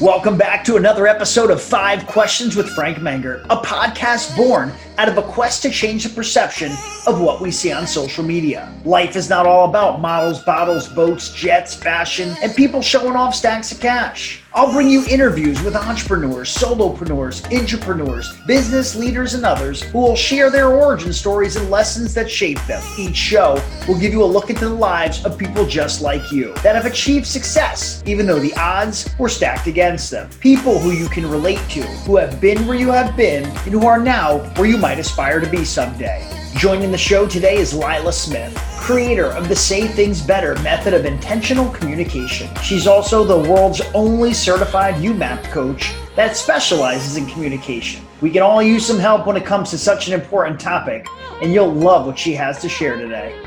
Welcome 0.00 0.36
back 0.36 0.64
to 0.64 0.76
another 0.76 1.06
episode 1.06 1.50
of 1.50 1.62
Five 1.62 2.06
Questions 2.06 2.56
with 2.56 2.68
Frank 2.70 2.98
Menger, 2.98 3.44
a 3.44 3.56
podcast 3.56 4.36
born 4.36 4.72
out 4.98 5.08
of 5.08 5.18
a 5.18 5.22
quest 5.22 5.62
to 5.62 5.70
change 5.70 6.04
the 6.04 6.10
perception 6.10 6.72
of 7.06 7.20
what 7.20 7.40
we 7.40 7.50
see 7.50 7.72
on 7.72 7.86
social 7.86 8.24
media. 8.24 8.72
Life 8.84 9.16
is 9.16 9.28
not 9.28 9.46
all 9.46 9.68
about 9.68 10.00
models, 10.00 10.42
bottles, 10.42 10.88
boats, 10.88 11.32
jets, 11.32 11.74
fashion, 11.74 12.34
and 12.42 12.54
people 12.54 12.82
showing 12.82 13.16
off 13.16 13.34
stacks 13.34 13.72
of 13.72 13.80
cash. 13.80 14.42
I'll 14.54 14.70
bring 14.70 14.90
you 14.90 15.02
interviews 15.08 15.62
with 15.62 15.74
entrepreneurs, 15.74 16.54
solopreneurs, 16.54 17.40
intrapreneurs, 17.50 18.46
business 18.46 18.94
leaders, 18.94 19.32
and 19.32 19.46
others 19.46 19.82
who 19.82 19.98
will 19.98 20.14
share 20.14 20.50
their 20.50 20.68
origin 20.68 21.10
stories 21.14 21.56
and 21.56 21.70
lessons 21.70 22.12
that 22.14 22.30
shape 22.30 22.60
them. 22.66 22.82
Each 22.98 23.16
show 23.16 23.62
will 23.88 23.98
give 23.98 24.12
you 24.12 24.22
a 24.22 24.26
look 24.26 24.50
into 24.50 24.68
the 24.68 24.74
lives 24.74 25.24
of 25.24 25.38
people 25.38 25.64
just 25.64 26.02
like 26.02 26.30
you 26.30 26.52
that 26.56 26.74
have 26.74 26.84
achieved 26.84 27.26
success, 27.26 28.02
even 28.04 28.26
though 28.26 28.38
the 28.38 28.52
odds 28.56 29.08
were 29.18 29.30
stacked 29.30 29.68
against 29.68 30.10
them. 30.10 30.28
People 30.40 30.78
who 30.78 30.90
you 30.90 31.08
can 31.08 31.28
relate 31.30 31.62
to, 31.70 31.80
who 32.04 32.16
have 32.16 32.38
been 32.38 32.66
where 32.66 32.76
you 32.76 32.90
have 32.90 33.16
been, 33.16 33.46
and 33.46 33.72
who 33.72 33.86
are 33.86 33.98
now 33.98 34.38
where 34.56 34.68
you 34.68 34.76
might 34.82 34.98
aspire 34.98 35.38
to 35.38 35.48
be 35.48 35.64
someday. 35.64 36.28
Joining 36.56 36.90
the 36.90 36.98
show 36.98 37.24
today 37.24 37.54
is 37.54 37.72
Lila 37.72 38.12
Smith, 38.12 38.52
creator 38.78 39.26
of 39.26 39.48
the 39.48 39.54
Say 39.54 39.86
Things 39.86 40.20
Better 40.20 40.56
method 40.56 40.92
of 40.92 41.04
intentional 41.04 41.70
communication. 41.70 42.52
She's 42.56 42.88
also 42.88 43.22
the 43.22 43.48
world's 43.48 43.80
only 43.94 44.34
certified 44.34 44.96
YouMap 44.96 45.44
coach 45.52 45.94
that 46.16 46.36
specializes 46.36 47.16
in 47.16 47.26
communication. 47.26 48.04
We 48.20 48.32
can 48.32 48.42
all 48.42 48.60
use 48.60 48.84
some 48.84 48.98
help 48.98 49.24
when 49.24 49.36
it 49.36 49.46
comes 49.46 49.70
to 49.70 49.78
such 49.78 50.08
an 50.08 50.14
important 50.14 50.58
topic, 50.58 51.06
and 51.40 51.54
you'll 51.54 51.72
love 51.72 52.06
what 52.06 52.18
she 52.18 52.32
has 52.32 52.60
to 52.62 52.68
share 52.68 52.96
today. 52.96 53.40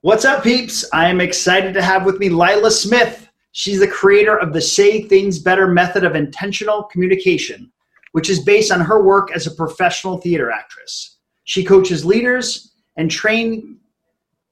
What's 0.00 0.24
up, 0.24 0.42
peeps? 0.42 0.84
I 0.92 1.08
am 1.08 1.20
excited 1.20 1.74
to 1.74 1.82
have 1.82 2.04
with 2.04 2.18
me 2.18 2.28
Lila 2.28 2.72
Smith. 2.72 3.28
She's 3.52 3.80
the 3.80 3.88
creator 3.88 4.36
of 4.36 4.52
the 4.52 4.60
Say 4.60 5.02
Things 5.02 5.38
Better 5.38 5.68
method 5.68 6.04
of 6.04 6.16
intentional 6.16 6.84
communication, 6.84 7.70
which 8.12 8.30
is 8.30 8.40
based 8.40 8.72
on 8.72 8.80
her 8.80 9.02
work 9.02 9.30
as 9.34 9.46
a 9.46 9.54
professional 9.54 10.18
theater 10.18 10.50
actress. 10.50 11.18
She 11.44 11.64
coaches 11.64 12.04
leaders 12.04 12.72
and 12.96 13.10
train 13.10 13.78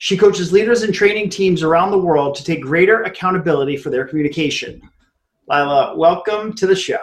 she 0.03 0.17
coaches 0.17 0.51
leaders 0.51 0.83
and 0.83 0.95
training 0.95 1.29
teams 1.29 1.63
around 1.63 1.91
the 1.91 1.99
world 1.99 2.35
to 2.37 2.43
take 2.43 2.63
greater 2.63 3.03
accountability 3.03 3.77
for 3.77 3.91
their 3.91 4.07
communication. 4.07 4.81
Lila, 5.47 5.95
welcome 5.95 6.55
to 6.55 6.67
the 6.67 6.75
show. 6.75 6.97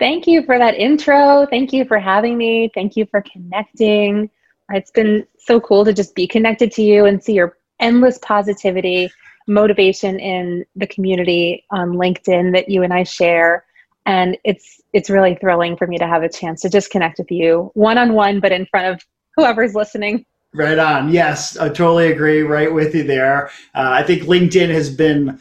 Thank 0.00 0.26
you 0.26 0.42
for 0.42 0.58
that 0.58 0.74
intro. 0.74 1.46
Thank 1.46 1.72
you 1.72 1.84
for 1.84 2.00
having 2.00 2.36
me. 2.36 2.72
Thank 2.74 2.96
you 2.96 3.06
for 3.06 3.22
connecting. 3.22 4.28
It's 4.72 4.90
been 4.90 5.28
so 5.38 5.60
cool 5.60 5.84
to 5.84 5.92
just 5.92 6.16
be 6.16 6.26
connected 6.26 6.72
to 6.72 6.82
you 6.82 7.04
and 7.04 7.22
see 7.22 7.34
your 7.34 7.56
endless 7.78 8.18
positivity, 8.18 9.12
motivation 9.48 10.20
in 10.20 10.64
the 10.76 10.86
community 10.86 11.64
on 11.70 11.94
LinkedIn 11.94 12.52
that 12.52 12.68
you 12.68 12.82
and 12.82 12.92
I 12.92 13.02
share. 13.02 13.64
And 14.06 14.38
it's 14.44 14.80
it's 14.92 15.10
really 15.10 15.34
thrilling 15.34 15.76
for 15.76 15.86
me 15.86 15.98
to 15.98 16.06
have 16.06 16.22
a 16.22 16.28
chance 16.28 16.62
to 16.62 16.70
just 16.70 16.90
connect 16.90 17.18
with 17.18 17.30
you 17.30 17.70
one 17.74 17.98
on 17.98 18.14
one, 18.14 18.40
but 18.40 18.52
in 18.52 18.66
front 18.66 18.86
of 18.86 19.06
whoever's 19.36 19.74
listening. 19.74 20.24
Right 20.54 20.78
on. 20.78 21.12
Yes, 21.12 21.56
I 21.58 21.68
totally 21.68 22.10
agree. 22.10 22.42
Right 22.42 22.72
with 22.72 22.94
you 22.94 23.02
there. 23.02 23.48
Uh, 23.74 23.90
I 23.90 24.02
think 24.02 24.22
LinkedIn 24.22 24.70
has 24.70 24.88
been, 24.88 25.40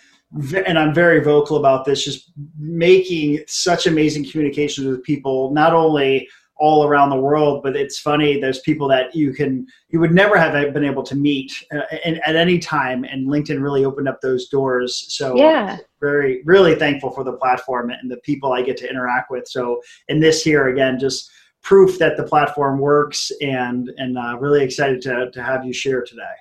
and 0.66 0.78
I'm 0.78 0.94
very 0.94 1.22
vocal 1.24 1.56
about 1.56 1.86
this, 1.86 2.04
just 2.04 2.32
making 2.60 3.44
such 3.48 3.88
amazing 3.88 4.30
communications 4.30 4.88
with 4.88 5.04
people, 5.04 5.52
not 5.54 5.74
only 5.74 6.28
all 6.60 6.86
around 6.86 7.10
the 7.10 7.16
world, 7.16 7.64
but 7.64 7.76
it's 7.76 8.00
funny. 8.00 8.40
There's 8.40 8.60
people 8.60 8.88
that 8.90 9.16
you 9.16 9.34
can, 9.34 9.68
you 9.90 10.00
would 10.00 10.14
never 10.14 10.38
have 10.38 10.74
been 10.74 10.86
able 10.86 11.04
to 11.04 11.16
meet 11.16 11.52
uh, 11.72 11.82
at 12.04 12.36
any 12.36 12.60
time, 12.60 13.04
and 13.04 13.28
LinkedIn 13.28 13.62
really 13.62 13.86
opened 13.86 14.08
up 14.08 14.22
those 14.22 14.48
doors. 14.48 15.06
So 15.10 15.36
yeah, 15.36 15.78
very, 16.00 16.42
really 16.44 16.76
thankful 16.76 17.12
for 17.12 17.24
the 17.24 17.34
platform 17.34 17.90
and 17.90 18.10
the 18.10 18.18
people 18.18 18.54
I 18.54 18.62
get 18.62 18.78
to 18.78 18.90
interact 18.90 19.32
with. 19.32 19.48
So 19.48 19.82
in 20.08 20.20
this 20.20 20.44
here 20.44 20.70
again, 20.70 21.00
just 21.00 21.32
proof 21.68 22.00
that 22.00 22.16
the 22.16 22.24
platform 22.24 22.80
works 22.80 23.30
and 23.42 23.92
and 23.98 24.18
uh, 24.18 24.38
really 24.40 24.64
excited 24.64 25.02
to, 25.02 25.30
to 25.32 25.44
have 25.44 25.66
you 25.66 25.74
share 25.74 26.02
today 26.02 26.36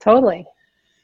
totally 0.00 0.46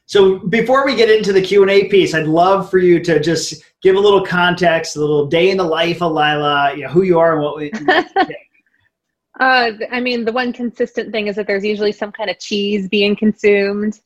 so 0.07 0.39
before 0.39 0.83
we 0.83 0.95
get 0.95 1.11
into 1.11 1.31
the 1.31 1.41
q&a 1.41 1.87
piece 1.87 2.15
i'd 2.15 2.25
love 2.25 2.69
for 2.71 2.79
you 2.79 2.99
to 2.99 3.19
just 3.19 3.63
give 3.85 3.95
a 3.95 3.99
little 3.99 4.25
context 4.25 4.95
a 4.95 4.99
little 4.99 5.27
day 5.27 5.51
in 5.51 5.57
the 5.57 5.63
life 5.63 6.01
of 6.01 6.11
lila 6.11 6.73
you 6.75 6.83
know, 6.83 6.89
who 6.89 7.03
you 7.03 7.19
are 7.19 7.33
and 7.33 7.43
what 7.43 7.55
we 7.55 7.71
uh, 9.39 9.71
i 9.91 9.99
mean 9.99 10.25
the 10.25 10.31
one 10.31 10.51
consistent 10.51 11.11
thing 11.11 11.27
is 11.27 11.35
that 11.35 11.45
there's 11.45 11.63
usually 11.63 11.91
some 11.91 12.11
kind 12.11 12.29
of 12.29 12.39
cheese 12.39 12.89
being 12.89 13.15
consumed 13.15 13.99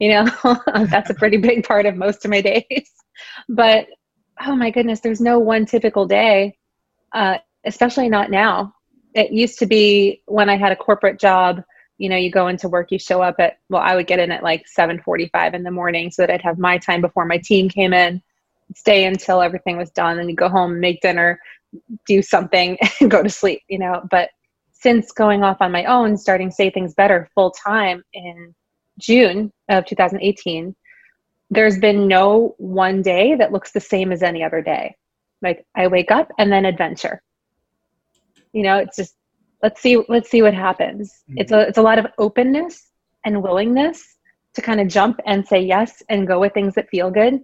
you 0.00 0.10
know? 0.10 0.26
That's 0.90 1.10
a 1.10 1.14
pretty 1.14 1.36
big 1.36 1.64
part 1.64 1.86
of 1.86 1.96
most 1.96 2.24
of 2.24 2.30
my 2.30 2.40
days. 2.52 2.90
But 3.48 3.86
oh 4.44 4.54
my 4.54 4.70
goodness 4.70 5.00
there's 5.00 5.20
no 5.20 5.38
one 5.38 5.66
typical 5.66 6.06
day 6.06 6.56
uh, 7.12 7.38
especially 7.64 8.08
not 8.08 8.30
now. 8.30 8.74
It 9.14 9.32
used 9.32 9.58
to 9.60 9.66
be 9.66 10.22
when 10.26 10.50
I 10.50 10.56
had 10.56 10.72
a 10.72 10.76
corporate 10.76 11.20
job, 11.20 11.62
you 11.98 12.08
know, 12.08 12.16
you 12.16 12.30
go 12.30 12.48
into 12.48 12.68
work, 12.68 12.90
you 12.90 12.98
show 12.98 13.22
up 13.22 13.36
at, 13.38 13.58
well, 13.68 13.80
I 13.80 13.94
would 13.94 14.08
get 14.08 14.18
in 14.18 14.32
at 14.32 14.42
like 14.42 14.66
745 14.66 15.54
in 15.54 15.62
the 15.62 15.70
morning 15.70 16.10
so 16.10 16.22
that 16.22 16.30
I'd 16.30 16.42
have 16.42 16.58
my 16.58 16.78
time 16.78 17.00
before 17.00 17.24
my 17.24 17.38
team 17.38 17.68
came 17.68 17.94
in, 17.94 18.20
stay 18.74 19.04
until 19.04 19.40
everything 19.40 19.76
was 19.76 19.90
done 19.90 20.18
and 20.18 20.28
you 20.30 20.36
go 20.36 20.48
home, 20.48 20.80
make 20.80 21.00
dinner, 21.00 21.38
do 22.06 22.22
something 22.22 22.78
and 23.00 23.10
go 23.10 23.22
to 23.22 23.28
sleep, 23.28 23.62
you 23.68 23.78
know, 23.78 24.02
but 24.10 24.30
since 24.72 25.12
going 25.12 25.42
off 25.42 25.58
on 25.60 25.72
my 25.72 25.84
own, 25.84 26.16
starting 26.16 26.50
Say 26.50 26.70
Things 26.70 26.94
Better 26.94 27.28
full 27.34 27.50
time 27.52 28.02
in 28.12 28.54
June 28.98 29.50
of 29.68 29.86
2018, 29.86 30.74
there's 31.50 31.78
been 31.78 32.06
no 32.06 32.54
one 32.58 33.00
day 33.00 33.34
that 33.34 33.52
looks 33.52 33.72
the 33.72 33.80
same 33.80 34.12
as 34.12 34.22
any 34.22 34.44
other 34.44 34.60
day. 34.60 34.94
Like 35.40 35.66
I 35.74 35.86
wake 35.86 36.10
up 36.10 36.30
and 36.38 36.52
then 36.52 36.64
adventure 36.64 37.22
you 38.54 38.62
know 38.62 38.78
it's 38.78 38.96
just 38.96 39.16
let's 39.62 39.82
see 39.82 40.02
let's 40.08 40.30
see 40.30 40.40
what 40.40 40.54
happens 40.54 41.22
mm-hmm. 41.28 41.38
it's 41.38 41.52
a 41.52 41.60
it's 41.60 41.78
a 41.78 41.82
lot 41.82 41.98
of 41.98 42.06
openness 42.16 42.90
and 43.26 43.42
willingness 43.42 44.16
to 44.54 44.62
kind 44.62 44.80
of 44.80 44.88
jump 44.88 45.20
and 45.26 45.46
say 45.46 45.60
yes 45.60 46.02
and 46.08 46.26
go 46.26 46.40
with 46.40 46.54
things 46.54 46.74
that 46.74 46.88
feel 46.88 47.10
good 47.10 47.40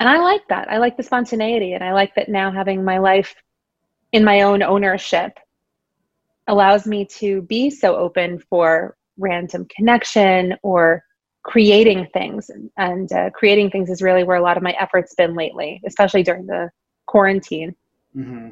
and 0.00 0.08
i 0.08 0.18
like 0.18 0.46
that 0.48 0.68
i 0.70 0.78
like 0.78 0.96
the 0.96 1.02
spontaneity 1.02 1.74
and 1.74 1.84
i 1.84 1.92
like 1.92 2.14
that 2.14 2.28
now 2.28 2.50
having 2.50 2.84
my 2.84 2.98
life 2.98 3.34
in 4.12 4.24
my 4.24 4.42
own 4.42 4.62
ownership 4.62 5.38
allows 6.48 6.86
me 6.86 7.04
to 7.04 7.42
be 7.42 7.70
so 7.70 7.96
open 7.96 8.38
for 8.38 8.96
random 9.18 9.66
connection 9.74 10.56
or 10.62 11.04
creating 11.42 12.06
things 12.12 12.50
and 12.76 13.12
uh, 13.12 13.30
creating 13.30 13.70
things 13.70 13.88
is 13.88 14.02
really 14.02 14.24
where 14.24 14.36
a 14.36 14.42
lot 14.42 14.56
of 14.56 14.62
my 14.62 14.72
efforts 14.80 15.14
been 15.14 15.34
lately 15.34 15.80
especially 15.86 16.22
during 16.22 16.46
the 16.46 16.68
quarantine 17.06 17.74
mm-hmm 18.16 18.50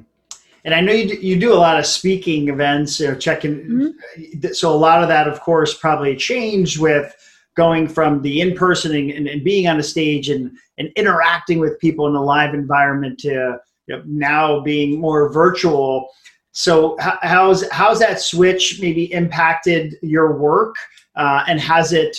and 0.64 0.74
I 0.74 0.80
know 0.80 0.92
you 0.92 1.08
do, 1.08 1.14
you 1.14 1.38
do 1.38 1.54
a 1.54 1.56
lot 1.56 1.78
of 1.78 1.86
speaking 1.86 2.48
events 2.48 3.00
or 3.00 3.16
checking. 3.16 3.94
Mm-hmm. 4.20 4.52
So 4.52 4.70
a 4.70 4.76
lot 4.76 5.02
of 5.02 5.08
that, 5.08 5.28
of 5.28 5.40
course, 5.40 5.72
probably 5.72 6.16
changed 6.16 6.78
with 6.78 7.16
going 7.58 7.88
from 7.88 8.22
the 8.22 8.40
in 8.40 8.54
person 8.56 8.94
and, 8.94 9.26
and, 9.26 9.42
being 9.42 9.66
on 9.66 9.80
a 9.80 9.82
stage 9.82 10.30
and, 10.30 10.56
and 10.78 10.92
interacting 10.94 11.58
with 11.58 11.76
people 11.80 12.06
in 12.06 12.14
a 12.14 12.22
live 12.22 12.54
environment 12.54 13.18
to 13.18 13.58
you 13.88 13.96
know, 13.96 14.02
now 14.06 14.60
being 14.60 15.00
more 15.00 15.30
virtual. 15.32 16.08
So 16.52 16.96
how's 17.00 17.68
how's 17.70 17.98
that 17.98 18.20
switch 18.20 18.78
maybe 18.80 19.12
impacted 19.12 19.96
your 20.02 20.38
work, 20.38 20.76
uh, 21.16 21.44
and 21.48 21.58
has 21.58 21.92
it 21.92 22.16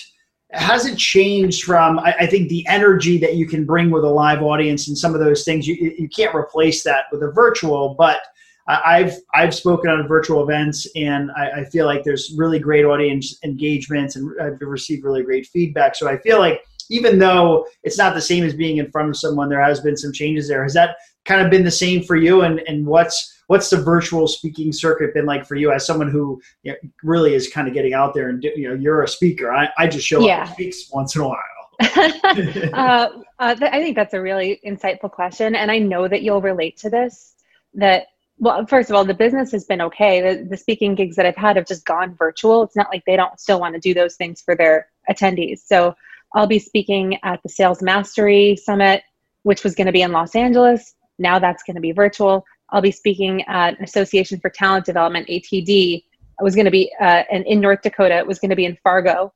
has 0.51 0.85
it 0.85 0.97
changed 0.97 1.63
from 1.63 1.99
I, 1.99 2.13
I, 2.21 2.25
think 2.25 2.49
the 2.49 2.65
energy 2.67 3.17
that 3.19 3.35
you 3.35 3.47
can 3.47 3.65
bring 3.65 3.91
with 3.91 4.03
a 4.03 4.09
live 4.09 4.41
audience 4.41 4.87
and 4.87 4.97
some 4.97 5.13
of 5.13 5.21
those 5.21 5.45
things 5.45 5.67
you 5.67 5.75
you 5.97 6.09
can't 6.09 6.35
replace 6.35 6.83
that 6.83 7.05
with 7.11 7.23
a 7.23 7.31
virtual, 7.31 7.95
but 7.97 8.19
I've 8.69 9.15
I've 9.33 9.55
spoken 9.55 9.89
on 9.89 10.07
virtual 10.07 10.43
events, 10.43 10.87
and 10.95 11.31
I, 11.35 11.61
I, 11.61 11.65
feel 11.65 11.87
like 11.87 12.03
there's 12.03 12.35
really 12.37 12.59
great 12.59 12.85
audience 12.85 13.35
engagements, 13.43 14.15
and 14.15 14.31
I've 14.39 14.61
received 14.61 15.03
really 15.03 15.23
great 15.23 15.47
feedback. 15.47 15.95
So 15.95 16.07
I 16.07 16.17
feel 16.19 16.37
like 16.37 16.63
even 16.91 17.17
though 17.17 17.65
it's 17.83 17.97
not 17.97 18.13
the 18.13 18.21
same 18.21 18.43
as 18.43 18.53
being 18.53 18.77
in 18.77 18.91
front 18.91 19.09
of 19.09 19.17
someone, 19.17 19.49
there 19.49 19.61
has 19.61 19.79
been 19.79 19.97
some 19.97 20.13
changes 20.13 20.47
there. 20.47 20.61
Has 20.61 20.75
that 20.75 20.97
kind 21.25 21.41
of 21.41 21.49
been 21.49 21.63
the 21.63 21.71
same 21.71 22.03
for 22.03 22.15
you? 22.15 22.41
And 22.41 22.59
and 22.67 22.85
what's 22.85 23.41
what's 23.47 23.71
the 23.71 23.77
virtual 23.77 24.27
speaking 24.27 24.71
circuit 24.71 25.15
been 25.15 25.25
like 25.25 25.47
for 25.47 25.55
you 25.55 25.71
as 25.71 25.83
someone 25.83 26.11
who 26.11 26.39
you 26.61 26.71
know, 26.71 26.77
really 27.03 27.33
is 27.33 27.49
kind 27.49 27.67
of 27.67 27.73
getting 27.73 27.93
out 27.93 28.13
there 28.13 28.29
and 28.29 28.43
you 28.43 28.69
know 28.69 28.75
you're 28.75 29.01
a 29.01 29.07
speaker. 29.07 29.51
I, 29.51 29.69
I 29.79 29.87
just 29.87 30.05
show 30.05 30.19
yeah. 30.21 30.41
up 30.41 30.47
and 30.47 30.53
speaks 30.53 30.91
once 30.91 31.15
in 31.15 31.21
a 31.21 31.27
while. 31.27 31.37
uh, 31.81 33.09
uh, 33.39 33.55
I 33.61 33.81
think 33.81 33.95
that's 33.95 34.13
a 34.13 34.21
really 34.21 34.59
insightful 34.63 35.09
question, 35.09 35.55
and 35.55 35.71
I 35.71 35.79
know 35.79 36.07
that 36.07 36.21
you'll 36.21 36.41
relate 36.41 36.77
to 36.77 36.89
this. 36.91 37.33
That 37.73 38.07
well 38.39 38.65
first 38.65 38.89
of 38.89 38.95
all 38.95 39.05
the 39.05 39.13
business 39.13 39.51
has 39.51 39.65
been 39.65 39.81
okay. 39.81 40.21
The, 40.21 40.43
the, 40.43 40.57
speaking 40.57 40.95
gigs 40.95 41.15
that 41.15 41.25
i've 41.25 41.35
had 41.35 41.55
have 41.55 41.67
just 41.67 41.85
gone 41.85 42.15
virtual. 42.15 42.63
It's 42.63 42.75
not 42.75 42.89
like 42.91 43.03
they 43.05 43.15
don't 43.15 43.39
still 43.39 43.59
want 43.59 43.75
to 43.75 43.79
do 43.79 43.93
those 43.93 44.15
things 44.15 44.41
for 44.41 44.55
their 44.55 44.87
attendees. 45.09 45.59
So 45.65 45.95
i'll 46.35 46.47
be 46.47 46.59
speaking 46.59 47.17
at 47.23 47.41
the 47.43 47.49
sales 47.49 47.81
mastery 47.81 48.55
summit 48.55 49.03
which 49.43 49.63
was 49.63 49.75
going 49.75 49.87
to 49.87 49.93
be 49.93 50.01
in 50.01 50.11
los 50.11 50.35
angeles. 50.35 50.95
Now 51.17 51.39
that's 51.39 51.63
going 51.63 51.75
to 51.75 51.81
be 51.81 51.91
virtual. 51.91 52.45
I'll 52.71 52.81
be 52.81 52.91
speaking 52.91 53.43
at 53.47 53.81
association 53.81 54.39
for 54.39 54.49
talent 54.49 54.85
development 54.85 55.27
atd 55.27 56.03
i 56.39 56.43
was 56.43 56.55
going 56.55 56.65
to 56.65 56.71
be 56.71 56.91
uh, 56.99 57.23
and 57.31 57.45
in 57.45 57.59
north 57.59 57.81
dakota. 57.81 58.17
It 58.17 58.27
was 58.27 58.39
going 58.39 58.51
to 58.51 58.55
be 58.55 58.65
in 58.65 58.77
fargo. 58.83 59.33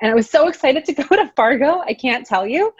And 0.00 0.10
i 0.10 0.14
was 0.14 0.28
so 0.28 0.48
excited 0.48 0.84
to 0.86 0.92
go 1.02 1.16
to 1.16 1.32
fargo 1.36 1.80
i 1.86 1.94
can't 1.94 2.26
tell 2.26 2.46
you 2.46 2.72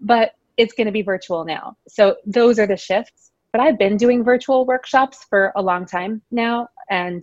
but 0.00 0.32
it's 0.56 0.74
going 0.74 0.86
to 0.86 0.92
be 0.92 1.02
virtual 1.02 1.44
now. 1.44 1.76
So 1.88 2.16
those 2.26 2.58
are 2.58 2.66
the 2.66 2.76
shifts. 2.76 3.29
But 3.52 3.60
I've 3.60 3.78
been 3.78 3.96
doing 3.96 4.22
virtual 4.22 4.64
workshops 4.64 5.24
for 5.28 5.52
a 5.56 5.62
long 5.62 5.86
time 5.86 6.22
now 6.30 6.68
and 6.88 7.22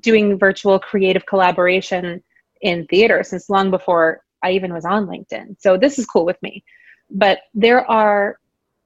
doing 0.00 0.38
virtual 0.38 0.78
creative 0.78 1.26
collaboration 1.26 2.22
in 2.60 2.86
theater 2.86 3.22
since 3.22 3.50
long 3.50 3.70
before 3.70 4.22
I 4.42 4.52
even 4.52 4.72
was 4.72 4.84
on 4.84 5.06
LinkedIn. 5.06 5.60
So 5.60 5.76
this 5.76 5.98
is 5.98 6.06
cool 6.06 6.24
with 6.24 6.40
me. 6.42 6.64
But 7.10 7.40
there 7.54 7.88
are 7.90 8.38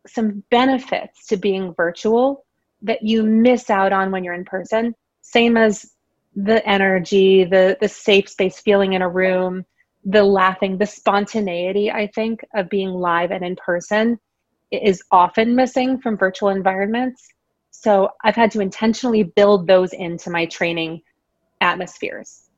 some 0.06 0.42
benefits 0.50 1.26
to 1.26 1.36
being 1.36 1.74
virtual 1.74 2.44
that 2.82 3.02
you 3.02 3.22
miss 3.22 3.70
out 3.70 3.92
on 3.92 4.10
when 4.10 4.24
you're 4.24 4.34
in 4.34 4.44
person. 4.44 4.94
Same 5.22 5.56
as 5.56 5.92
the 6.34 6.66
energy, 6.68 7.44
the 7.44 7.76
the 7.80 7.88
safe 7.88 8.28
space 8.28 8.60
feeling 8.60 8.92
in 8.92 9.02
a 9.02 9.08
room, 9.08 9.64
the 10.04 10.22
laughing, 10.22 10.78
the 10.78 10.86
spontaneity, 10.86 11.90
I 11.90 12.08
think, 12.08 12.44
of 12.54 12.68
being 12.68 12.90
live 12.90 13.30
and 13.30 13.44
in 13.44 13.56
person 13.56 14.18
is 14.82 15.02
often 15.10 15.54
missing 15.54 15.98
from 15.98 16.16
virtual 16.16 16.48
environments. 16.50 17.26
So 17.70 18.10
I've 18.24 18.34
had 18.34 18.50
to 18.52 18.60
intentionally 18.60 19.22
build 19.22 19.66
those 19.66 19.92
into 19.92 20.30
my 20.30 20.46
training 20.46 21.02
atmospheres, 21.60 22.48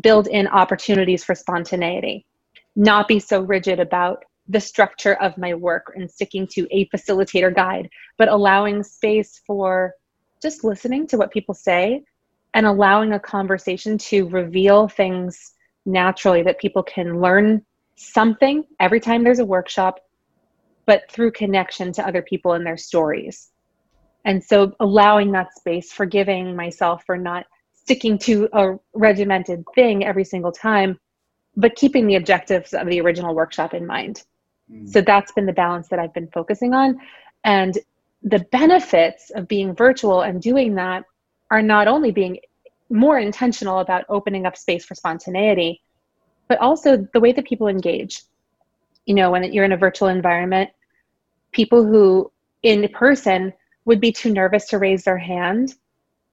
build 0.00 0.26
in 0.28 0.46
opportunities 0.48 1.24
for 1.24 1.34
spontaneity, 1.34 2.26
not 2.76 3.08
be 3.08 3.18
so 3.18 3.40
rigid 3.42 3.80
about 3.80 4.24
the 4.48 4.60
structure 4.60 5.14
of 5.14 5.38
my 5.38 5.54
work 5.54 5.92
and 5.94 6.10
sticking 6.10 6.46
to 6.48 6.66
a 6.70 6.88
facilitator 6.88 7.54
guide, 7.54 7.88
but 8.18 8.28
allowing 8.28 8.82
space 8.82 9.40
for 9.46 9.94
just 10.40 10.64
listening 10.64 11.06
to 11.06 11.16
what 11.16 11.32
people 11.32 11.54
say 11.54 12.02
and 12.54 12.66
allowing 12.66 13.12
a 13.12 13.20
conversation 13.20 13.96
to 13.96 14.28
reveal 14.28 14.88
things 14.88 15.54
naturally 15.86 16.42
that 16.42 16.58
people 16.60 16.82
can 16.82 17.20
learn 17.20 17.64
something 17.96 18.64
every 18.80 19.00
time 19.00 19.22
there's 19.22 19.38
a 19.38 19.44
workshop, 19.44 20.00
but 20.86 21.10
through 21.10 21.32
connection 21.32 21.92
to 21.92 22.06
other 22.06 22.22
people 22.22 22.52
and 22.52 22.66
their 22.66 22.76
stories. 22.76 23.50
And 24.24 24.42
so 24.42 24.74
allowing 24.80 25.32
that 25.32 25.54
space, 25.54 25.92
forgiving 25.92 26.54
myself 26.54 27.04
for 27.04 27.16
not 27.16 27.46
sticking 27.72 28.18
to 28.18 28.48
a 28.52 28.74
regimented 28.94 29.64
thing 29.74 30.04
every 30.04 30.24
single 30.24 30.52
time, 30.52 30.98
but 31.56 31.74
keeping 31.74 32.06
the 32.06 32.16
objectives 32.16 32.72
of 32.72 32.86
the 32.88 33.00
original 33.00 33.34
workshop 33.34 33.74
in 33.74 33.86
mind. 33.86 34.22
Mm. 34.72 34.88
So 34.88 35.00
that's 35.00 35.32
been 35.32 35.46
the 35.46 35.52
balance 35.52 35.88
that 35.88 35.98
I've 35.98 36.14
been 36.14 36.28
focusing 36.28 36.74
on. 36.74 37.00
And 37.44 37.76
the 38.22 38.40
benefits 38.52 39.30
of 39.30 39.48
being 39.48 39.74
virtual 39.74 40.22
and 40.22 40.40
doing 40.40 40.76
that 40.76 41.04
are 41.50 41.62
not 41.62 41.88
only 41.88 42.12
being 42.12 42.38
more 42.88 43.18
intentional 43.18 43.80
about 43.80 44.04
opening 44.08 44.46
up 44.46 44.56
space 44.56 44.84
for 44.84 44.94
spontaneity, 44.94 45.82
but 46.48 46.58
also 46.58 47.08
the 47.12 47.20
way 47.20 47.32
that 47.32 47.46
people 47.46 47.66
engage. 47.66 48.22
You 49.06 49.14
know, 49.14 49.30
when 49.30 49.52
you're 49.52 49.64
in 49.64 49.72
a 49.72 49.76
virtual 49.76 50.08
environment, 50.08 50.70
people 51.52 51.84
who 51.84 52.30
in 52.62 52.88
person 52.88 53.52
would 53.84 54.00
be 54.00 54.12
too 54.12 54.32
nervous 54.32 54.68
to 54.68 54.78
raise 54.78 55.04
their 55.04 55.18
hand 55.18 55.74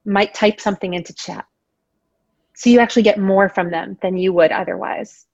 might 0.06 0.33
type 0.33 0.60
something 0.60 0.94
into 0.94 1.13
chat. 1.13 1.45
So 2.56 2.69
you 2.69 2.80
actually 2.80 3.04
get 3.04 3.19
more 3.19 3.50
from 3.50 3.71
them 3.71 3.98
than 4.01 4.18
you 4.18 4.33
would 4.33 4.51
otherwise. 4.51 5.25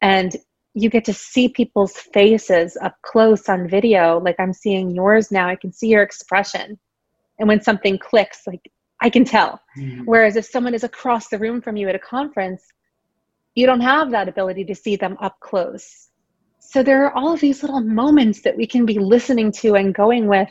And 0.00 0.34
you 0.74 0.90
get 0.90 1.04
to 1.06 1.12
see 1.12 1.48
people's 1.48 1.96
faces 1.96 2.76
up 2.82 2.96
close 3.02 3.48
on 3.48 3.68
video. 3.68 4.20
Like 4.20 4.36
I'm 4.38 4.52
seeing 4.52 4.90
yours 4.90 5.30
now, 5.30 5.48
I 5.48 5.56
can 5.56 5.72
see 5.72 5.88
your 5.88 6.02
expression. 6.02 6.78
And 7.38 7.48
when 7.48 7.62
something 7.62 7.98
clicks, 7.98 8.46
like 8.46 8.70
I 9.00 9.10
can 9.10 9.24
tell. 9.24 9.60
Mm-hmm. 9.78 10.04
Whereas 10.04 10.36
if 10.36 10.44
someone 10.46 10.74
is 10.74 10.84
across 10.84 11.28
the 11.28 11.38
room 11.38 11.60
from 11.60 11.76
you 11.76 11.88
at 11.88 11.94
a 11.94 11.98
conference, 11.98 12.62
you 13.54 13.66
don't 13.66 13.80
have 13.80 14.10
that 14.10 14.28
ability 14.28 14.64
to 14.64 14.74
see 14.74 14.96
them 14.96 15.16
up 15.20 15.38
close. 15.40 16.08
So 16.68 16.82
there 16.82 17.04
are 17.06 17.14
all 17.14 17.32
of 17.32 17.40
these 17.40 17.62
little 17.62 17.80
moments 17.80 18.42
that 18.42 18.56
we 18.56 18.66
can 18.66 18.84
be 18.84 18.98
listening 18.98 19.52
to 19.52 19.74
and 19.74 19.94
going 19.94 20.26
with 20.26 20.50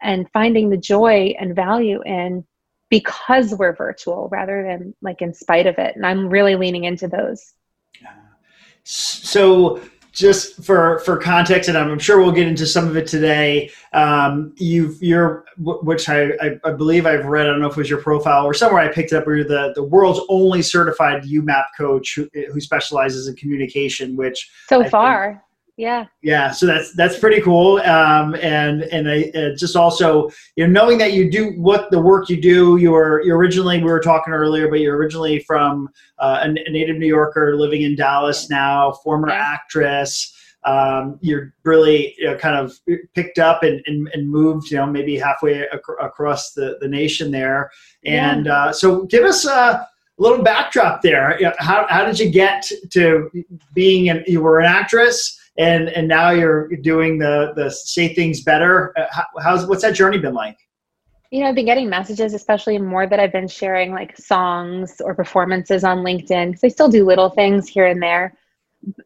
and 0.00 0.26
finding 0.32 0.70
the 0.70 0.76
joy 0.76 1.34
and 1.38 1.54
value 1.54 2.02
in 2.04 2.44
because 2.88 3.54
we're 3.54 3.76
virtual 3.76 4.28
rather 4.32 4.64
than 4.64 4.94
like 5.02 5.20
in 5.20 5.34
spite 5.34 5.66
of 5.66 5.78
it. 5.78 5.94
And 5.96 6.06
I'm 6.06 6.28
really 6.28 6.56
leaning 6.56 6.84
into 6.84 7.08
those. 7.08 7.52
So 8.84 9.80
just 10.12 10.64
for 10.64 10.98
for 11.00 11.18
context, 11.18 11.68
and 11.68 11.78
I'm 11.78 11.98
sure 11.98 12.20
we'll 12.20 12.32
get 12.32 12.48
into 12.48 12.66
some 12.66 12.88
of 12.88 12.96
it 12.96 13.06
today. 13.06 13.70
Um, 13.92 14.54
you've 14.56 15.00
you're 15.02 15.44
which 15.58 16.08
I, 16.08 16.30
I, 16.40 16.58
I 16.64 16.72
believe 16.72 17.06
I've 17.06 17.26
read. 17.26 17.46
I 17.46 17.50
don't 17.50 17.60
know 17.60 17.68
if 17.68 17.74
it 17.74 17.78
was 17.78 17.90
your 17.90 18.00
profile 18.00 18.44
or 18.44 18.54
somewhere 18.54 18.82
I 18.82 18.88
picked 18.88 19.12
it 19.12 19.16
up. 19.16 19.26
Where 19.26 19.36
you're 19.36 19.44
the 19.44 19.72
the 19.74 19.84
world's 19.84 20.20
only 20.28 20.62
certified 20.62 21.22
YouMap 21.22 21.66
coach 21.76 22.16
who, 22.16 22.28
who 22.50 22.60
specializes 22.60 23.28
in 23.28 23.36
communication. 23.36 24.16
Which 24.16 24.50
so 24.68 24.82
I 24.82 24.88
far. 24.88 25.44
Yeah 25.76 26.06
yeah 26.22 26.50
so 26.50 26.66
that's 26.66 26.94
that's 26.94 27.18
pretty 27.18 27.40
cool 27.40 27.78
um, 27.80 28.34
and 28.36 28.82
and 28.84 29.10
I, 29.10 29.30
uh, 29.34 29.56
just 29.56 29.76
also 29.76 30.30
you 30.56 30.66
know 30.66 30.72
knowing 30.72 30.98
that 30.98 31.12
you 31.12 31.30
do 31.30 31.52
what 31.52 31.90
the 31.90 32.00
work 32.00 32.28
you 32.28 32.40
do 32.40 32.76
you're 32.76 33.22
you 33.22 33.34
originally 33.34 33.78
we 33.78 33.84
were 33.84 34.00
talking 34.00 34.32
earlier 34.32 34.68
but 34.68 34.80
you're 34.80 34.96
originally 34.96 35.40
from 35.40 35.88
uh, 36.18 36.40
a, 36.42 36.48
a, 36.48 36.70
native 36.70 36.96
new 36.96 37.06
yorker 37.06 37.56
living 37.56 37.82
in 37.82 37.96
dallas 37.96 38.50
now 38.50 38.92
former 38.92 39.28
yeah. 39.28 39.54
actress 39.54 40.36
um, 40.64 41.18
you're 41.22 41.54
really 41.64 42.14
you 42.18 42.26
know, 42.26 42.36
kind 42.36 42.54
of 42.54 42.78
picked 43.14 43.38
up 43.38 43.62
and, 43.62 43.80
and, 43.86 44.10
and, 44.12 44.28
moved 44.28 44.70
you 44.70 44.76
know 44.76 44.84
maybe 44.84 45.18
halfway 45.18 45.62
ac- 45.62 45.96
across 46.02 46.52
the, 46.52 46.76
the 46.82 46.88
nation 46.88 47.30
there 47.30 47.70
and 48.04 48.44
yeah. 48.44 48.64
uh, 48.64 48.72
so 48.72 49.06
give 49.06 49.24
us 49.24 49.46
a 49.46 49.88
little 50.18 50.42
backdrop 50.42 51.00
there 51.00 51.38
how, 51.58 51.86
how 51.88 52.04
did 52.04 52.18
you 52.18 52.28
get 52.28 52.70
to 52.90 53.30
being 53.72 54.10
an, 54.10 54.22
you 54.26 54.42
were 54.42 54.60
an 54.60 54.66
actress 54.66 55.39
and 55.58 55.88
and 55.90 56.08
now 56.08 56.30
you're 56.30 56.68
doing 56.76 57.18
the 57.18 57.52
the 57.56 57.70
say 57.70 58.14
things 58.14 58.42
better. 58.42 58.92
Uh, 58.98 59.06
how, 59.10 59.24
how's 59.42 59.66
what's 59.66 59.82
that 59.82 59.94
journey 59.94 60.18
been 60.18 60.34
like? 60.34 60.56
You 61.30 61.40
know, 61.40 61.46
I've 61.46 61.54
been 61.54 61.66
getting 61.66 61.88
messages, 61.88 62.34
especially 62.34 62.78
more 62.78 63.06
that 63.06 63.20
I've 63.20 63.32
been 63.32 63.46
sharing 63.46 63.92
like 63.92 64.16
songs 64.16 65.00
or 65.00 65.14
performances 65.14 65.84
on 65.84 65.98
LinkedIn 65.98 66.48
because 66.48 66.64
I 66.64 66.68
still 66.68 66.88
do 66.88 67.04
little 67.04 67.30
things 67.30 67.68
here 67.68 67.86
and 67.86 68.02
there. 68.02 68.36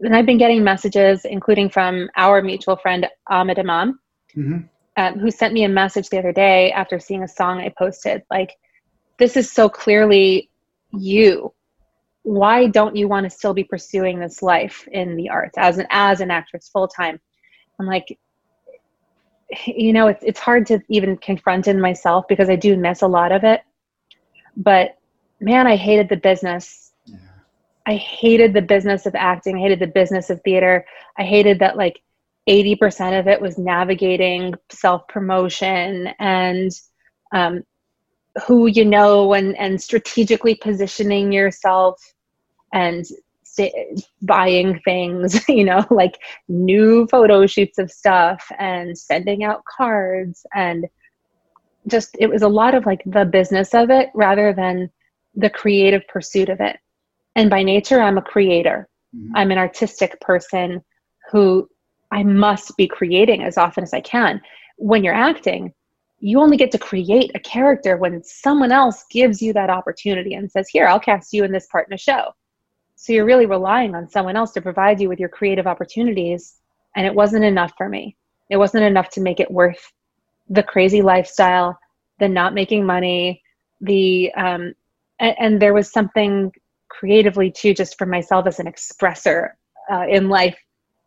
And 0.00 0.16
I've 0.16 0.24
been 0.24 0.38
getting 0.38 0.64
messages, 0.64 1.24
including 1.24 1.68
from 1.68 2.08
our 2.16 2.40
mutual 2.40 2.76
friend 2.76 3.06
Ahmed 3.28 3.58
Imam, 3.58 3.98
mm-hmm. 4.34 4.60
um, 4.96 5.18
who 5.18 5.30
sent 5.30 5.52
me 5.52 5.64
a 5.64 5.68
message 5.68 6.08
the 6.08 6.18
other 6.18 6.32
day 6.32 6.72
after 6.72 6.98
seeing 6.98 7.24
a 7.24 7.28
song 7.28 7.60
I 7.60 7.74
posted. 7.76 8.22
Like, 8.30 8.52
this 9.18 9.36
is 9.36 9.50
so 9.50 9.68
clearly 9.68 10.48
you 10.92 11.52
why 12.24 12.66
don't 12.66 12.96
you 12.96 13.06
want 13.06 13.24
to 13.24 13.30
still 13.30 13.54
be 13.54 13.64
pursuing 13.64 14.18
this 14.18 14.42
life 14.42 14.88
in 14.90 15.14
the 15.16 15.28
arts 15.28 15.56
as 15.56 15.78
an 15.78 15.86
as 15.90 16.20
an 16.20 16.30
actress 16.30 16.68
full 16.72 16.88
time 16.88 17.20
i'm 17.78 17.86
like 17.86 18.18
you 19.66 19.92
know 19.92 20.08
it's 20.08 20.22
it's 20.24 20.40
hard 20.40 20.66
to 20.66 20.80
even 20.88 21.16
confront 21.16 21.68
in 21.68 21.80
myself 21.80 22.24
because 22.28 22.48
i 22.48 22.56
do 22.56 22.76
miss 22.76 23.02
a 23.02 23.06
lot 23.06 23.32
of 23.32 23.44
it. 23.44 23.62
But 24.56 24.96
man 25.40 25.66
i 25.66 25.76
hated 25.76 26.08
the 26.08 26.16
business. 26.16 26.92
Yeah. 27.04 27.18
i 27.86 27.94
hated 27.94 28.54
the 28.54 28.62
business 28.62 29.06
of 29.06 29.14
acting. 29.14 29.56
I 29.56 29.60
hated 29.60 29.80
the 29.80 29.86
business 29.86 30.30
of 30.30 30.40
theater. 30.42 30.84
I 31.18 31.24
hated 31.24 31.58
that 31.60 31.76
like 31.76 32.00
80% 32.48 33.18
of 33.18 33.26
it 33.26 33.40
was 33.40 33.56
navigating 33.56 34.54
self 34.70 35.08
promotion 35.08 36.08
and 36.18 36.70
um, 37.32 37.62
who 38.46 38.66
you 38.66 38.84
know 38.84 39.32
and 39.32 39.56
and 39.56 39.80
strategically 39.80 40.54
positioning 40.54 41.32
yourself 41.32 42.13
and 42.74 43.06
buying 44.22 44.80
things, 44.84 45.42
you 45.48 45.64
know, 45.64 45.86
like 45.90 46.18
new 46.48 47.06
photo 47.06 47.46
shoots 47.46 47.78
of 47.78 47.90
stuff 47.90 48.44
and 48.58 48.98
sending 48.98 49.44
out 49.44 49.64
cards 49.64 50.44
and 50.54 50.86
just 51.86 52.16
it 52.18 52.28
was 52.28 52.42
a 52.42 52.48
lot 52.48 52.74
of 52.74 52.84
like 52.84 53.02
the 53.06 53.24
business 53.24 53.74
of 53.74 53.90
it 53.90 54.08
rather 54.14 54.52
than 54.52 54.90
the 55.34 55.50
creative 55.50 56.06
pursuit 56.08 56.48
of 56.48 56.60
it. 56.60 56.76
And 57.36 57.48
by 57.48 57.62
nature, 57.62 58.00
I'm 58.00 58.18
a 58.18 58.22
creator. 58.22 58.88
Mm-hmm. 59.14 59.36
I'm 59.36 59.50
an 59.50 59.58
artistic 59.58 60.20
person 60.20 60.82
who 61.30 61.68
I 62.10 62.22
must 62.22 62.76
be 62.76 62.86
creating 62.86 63.42
as 63.42 63.58
often 63.58 63.84
as 63.84 63.92
I 63.92 64.00
can. 64.00 64.40
When 64.78 65.04
you're 65.04 65.14
acting, 65.14 65.72
you 66.20 66.40
only 66.40 66.56
get 66.56 66.70
to 66.72 66.78
create 66.78 67.30
a 67.34 67.40
character 67.40 67.96
when 67.96 68.22
someone 68.24 68.72
else 68.72 69.04
gives 69.10 69.42
you 69.42 69.52
that 69.52 69.70
opportunity 69.70 70.34
and 70.34 70.50
says, 70.50 70.68
Here, 70.68 70.86
I'll 70.86 71.00
cast 71.00 71.32
you 71.32 71.44
in 71.44 71.52
this 71.52 71.66
part 71.70 71.86
in 71.88 71.94
a 71.94 71.98
show. 71.98 72.32
So 72.96 73.12
you're 73.12 73.24
really 73.24 73.46
relying 73.46 73.94
on 73.94 74.08
someone 74.08 74.36
else 74.36 74.52
to 74.52 74.62
provide 74.62 75.00
you 75.00 75.08
with 75.08 75.20
your 75.20 75.28
creative 75.28 75.66
opportunities. 75.66 76.56
And 76.96 77.06
it 77.06 77.14
wasn't 77.14 77.44
enough 77.44 77.72
for 77.76 77.88
me. 77.88 78.16
It 78.50 78.56
wasn't 78.56 78.84
enough 78.84 79.10
to 79.10 79.20
make 79.20 79.40
it 79.40 79.50
worth 79.50 79.92
the 80.48 80.62
crazy 80.62 81.02
lifestyle, 81.02 81.78
the 82.20 82.28
not 82.28 82.54
making 82.54 82.86
money, 82.86 83.42
the, 83.80 84.32
um, 84.34 84.74
and, 85.18 85.36
and 85.38 85.62
there 85.62 85.74
was 85.74 85.90
something 85.90 86.52
creatively 86.88 87.50
too, 87.50 87.74
just 87.74 87.98
for 87.98 88.06
myself 88.06 88.46
as 88.46 88.60
an 88.60 88.66
expresser 88.66 89.50
uh, 89.90 90.06
in 90.08 90.28
life 90.28 90.56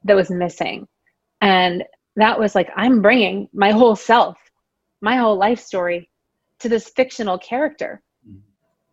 that 0.04 0.16
was 0.16 0.30
missing. 0.30 0.88
And 1.42 1.84
that 2.16 2.40
was 2.40 2.56
like, 2.56 2.70
I'm 2.76 3.02
bringing 3.02 3.48
my 3.54 3.72
whole 3.72 3.96
self, 3.96 4.38
my 5.02 5.16
whole 5.16 5.38
life 5.38 5.60
story 5.60 6.10
to 6.60 6.70
this 6.70 6.90
fictional 6.90 7.38
character. 7.38 8.02
Mm-hmm. 8.28 8.40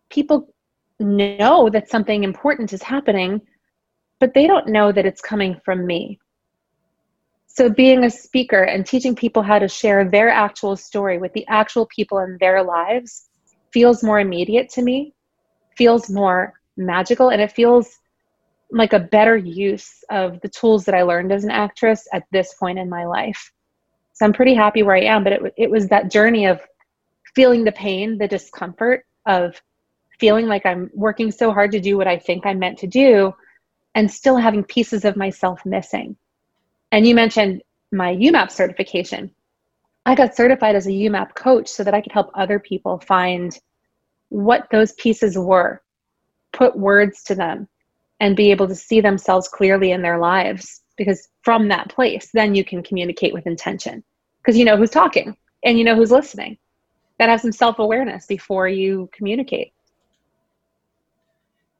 People 0.09 0.54
know 0.99 1.69
that 1.69 1.89
something 1.89 2.23
important 2.23 2.73
is 2.73 2.81
happening, 2.81 3.41
but 4.19 4.33
they 4.33 4.47
don't 4.47 4.67
know 4.67 4.91
that 4.91 5.05
it's 5.05 5.21
coming 5.21 5.59
from 5.63 5.85
me. 5.85 6.19
So, 7.47 7.69
being 7.69 8.03
a 8.03 8.09
speaker 8.09 8.63
and 8.63 8.85
teaching 8.85 9.15
people 9.15 9.41
how 9.41 9.59
to 9.59 9.67
share 9.67 10.09
their 10.09 10.29
actual 10.29 10.75
story 10.75 11.17
with 11.17 11.31
the 11.33 11.47
actual 11.47 11.85
people 11.87 12.19
in 12.19 12.37
their 12.39 12.63
lives 12.63 13.29
feels 13.71 14.03
more 14.03 14.19
immediate 14.19 14.69
to 14.71 14.81
me, 14.81 15.13
feels 15.77 16.09
more 16.09 16.53
magical, 16.77 17.29
and 17.29 17.41
it 17.41 17.51
feels 17.51 17.97
like 18.71 18.93
a 18.93 18.99
better 18.99 19.37
use 19.37 20.03
of 20.09 20.41
the 20.41 20.49
tools 20.49 20.85
that 20.85 20.95
I 20.95 21.03
learned 21.03 21.31
as 21.31 21.43
an 21.43 21.51
actress 21.51 22.07
at 22.13 22.23
this 22.31 22.53
point 22.55 22.79
in 22.79 22.89
my 22.89 23.05
life. 23.05 23.51
So 24.13 24.25
I'm 24.25 24.33
pretty 24.33 24.53
happy 24.53 24.83
where 24.83 24.95
I 24.95 25.03
am, 25.03 25.23
but 25.23 25.33
it, 25.33 25.53
it 25.57 25.69
was 25.69 25.87
that 25.89 26.11
journey 26.11 26.45
of 26.45 26.61
feeling 27.35 27.63
the 27.63 27.71
pain, 27.71 28.17
the 28.17 28.27
discomfort 28.27 29.05
of 29.25 29.61
feeling 30.19 30.47
like 30.47 30.65
I'm 30.65 30.89
working 30.93 31.31
so 31.31 31.51
hard 31.51 31.71
to 31.71 31.79
do 31.79 31.97
what 31.97 32.07
I 32.07 32.17
think 32.17 32.45
I'm 32.45 32.59
meant 32.59 32.79
to 32.79 32.87
do 32.87 33.33
and 33.95 34.11
still 34.11 34.37
having 34.37 34.63
pieces 34.63 35.05
of 35.05 35.15
myself 35.15 35.65
missing. 35.65 36.17
And 36.91 37.07
you 37.07 37.15
mentioned 37.15 37.61
my 37.91 38.15
YouMap 38.15 38.51
certification. 38.51 39.31
I 40.05 40.15
got 40.15 40.35
certified 40.35 40.75
as 40.75 40.85
a 40.85 40.91
YouMap 40.91 41.33
coach 41.33 41.67
so 41.67 41.83
that 41.83 41.93
I 41.93 42.01
could 42.01 42.11
help 42.11 42.29
other 42.33 42.59
people 42.59 42.99
find 42.99 43.57
what 44.29 44.67
those 44.71 44.91
pieces 44.93 45.37
were, 45.37 45.81
put 46.51 46.77
words 46.77 47.23
to 47.23 47.35
them, 47.35 47.67
and 48.19 48.35
be 48.35 48.51
able 48.51 48.67
to 48.67 48.75
see 48.75 49.01
themselves 49.01 49.47
clearly 49.47 49.91
in 49.91 50.01
their 50.01 50.19
lives. 50.19 50.81
Because 50.97 51.27
from 51.41 51.67
that 51.69 51.89
place, 51.89 52.29
then 52.33 52.55
you 52.55 52.63
can 52.63 52.83
communicate 52.83 53.33
with 53.33 53.47
intention 53.47 54.03
because 54.37 54.57
you 54.57 54.65
know 54.65 54.77
who's 54.77 54.91
talking 54.91 55.35
and 55.63 55.77
you 55.77 55.83
know 55.83 55.95
who's 55.95 56.11
listening. 56.11 56.57
That 57.17 57.29
have 57.29 57.41
some 57.41 57.53
self 57.53 57.79
awareness 57.79 58.25
before 58.25 58.67
you 58.67 59.09
communicate. 59.13 59.73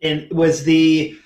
And 0.01 0.29
was 0.31 0.63
the 0.63 1.17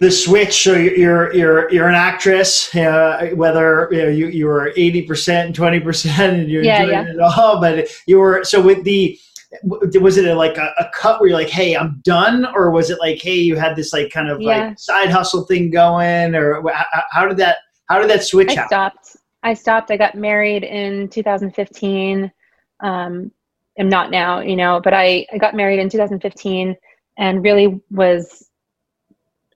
the 0.00 0.10
switch 0.10 0.64
so 0.64 0.74
you're 0.74 1.32
you're 1.34 1.72
you're 1.72 1.88
an 1.88 1.94
actress 1.94 2.74
uh, 2.74 3.30
whether 3.34 3.88
you 3.92 4.02
know, 4.02 4.08
you, 4.08 4.26
you 4.26 4.46
were 4.46 4.72
80% 4.76 5.46
and 5.46 5.54
20% 5.54 6.18
and 6.18 6.50
you're 6.50 6.64
yeah, 6.64 6.84
doing 6.84 6.92
yeah. 6.92 7.12
it 7.12 7.20
all 7.20 7.60
but 7.60 7.88
you 8.06 8.18
were 8.18 8.42
so 8.42 8.60
with 8.60 8.82
the 8.82 9.16
was 9.62 10.16
it 10.16 10.26
a, 10.26 10.34
like 10.34 10.56
a, 10.58 10.74
a, 10.80 10.90
cut 10.92 11.20
where 11.20 11.28
you're 11.28 11.38
like 11.38 11.48
hey 11.48 11.76
i'm 11.76 12.00
done 12.02 12.44
or 12.56 12.72
was 12.72 12.90
it 12.90 12.98
like 12.98 13.22
hey 13.22 13.36
you 13.36 13.54
had 13.54 13.76
this 13.76 13.92
like 13.92 14.10
kind 14.10 14.28
of 14.28 14.40
Yeah. 14.40 14.66
like 14.66 14.78
side 14.80 15.10
hustle 15.10 15.44
thing 15.44 15.70
going 15.70 16.34
or 16.34 16.60
how, 16.72 17.02
how 17.12 17.28
did 17.28 17.36
that 17.36 17.58
how 17.86 18.00
did 18.00 18.10
that 18.10 18.24
switch 18.24 18.50
I 18.50 18.54
happen 18.54 18.68
stopped. 18.68 19.16
I 19.44 19.54
stopped. 19.54 19.90
I 19.90 19.96
got 19.98 20.14
married 20.14 20.64
in 20.64 21.08
2015. 21.10 22.32
Um, 22.80 23.30
I'm 23.78 23.88
not 23.88 24.10
now, 24.10 24.40
you 24.40 24.56
know, 24.56 24.80
but 24.82 24.94
I, 24.94 25.26
I 25.32 25.38
got 25.38 25.54
married 25.54 25.78
in 25.78 25.88
2015 25.90 26.74
and 27.16 27.42
really 27.42 27.80
was 27.90 28.48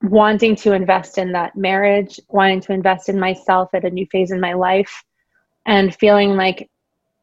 wanting 0.02 0.54
to 0.54 0.72
invest 0.72 1.18
in 1.18 1.32
that 1.32 1.56
marriage, 1.56 2.20
wanting 2.28 2.60
to 2.60 2.72
invest 2.72 3.08
in 3.08 3.18
myself 3.18 3.70
at 3.74 3.84
a 3.84 3.90
new 3.90 4.06
phase 4.06 4.30
in 4.30 4.40
my 4.40 4.52
life, 4.52 5.04
and 5.66 5.94
feeling 5.96 6.36
like 6.36 6.70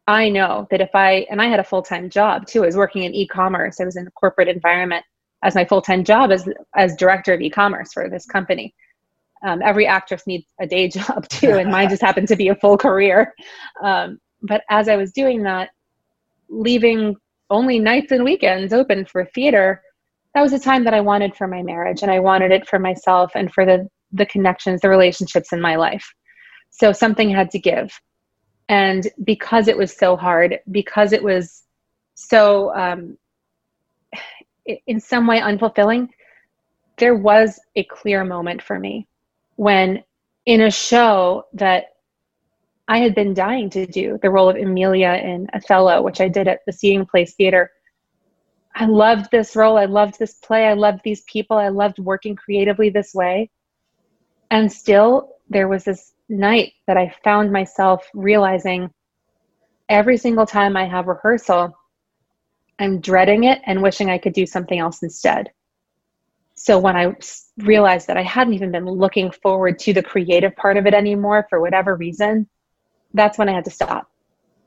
I 0.06 0.28
know 0.28 0.68
that 0.70 0.80
if 0.80 0.94
I, 0.94 1.26
and 1.30 1.42
I 1.42 1.46
had 1.46 1.60
a 1.60 1.64
full 1.64 1.82
time 1.82 2.10
job 2.10 2.46
too, 2.46 2.62
I 2.62 2.66
was 2.66 2.76
working 2.76 3.04
in 3.04 3.14
e 3.14 3.26
commerce, 3.26 3.80
I 3.80 3.84
was 3.84 3.96
in 3.96 4.06
a 4.06 4.10
corporate 4.12 4.48
environment 4.48 5.04
as 5.42 5.54
my 5.54 5.64
full 5.64 5.82
time 5.82 6.04
job 6.04 6.30
as, 6.30 6.48
as 6.76 6.94
director 6.96 7.32
of 7.32 7.40
e 7.40 7.50
commerce 7.50 7.92
for 7.92 8.08
this 8.08 8.26
company. 8.26 8.74
Um, 9.42 9.62
every 9.62 9.86
actress 9.86 10.26
needs 10.26 10.46
a 10.60 10.66
day 10.66 10.88
job 10.98 11.28
too, 11.28 11.52
and 11.52 11.70
mine 11.70 11.88
just 11.88 12.02
happened 12.02 12.28
to 12.28 12.36
be 12.36 12.48
a 12.48 12.54
full 12.56 12.78
career. 12.78 13.34
Um, 13.82 14.18
but 14.42 14.62
as 14.70 14.88
I 14.88 14.96
was 14.96 15.12
doing 15.12 15.42
that, 15.42 15.70
leaving 16.48 17.16
only 17.50 17.78
nights 17.78 18.12
and 18.12 18.24
weekends 18.24 18.72
open 18.72 19.04
for 19.04 19.24
theater, 19.24 19.82
that 20.36 20.42
was 20.42 20.52
a 20.52 20.58
time 20.58 20.84
that 20.84 20.92
I 20.92 21.00
wanted 21.00 21.34
for 21.34 21.48
my 21.48 21.62
marriage, 21.62 22.02
and 22.02 22.10
I 22.10 22.20
wanted 22.20 22.52
it 22.52 22.68
for 22.68 22.78
myself 22.78 23.32
and 23.34 23.50
for 23.50 23.64
the 23.64 23.88
the 24.12 24.26
connections, 24.26 24.82
the 24.82 24.90
relationships 24.90 25.50
in 25.50 25.62
my 25.62 25.76
life. 25.76 26.06
So 26.68 26.92
something 26.92 27.30
had 27.30 27.50
to 27.52 27.58
give, 27.58 27.98
and 28.68 29.08
because 29.24 29.66
it 29.66 29.78
was 29.78 29.96
so 29.96 30.14
hard, 30.14 30.60
because 30.70 31.14
it 31.14 31.22
was 31.22 31.62
so 32.16 32.70
um, 32.76 33.16
in 34.86 35.00
some 35.00 35.26
way 35.26 35.40
unfulfilling, 35.40 36.10
there 36.98 37.14
was 37.14 37.58
a 37.74 37.84
clear 37.84 38.22
moment 38.22 38.60
for 38.60 38.78
me 38.78 39.08
when 39.54 40.04
in 40.44 40.60
a 40.60 40.70
show 40.70 41.44
that 41.54 41.84
I 42.88 42.98
had 42.98 43.14
been 43.14 43.32
dying 43.32 43.70
to 43.70 43.86
do, 43.86 44.18
the 44.20 44.28
role 44.28 44.50
of 44.50 44.56
Emilia 44.56 45.14
in 45.14 45.48
Othello, 45.54 46.02
which 46.02 46.20
I 46.20 46.28
did 46.28 46.46
at 46.46 46.60
the 46.66 46.74
Seeing 46.74 47.06
Place 47.06 47.34
Theater. 47.36 47.70
I 48.78 48.84
loved 48.84 49.30
this 49.30 49.56
role. 49.56 49.78
I 49.78 49.86
loved 49.86 50.18
this 50.18 50.34
play. 50.34 50.66
I 50.66 50.74
loved 50.74 51.00
these 51.02 51.22
people. 51.22 51.56
I 51.56 51.68
loved 51.68 51.98
working 51.98 52.36
creatively 52.36 52.90
this 52.90 53.14
way. 53.14 53.50
And 54.50 54.70
still, 54.70 55.32
there 55.48 55.66
was 55.66 55.84
this 55.84 56.12
night 56.28 56.74
that 56.86 56.98
I 56.98 57.14
found 57.24 57.50
myself 57.50 58.06
realizing 58.12 58.90
every 59.88 60.18
single 60.18 60.44
time 60.44 60.76
I 60.76 60.84
have 60.84 61.06
rehearsal, 61.06 61.74
I'm 62.78 63.00
dreading 63.00 63.44
it 63.44 63.62
and 63.64 63.82
wishing 63.82 64.10
I 64.10 64.18
could 64.18 64.34
do 64.34 64.44
something 64.44 64.78
else 64.78 65.02
instead. 65.02 65.50
So 66.54 66.78
when 66.78 66.96
I 66.96 67.16
realized 67.56 68.08
that 68.08 68.18
I 68.18 68.22
hadn't 68.22 68.52
even 68.54 68.72
been 68.72 68.84
looking 68.84 69.30
forward 69.30 69.78
to 69.80 69.94
the 69.94 70.02
creative 70.02 70.54
part 70.54 70.76
of 70.76 70.86
it 70.86 70.92
anymore 70.92 71.46
for 71.48 71.62
whatever 71.62 71.94
reason, 71.96 72.46
that's 73.14 73.38
when 73.38 73.48
I 73.48 73.52
had 73.52 73.64
to 73.64 73.70
stop. 73.70 74.10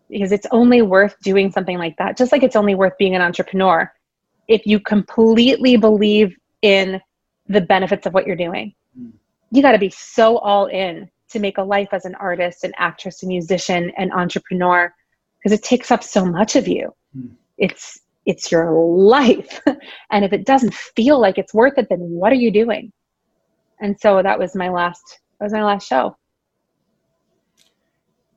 Because 0.09 0.31
it's 0.31 0.47
only 0.49 0.81
worth 0.81 1.15
doing 1.21 1.51
something 1.51 1.77
like 1.77 1.95
that, 1.97 2.17
just 2.17 2.31
like 2.31 2.41
it's 2.41 2.55
only 2.55 2.73
worth 2.73 2.97
being 2.97 3.13
an 3.13 3.21
entrepreneur 3.21 3.91
if 4.49 4.65
you 4.65 4.79
completely 4.79 5.77
believe 5.77 6.35
in 6.61 6.99
the 7.47 7.61
benefits 7.61 8.05
of 8.05 8.13
what 8.13 8.27
you're 8.27 8.35
doing. 8.35 8.73
Mm. 8.99 9.13
You 9.51 9.61
got 9.61 9.71
to 9.71 9.77
be 9.77 9.91
so 9.91 10.39
all 10.39 10.65
in 10.65 11.09
to 11.29 11.39
make 11.39 11.57
a 11.57 11.63
life 11.63 11.89
as 11.91 12.03
an 12.05 12.15
artist, 12.15 12.63
an 12.63 12.73
actress, 12.75 13.23
a 13.23 13.27
musician, 13.27 13.91
an 13.97 14.11
entrepreneur, 14.11 14.93
because 15.37 15.57
it 15.57 15.63
takes 15.63 15.91
up 15.91 16.03
so 16.03 16.25
much 16.25 16.55
of 16.55 16.67
you. 16.67 16.93
Mm. 17.17 17.31
It's 17.57 18.01
it's 18.25 18.51
your 18.51 18.73
life. 18.73 19.61
and 20.11 20.25
if 20.25 20.33
it 20.33 20.45
doesn't 20.45 20.73
feel 20.73 21.19
like 21.19 21.37
it's 21.37 21.53
worth 21.53 21.77
it, 21.77 21.87
then 21.89 21.99
what 21.99 22.31
are 22.31 22.35
you 22.35 22.51
doing? 22.51 22.91
And 23.79 23.97
so 23.99 24.21
that 24.21 24.37
was 24.37 24.55
my 24.55 24.69
last 24.69 25.19
that 25.39 25.45
was 25.45 25.53
my 25.53 25.63
last 25.63 25.87
show. 25.87 26.17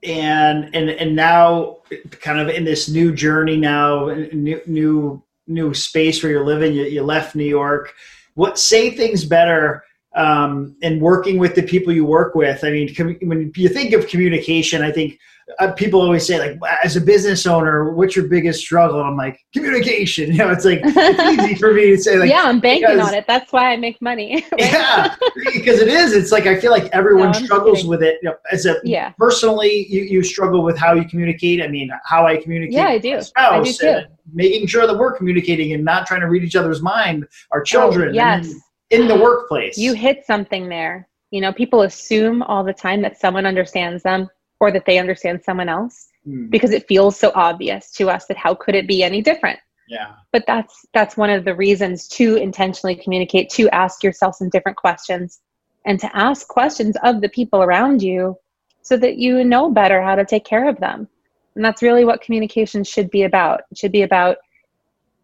and 0.02 0.74
and 0.74 0.90
and 0.90 1.16
now 1.16 1.78
kind 2.10 2.38
of 2.38 2.48
in 2.48 2.64
this 2.64 2.88
new 2.88 3.14
journey 3.14 3.56
now 3.56 4.06
new 4.32 4.60
new 4.66 5.22
new 5.46 5.74
space 5.74 6.22
where 6.22 6.32
you're 6.32 6.46
living. 6.46 6.74
You, 6.74 6.84
you 6.84 7.02
left 7.02 7.34
new 7.34 7.44
york. 7.44 7.94
What 8.34 8.58
say 8.58 8.90
things 8.90 9.24
better 9.24 9.84
um, 10.14 10.76
and 10.82 11.00
working 11.00 11.38
with 11.38 11.54
the 11.54 11.62
people 11.62 11.92
you 11.92 12.04
work 12.04 12.34
with 12.34 12.62
i 12.64 12.70
mean 12.70 12.94
com- 12.94 13.16
when 13.22 13.50
you 13.56 13.68
think 13.68 13.92
of 13.94 14.06
communication 14.08 14.82
i 14.82 14.90
think 14.92 15.18
uh, 15.58 15.72
people 15.72 16.00
always 16.00 16.26
say 16.26 16.38
like 16.38 16.58
as 16.84 16.96
a 16.96 17.00
business 17.00 17.46
owner 17.46 17.92
what's 17.94 18.14
your 18.14 18.26
biggest 18.28 18.60
struggle 18.60 18.98
and 19.00 19.08
i'm 19.08 19.16
like 19.16 19.38
communication 19.54 20.30
you 20.32 20.38
know 20.38 20.50
it's 20.50 20.64
like 20.64 20.80
it's 20.84 21.42
easy 21.42 21.54
for 21.54 21.72
me 21.72 21.90
to 21.90 21.98
say 21.98 22.16
like 22.18 22.30
yeah, 22.30 22.42
I'm 22.44 22.60
banking 22.60 22.88
because- 22.90 23.08
on 23.08 23.14
it. 23.14 23.24
That's 23.26 23.52
why 23.52 23.72
I 23.72 23.76
make 23.76 24.00
money. 24.02 24.34
right? 24.52 24.52
yeah 24.58 25.14
because 25.54 25.80
it 25.80 25.88
is 25.88 26.12
it's 26.12 26.30
like 26.30 26.46
i 26.46 26.58
feel 26.60 26.70
like 26.70 26.84
everyone 26.92 27.28
No, 27.32 27.32
struggles 27.32 27.78
kidding. 27.78 27.90
with 27.90 28.02
it 28.02 28.18
you 28.22 28.28
know, 28.30 28.36
as 28.52 28.66
a 28.66 28.76
Yeah. 28.84 29.10
personally 29.18 29.86
you, 29.88 30.02
you 30.02 30.22
struggle 30.22 30.62
with 30.62 30.76
how 30.78 30.92
you 30.94 31.04
communicate 31.06 31.62
i 31.62 31.68
mean 31.68 31.90
how 32.04 32.26
i 32.26 32.36
communicate 32.36 32.74
Yeah, 32.74 32.86
I 32.88 32.94
with 32.94 33.02
do. 33.02 33.12
I 33.14 33.16
do 33.16 33.22
spouse 33.22 33.78
too. 33.78 34.00
making 34.32 34.66
sure 34.68 34.86
that 34.86 34.96
we're 34.96 35.16
communicating 35.16 35.72
and 35.72 35.84
not 35.84 36.06
trying 36.06 36.20
to 36.20 36.28
read 36.28 36.44
each 36.44 36.56
other's 36.56 36.82
mind 36.82 37.26
our 37.50 37.62
children 37.62 38.10
Oh, 38.10 38.12
yes. 38.12 38.54
In 38.92 39.08
the 39.08 39.16
workplace 39.16 39.76
You 39.78 39.94
hit 39.94 40.24
something 40.26 40.68
there. 40.68 41.08
You 41.30 41.40
know, 41.40 41.52
people 41.52 41.82
assume 41.82 42.42
all 42.42 42.62
the 42.62 42.74
time 42.74 43.02
that 43.02 43.18
someone 43.18 43.46
understands 43.46 44.02
them 44.02 44.28
or 44.60 44.70
that 44.70 44.84
they 44.86 44.98
understand 44.98 45.42
someone 45.42 45.68
else 45.68 46.08
Hmm, 46.24 46.46
because 46.50 46.70
it 46.70 46.86
feels 46.86 47.18
so 47.18 47.32
obvious 47.34 47.90
to 47.92 48.08
us 48.08 48.26
that 48.26 48.36
how 48.36 48.54
could 48.54 48.76
it 48.76 48.86
be 48.86 49.02
any 49.02 49.20
different? 49.22 49.58
yeah 49.88 50.12
But 50.30 50.44
that's 50.46 50.86
that's 50.94 51.16
one 51.16 51.30
of 51.30 51.44
the 51.44 51.56
reasons 51.56 52.06
to 52.18 52.36
intentionally 52.36 52.94
communicate, 52.94 53.50
to 53.50 53.68
ask 53.70 54.04
yourself 54.04 54.36
some 54.36 54.48
different 54.50 54.76
questions 54.76 55.40
and 55.84 55.98
to 55.98 56.16
ask 56.16 56.46
questions 56.46 56.96
of 57.02 57.20
the 57.20 57.28
people 57.28 57.60
around 57.62 58.02
you 58.02 58.36
so 58.82 58.96
that 58.98 59.16
you 59.16 59.42
know 59.42 59.68
better 59.70 60.00
how 60.00 60.14
to 60.14 60.24
take 60.24 60.44
care 60.44 60.68
of 60.68 60.78
them. 60.78 61.08
And 61.56 61.64
that's 61.64 61.82
really 61.82 62.04
what 62.04 62.20
communication 62.22 62.84
should 62.84 63.10
be 63.10 63.24
about. 63.24 63.62
It 63.72 63.78
should 63.78 63.92
be 63.92 64.02
about 64.02 64.36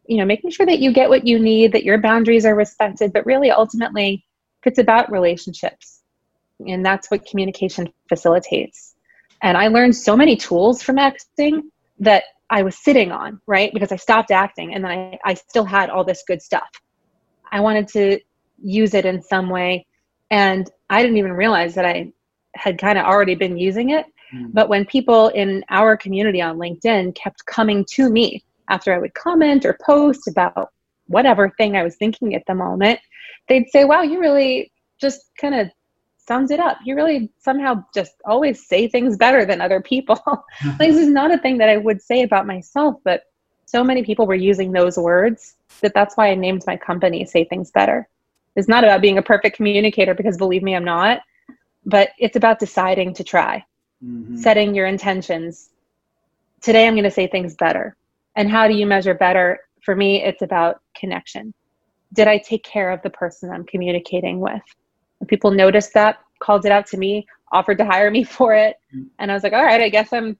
you 0.08 0.16
know 0.16 0.24
making 0.24 0.50
sure 0.50 0.66
that 0.66 0.80
you 0.80 0.92
get 0.92 1.08
what 1.08 1.26
you 1.26 1.38
need 1.38 1.72
that 1.72 1.84
your 1.84 1.98
boundaries 1.98 2.44
are 2.46 2.54
respected 2.56 3.12
but 3.12 3.24
really 3.26 3.50
ultimately 3.50 4.24
it's 4.64 4.78
about 4.78 5.10
relationships 5.12 6.02
and 6.66 6.84
that's 6.84 7.10
what 7.10 7.24
communication 7.24 7.88
facilitates. 8.08 8.96
And 9.42 9.56
i 9.56 9.68
learned 9.68 9.94
so 9.94 10.16
many 10.16 10.34
tools 10.36 10.82
from 10.82 10.98
acting 10.98 11.70
that 12.00 12.24
i 12.50 12.62
was 12.62 12.76
sitting 12.76 13.12
on 13.12 13.40
right? 13.46 13.72
Because 13.72 13.92
i 13.92 13.96
stopped 13.96 14.30
acting 14.30 14.74
and 14.74 14.82
then 14.84 14.90
i, 14.90 15.18
I 15.24 15.34
still 15.34 15.64
had 15.64 15.90
all 15.90 16.04
this 16.04 16.24
good 16.26 16.42
stuff. 16.42 16.68
I 17.52 17.60
wanted 17.60 17.88
to 17.88 18.18
use 18.62 18.94
it 18.94 19.04
in 19.06 19.22
some 19.22 19.48
way 19.48 19.86
and 20.30 20.68
i 20.90 21.02
didn't 21.02 21.18
even 21.18 21.32
realize 21.32 21.74
that 21.74 21.86
i 21.86 22.12
had 22.54 22.78
kind 22.78 22.98
of 22.98 23.04
already 23.04 23.36
been 23.36 23.56
using 23.56 23.90
it. 23.90 24.06
Hmm. 24.32 24.46
but 24.52 24.68
when 24.68 24.84
people 24.84 25.28
in 25.28 25.64
our 25.70 25.96
community 25.96 26.42
on 26.42 26.58
linkedin 26.58 27.14
kept 27.14 27.46
coming 27.46 27.84
to 27.92 28.10
me 28.10 28.42
after 28.68 28.94
I 28.94 28.98
would 28.98 29.14
comment 29.14 29.64
or 29.64 29.78
post 29.84 30.28
about 30.28 30.72
whatever 31.06 31.50
thing 31.56 31.76
I 31.76 31.82
was 31.82 31.96
thinking 31.96 32.34
at 32.34 32.44
the 32.46 32.54
moment, 32.54 33.00
they'd 33.48 33.68
say, 33.70 33.84
Wow, 33.84 34.02
you 34.02 34.20
really 34.20 34.72
just 35.00 35.30
kind 35.40 35.54
of 35.54 35.70
sums 36.18 36.50
it 36.50 36.60
up. 36.60 36.78
You 36.84 36.94
really 36.94 37.30
somehow 37.38 37.82
just 37.94 38.12
always 38.26 38.68
say 38.68 38.86
things 38.86 39.16
better 39.16 39.44
than 39.46 39.60
other 39.60 39.80
people. 39.80 40.20
like, 40.78 40.90
this 40.90 40.98
is 40.98 41.08
not 41.08 41.32
a 41.32 41.38
thing 41.38 41.58
that 41.58 41.70
I 41.70 41.78
would 41.78 42.02
say 42.02 42.22
about 42.22 42.46
myself, 42.46 42.96
but 43.02 43.22
so 43.64 43.82
many 43.82 44.02
people 44.02 44.26
were 44.26 44.34
using 44.34 44.72
those 44.72 44.96
words 44.96 45.56
that 45.80 45.94
that's 45.94 46.16
why 46.16 46.30
I 46.30 46.34
named 46.34 46.64
my 46.66 46.76
company 46.76 47.24
Say 47.24 47.44
Things 47.44 47.70
Better. 47.70 48.08
It's 48.56 48.68
not 48.68 48.84
about 48.84 49.00
being 49.00 49.18
a 49.18 49.22
perfect 49.22 49.56
communicator 49.56 50.14
because 50.14 50.36
believe 50.36 50.62
me, 50.62 50.74
I'm 50.74 50.84
not, 50.84 51.20
but 51.84 52.10
it's 52.18 52.36
about 52.36 52.58
deciding 52.58 53.14
to 53.14 53.24
try, 53.24 53.64
mm-hmm. 54.04 54.36
setting 54.36 54.74
your 54.74 54.86
intentions. 54.86 55.70
Today, 56.60 56.86
I'm 56.86 56.94
going 56.94 57.04
to 57.04 57.10
say 57.10 57.26
things 57.26 57.54
better. 57.54 57.96
And 58.36 58.50
how 58.50 58.68
do 58.68 58.74
you 58.74 58.86
measure 58.86 59.14
better? 59.14 59.60
For 59.82 59.96
me, 59.96 60.22
it's 60.22 60.42
about 60.42 60.80
connection. 60.94 61.54
Did 62.12 62.28
I 62.28 62.38
take 62.38 62.62
care 62.64 62.90
of 62.90 63.02
the 63.02 63.10
person 63.10 63.50
I'm 63.50 63.64
communicating 63.64 64.40
with? 64.40 64.62
And 65.20 65.28
people 65.28 65.50
noticed 65.50 65.94
that, 65.94 66.18
called 66.40 66.64
it 66.64 66.72
out 66.72 66.86
to 66.88 66.96
me, 66.96 67.26
offered 67.52 67.78
to 67.78 67.84
hire 67.84 68.10
me 68.10 68.24
for 68.36 68.54
it. 68.54 68.76
Mm-hmm. 68.94 69.08
And 69.18 69.30
I 69.30 69.34
was 69.34 69.42
like, 69.42 69.52
all 69.52 69.64
right, 69.64 69.80
I 69.80 69.88
guess 69.88 70.12
I'm 70.12 70.38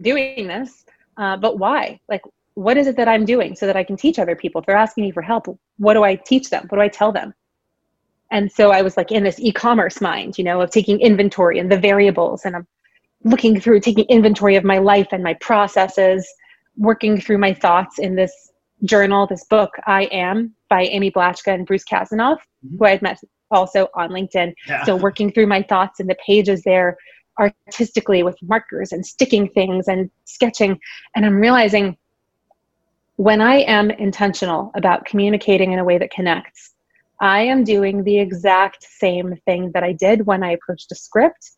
doing 0.00 0.46
this. 0.46 0.84
Uh, 1.16 1.36
but 1.36 1.58
why? 1.58 2.00
Like, 2.08 2.22
what 2.54 2.76
is 2.76 2.86
it 2.86 2.96
that 2.96 3.08
I'm 3.08 3.24
doing 3.24 3.56
so 3.56 3.66
that 3.66 3.76
I 3.76 3.84
can 3.84 3.96
teach 3.96 4.18
other 4.18 4.36
people? 4.36 4.60
If 4.60 4.66
they're 4.66 4.76
asking 4.76 5.04
me 5.04 5.10
for 5.10 5.22
help, 5.22 5.46
what 5.78 5.94
do 5.94 6.04
I 6.04 6.14
teach 6.14 6.50
them? 6.50 6.66
What 6.68 6.78
do 6.78 6.82
I 6.82 6.88
tell 6.88 7.12
them? 7.12 7.34
And 8.30 8.50
so 8.50 8.70
I 8.70 8.82
was 8.82 8.96
like 8.96 9.12
in 9.12 9.22
this 9.22 9.38
e-commerce 9.38 10.00
mind, 10.00 10.38
you 10.38 10.44
know, 10.44 10.60
of 10.60 10.70
taking 10.70 11.00
inventory 11.00 11.58
and 11.58 11.70
the 11.70 11.78
variables 11.78 12.44
and 12.44 12.56
I'm 12.56 12.66
looking 13.24 13.60
through 13.60 13.80
taking 13.80 14.04
inventory 14.06 14.56
of 14.56 14.64
my 14.64 14.78
life 14.78 15.08
and 15.12 15.22
my 15.22 15.34
processes, 15.34 16.26
working 16.76 17.20
through 17.20 17.38
my 17.38 17.54
thoughts 17.54 17.98
in 17.98 18.16
this 18.16 18.50
journal, 18.84 19.26
this 19.26 19.44
book, 19.44 19.70
I 19.86 20.04
Am 20.04 20.54
by 20.68 20.82
Amy 20.82 21.10
Blaschka 21.10 21.54
and 21.54 21.66
Bruce 21.66 21.84
Kasanoff, 21.84 22.38
mm-hmm. 22.38 22.78
who 22.78 22.84
I 22.84 22.90
had 22.90 23.02
met 23.02 23.20
also 23.50 23.88
on 23.94 24.10
LinkedIn. 24.10 24.52
Yeah. 24.66 24.84
So 24.84 24.96
working 24.96 25.32
through 25.32 25.46
my 25.46 25.62
thoughts 25.62 26.00
in 26.00 26.06
the 26.06 26.16
pages 26.26 26.62
there 26.64 26.96
artistically 27.38 28.22
with 28.22 28.36
markers 28.42 28.92
and 28.92 29.04
sticking 29.04 29.48
things 29.48 29.88
and 29.88 30.10
sketching. 30.24 30.78
And 31.14 31.24
I'm 31.26 31.36
realizing 31.36 31.96
when 33.16 33.40
I 33.40 33.56
am 33.56 33.90
intentional 33.90 34.72
about 34.74 35.04
communicating 35.04 35.72
in 35.72 35.78
a 35.78 35.84
way 35.84 35.98
that 35.98 36.10
connects, 36.10 36.74
I 37.20 37.42
am 37.42 37.64
doing 37.64 38.02
the 38.02 38.18
exact 38.18 38.84
same 38.84 39.36
thing 39.44 39.70
that 39.72 39.84
I 39.84 39.92
did 39.92 40.26
when 40.26 40.42
I 40.42 40.52
approached 40.52 40.90
a 40.92 40.96
script 40.96 41.52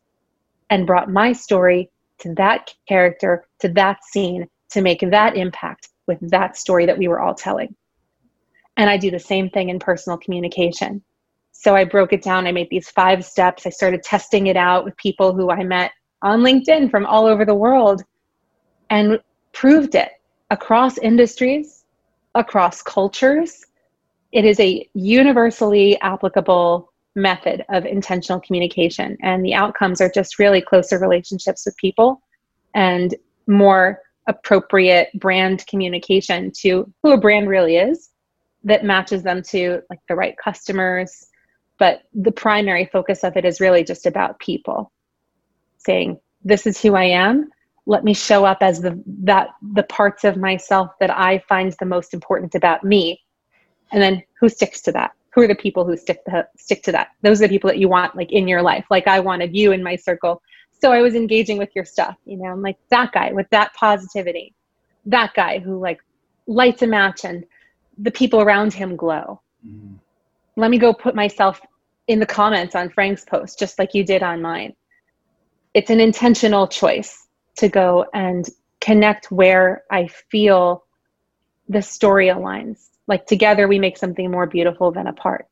and 0.69 0.87
brought 0.87 1.11
my 1.11 1.33
story 1.33 1.91
to 2.19 2.35
that 2.35 2.75
character, 2.89 3.47
to 3.61 3.69
that 3.71 4.05
scene, 4.05 4.49
to 4.71 4.83
make 4.83 5.01
that 5.01 5.37
impact 5.37 5.89
with 6.07 6.19
that 6.31 6.57
story 6.57 6.87
that 6.87 6.99
we 6.99 7.09
were 7.09 7.21
all 7.21 7.35
telling. 7.35 7.75
And 8.77 8.91
I 8.91 8.97
do 8.97 9.11
the 9.11 9.19
same 9.19 9.49
thing 9.51 9.71
in 9.71 9.79
personal 9.79 10.19
communication. 10.19 11.03
So 11.53 11.75
I 11.75 11.85
broke 11.85 12.13
it 12.13 12.23
down. 12.23 12.47
I 12.47 12.53
made 12.53 12.69
these 12.71 12.91
five 12.91 13.25
steps. 13.25 13.67
I 13.67 13.71
started 13.71 14.03
testing 14.03 14.49
it 14.49 14.57
out 14.57 14.85
with 14.85 14.97
people 14.97 15.35
who 15.35 15.51
I 15.51 15.65
met 15.65 15.93
on 16.23 16.41
LinkedIn 16.41 16.91
from 16.91 17.07
all 17.07 17.27
over 17.27 17.45
the 17.45 17.55
world 17.55 18.03
and 18.91 19.19
proved 19.53 19.95
it 19.95 20.11
across 20.51 20.99
industries, 20.99 21.85
across 22.35 22.83
cultures, 22.83 23.65
it 24.33 24.45
is 24.45 24.61
a 24.61 24.89
universally 24.95 25.99
applicable 26.01 26.93
method 27.15 27.65
of 27.71 27.87
intentional 27.87 28.39
communication 28.41 29.17
and 29.23 29.43
the 29.43 29.55
outcomes 29.55 30.03
are 30.03 30.11
just 30.11 30.39
really 30.39 30.61
closer 30.61 30.99
relationships 30.99 31.65
with 31.65 31.75
people 31.79 32.21
and 32.75 33.15
more 33.47 34.03
appropriate 34.27 35.09
brand 35.15 35.67
communication 35.67 36.51
to 36.61 36.93
who 37.03 37.13
a 37.13 37.19
brand 37.19 37.49
really 37.49 37.77
is 37.77 38.11
that 38.65 38.85
matches 38.85 39.23
them 39.23 39.43
to 39.43 39.81
like 39.89 40.01
the 40.09 40.15
right 40.15 40.37
customers. 40.37 41.29
But 41.79 42.03
the 42.15 42.33
primary 42.33 42.87
focus 42.87 43.23
of 43.23 43.37
it 43.37 43.45
is 43.45 43.61
really 43.61 43.85
just 43.85 44.07
about 44.07 44.39
people 44.41 44.93
saying 45.79 46.19
this 46.43 46.67
is 46.67 46.81
who 46.81 46.95
i 46.95 47.05
am. 47.05 47.51
Let 47.87 48.03
me 48.03 48.15
show 48.15 48.45
up 48.45 48.59
as 48.61 48.81
the 48.81 49.01
that 49.23 49.51
the 49.75 49.85
parts 49.85 50.25
of 50.25 50.37
myself 50.37 50.91
that 51.01 51.11
i 51.11 51.39
find 51.49 51.75
the 51.79 51.87
most 51.87 52.13
important 52.13 52.55
about 52.55 52.83
me. 52.83 53.21
And 53.93 54.03
then 54.03 54.23
who 54.41 54.49
sticks 54.49 54.81
to 54.83 54.93
that? 54.93 55.13
Who 55.35 55.43
are 55.43 55.49
the 55.49 55.55
people 55.55 55.85
who 55.85 55.97
stick 55.97 56.25
to, 56.25 56.49
stick 56.57 56.83
to 56.85 56.93
that? 56.93 57.09
Those 57.23 57.41
are 57.41 57.47
the 57.47 57.55
people 57.55 57.69
that 57.69 57.79
you 57.79 57.89
want 57.89 58.17
like 58.17 58.33
in 58.33 58.49
your 58.49 58.63
life. 58.63 58.87
Like 58.91 59.07
i 59.07 59.21
wanted 59.21 59.55
you 59.55 59.71
in 59.71 59.83
my 59.83 59.95
circle 59.95 60.43
so 60.81 60.93
i 60.93 61.01
was 61.01 61.15
engaging 61.15 61.59
with 61.59 61.71
your 61.75 61.85
stuff 61.85 62.17
you 62.25 62.37
know 62.37 62.47
i'm 62.47 62.63
like 62.63 62.79
that 62.91 63.13
guy 63.13 63.33
with 63.33 63.49
that 63.51 63.73
positivity 63.75 64.55
that 65.05 65.33
guy 65.35 65.59
who 65.59 65.79
like 65.79 66.01
lights 66.47 66.83
a 66.83 66.87
match 66.87 67.25
and 67.25 67.45
the 67.99 68.11
people 68.11 68.41
around 68.41 68.73
him 68.73 68.97
glow. 68.97 69.41
Mm-hmm. 69.67 69.95
let 70.57 70.71
me 70.71 70.79
go 70.79 70.93
put 70.93 71.15
myself 71.15 71.61
in 72.09 72.21
the 72.21 72.27
comments 72.27 72.75
on 72.75 72.91
frank's 72.91 73.25
post 73.25 73.59
just 73.59 73.79
like 73.79 73.95
you 73.95 74.05
did 74.05 74.23
on 74.23 74.41
mine. 74.43 74.75
It's 75.75 75.91
an 75.91 76.01
intentional 76.01 76.67
choice 76.67 77.27
to 77.57 77.69
go 77.69 78.07
and 78.15 78.49
connect 78.81 79.31
where 79.31 79.85
i 79.91 80.07
feel 80.31 80.85
the 81.69 81.83
story 81.83 82.29
aligns. 82.29 82.91
Like 83.09 83.27
together 83.27 83.67
we 83.67 83.79
make 83.79 83.99
something 83.99 84.31
more 84.31 84.47
beautiful 84.47 84.93
than 84.93 85.07
apart 85.07 85.47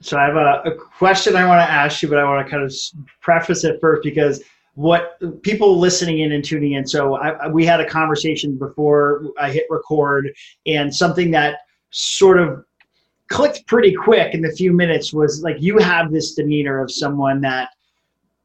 so 0.00 0.18
i 0.18 0.24
have 0.24 0.36
a, 0.36 0.62
a 0.70 0.74
question 0.74 1.36
i 1.36 1.46
want 1.46 1.58
to 1.60 1.70
ask 1.70 2.02
you 2.02 2.08
but 2.08 2.18
i 2.18 2.24
want 2.24 2.44
to 2.44 2.50
kind 2.50 2.62
of 2.62 2.72
preface 3.20 3.64
it 3.64 3.80
first 3.80 4.02
because 4.02 4.42
what 4.74 5.18
people 5.42 5.78
listening 5.78 6.20
in 6.20 6.32
and 6.32 6.44
tuning 6.44 6.72
in 6.72 6.86
so 6.86 7.16
I, 7.16 7.48
we 7.48 7.66
had 7.66 7.80
a 7.80 7.88
conversation 7.88 8.56
before 8.56 9.24
i 9.38 9.50
hit 9.50 9.66
record 9.70 10.30
and 10.66 10.94
something 10.94 11.30
that 11.32 11.58
sort 11.90 12.38
of 12.38 12.64
clicked 13.28 13.66
pretty 13.66 13.94
quick 13.94 14.34
in 14.34 14.42
the 14.42 14.52
few 14.52 14.72
minutes 14.72 15.12
was 15.12 15.42
like 15.42 15.56
you 15.60 15.78
have 15.78 16.12
this 16.12 16.34
demeanor 16.34 16.80
of 16.80 16.90
someone 16.90 17.40
that 17.40 17.70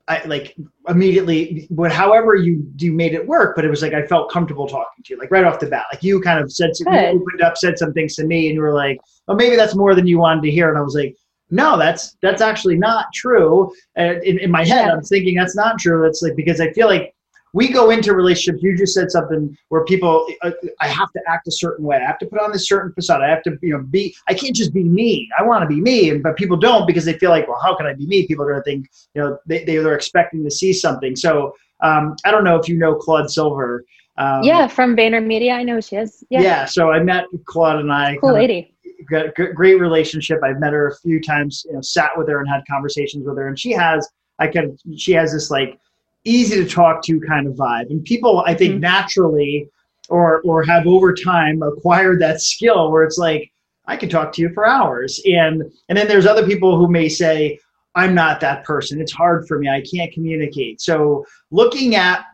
I 0.07 0.23
like 0.25 0.55
immediately, 0.87 1.67
but 1.71 1.91
however 1.91 2.35
you 2.35 2.71
you 2.77 2.93
made 2.93 3.13
it 3.13 3.25
work, 3.25 3.55
but 3.55 3.65
it 3.65 3.69
was 3.69 3.81
like 3.81 3.93
I 3.93 4.05
felt 4.05 4.31
comfortable 4.31 4.67
talking 4.67 5.03
to 5.03 5.13
you, 5.13 5.19
like 5.19 5.31
right 5.31 5.43
off 5.43 5.59
the 5.59 5.65
bat. 5.65 5.85
Like 5.91 6.03
you 6.03 6.21
kind 6.21 6.39
of 6.39 6.51
said, 6.51 6.71
you 6.77 6.85
opened 6.87 7.41
up, 7.41 7.57
said 7.57 7.79
some 7.79 7.91
things 7.91 8.15
to 8.15 8.25
me, 8.25 8.47
and 8.47 8.55
you 8.55 8.61
were 8.61 8.73
like, 8.73 8.99
"Well, 9.27 9.35
maybe 9.35 9.55
that's 9.55 9.75
more 9.75 9.95
than 9.95 10.05
you 10.05 10.19
wanted 10.19 10.43
to 10.43 10.51
hear." 10.51 10.69
And 10.69 10.77
I 10.77 10.81
was 10.81 10.93
like, 10.93 11.15
"No, 11.49 11.77
that's 11.77 12.15
that's 12.21 12.41
actually 12.41 12.77
not 12.77 13.08
true." 13.13 13.73
And 13.95 14.23
in, 14.23 14.39
in 14.39 14.51
my 14.51 14.65
head, 14.65 14.86
yeah. 14.86 14.93
I'm 14.93 15.03
thinking 15.03 15.36
that's 15.36 15.55
not 15.55 15.79
true. 15.79 16.05
It's 16.05 16.21
like 16.21 16.36
because 16.36 16.62
I 16.62 16.71
feel 16.73 16.88
like 16.88 17.15
we 17.55 17.69
go 17.69 17.89
into 17.89 18.13
relationships. 18.13 18.62
You 18.62 18.77
just 18.77 18.93
said 18.93 19.10
something 19.10 19.58
where 19.69 19.86
people, 19.86 20.27
uh, 20.41 20.51
I 20.81 20.89
have 20.89 21.10
to 21.13 21.21
act 21.25 21.47
a 21.47 21.51
certain 21.51 21.86
way. 21.86 21.95
I 21.95 22.05
have 22.05 22.19
to 22.19 22.25
put 22.25 22.41
on 22.41 22.51
this 22.51 22.67
certain 22.67 22.91
facade. 22.91 23.21
I 23.21 23.29
have 23.29 23.43
to, 23.43 23.58
you 23.62 23.71
know, 23.71 23.81
be. 23.81 24.13
I 24.27 24.34
can't 24.34 24.53
just 24.53 24.73
be 24.73 24.84
me. 24.84 25.29
I 25.39 25.43
want 25.43 25.62
to 25.62 25.67
be 25.73 25.79
me, 25.79 26.17
but 26.17 26.36
people 26.36 26.58
don't 26.58 26.86
because 26.86 27.05
they 27.05 27.13
feel 27.13 27.29
like, 27.29 27.47
well, 27.47 27.60
how 27.63 27.73
can 27.73 27.86
I 27.86 27.93
be 27.93 28.05
me? 28.08 28.27
People 28.27 28.43
are 28.43 28.51
going 28.51 28.62
to 28.62 28.69
think, 28.69 28.89
you 29.13 29.21
know, 29.21 29.38
they 29.45 29.63
they're 29.63 29.95
expecting 29.95 30.43
to 30.43 30.51
see 30.51 30.73
something. 30.73 31.15
So 31.15 31.55
um, 31.79 32.17
I 32.25 32.31
don't 32.31 32.43
know 32.43 32.58
if 32.58 32.67
you 32.67 32.77
know 32.77 32.93
Claude 32.93 33.31
Silver. 33.31 33.86
Um, 34.17 34.43
yeah, 34.43 34.67
from 34.67 34.95
VaynerMedia, 34.95 35.53
I 35.53 35.63
know 35.63 35.79
she 35.79 35.95
is. 35.95 36.25
Yeah. 36.29 36.41
Yeah. 36.41 36.65
So 36.65 36.91
I 36.91 37.01
met 37.01 37.23
Claude 37.45 37.79
and 37.79 37.91
I. 37.91 38.17
Cool 38.17 38.34
lady. 38.34 38.74
Got 39.10 39.27
a 39.39 39.53
great 39.53 39.79
relationship. 39.79 40.39
I've 40.43 40.60
met 40.60 40.73
her 40.73 40.88
a 40.88 40.95
few 40.97 41.21
times. 41.21 41.65
You 41.67 41.73
know, 41.73 41.81
sat 41.81 42.12
with 42.17 42.27
her 42.29 42.39
and 42.39 42.49
had 42.49 42.63
conversations 42.69 43.25
with 43.25 43.38
her, 43.38 43.47
and 43.47 43.60
she 43.60 43.71
has. 43.71 44.08
I 44.39 44.47
can. 44.47 44.77
She 44.97 45.13
has 45.13 45.31
this 45.31 45.49
like 45.51 45.79
easy 46.25 46.55
to 46.55 46.69
talk 46.69 47.03
to 47.03 47.19
kind 47.21 47.47
of 47.47 47.53
vibe. 47.53 47.89
And 47.89 48.03
people, 48.03 48.43
I 48.45 48.53
think, 48.53 48.73
mm-hmm. 48.73 48.81
naturally 48.81 49.69
or 50.10 50.41
or 50.43 50.63
have 50.63 50.88
over 50.88 51.13
time 51.13 51.62
acquired 51.62 52.21
that 52.21 52.41
skill 52.41 52.91
where 52.91 53.03
it's 53.03 53.17
like 53.17 53.51
I 53.88 53.95
can 53.97 54.10
talk 54.10 54.31
to 54.34 54.41
you 54.41 54.49
for 54.53 54.67
hours. 54.67 55.21
And 55.25 55.63
and 55.89 55.97
then 55.97 56.08
there's 56.08 56.25
other 56.25 56.45
people 56.45 56.77
who 56.77 56.89
may 56.89 57.10
say, 57.10 57.60
I'm 57.95 58.13
not 58.13 58.39
that 58.41 58.63
person. 58.63 59.01
It's 59.01 59.13
hard 59.13 59.47
for 59.47 59.58
me. 59.60 59.69
I 59.69 59.81
can't 59.81 60.12
communicate. 60.12 60.81
So 60.81 61.25
looking 61.51 61.95
at 61.95 62.25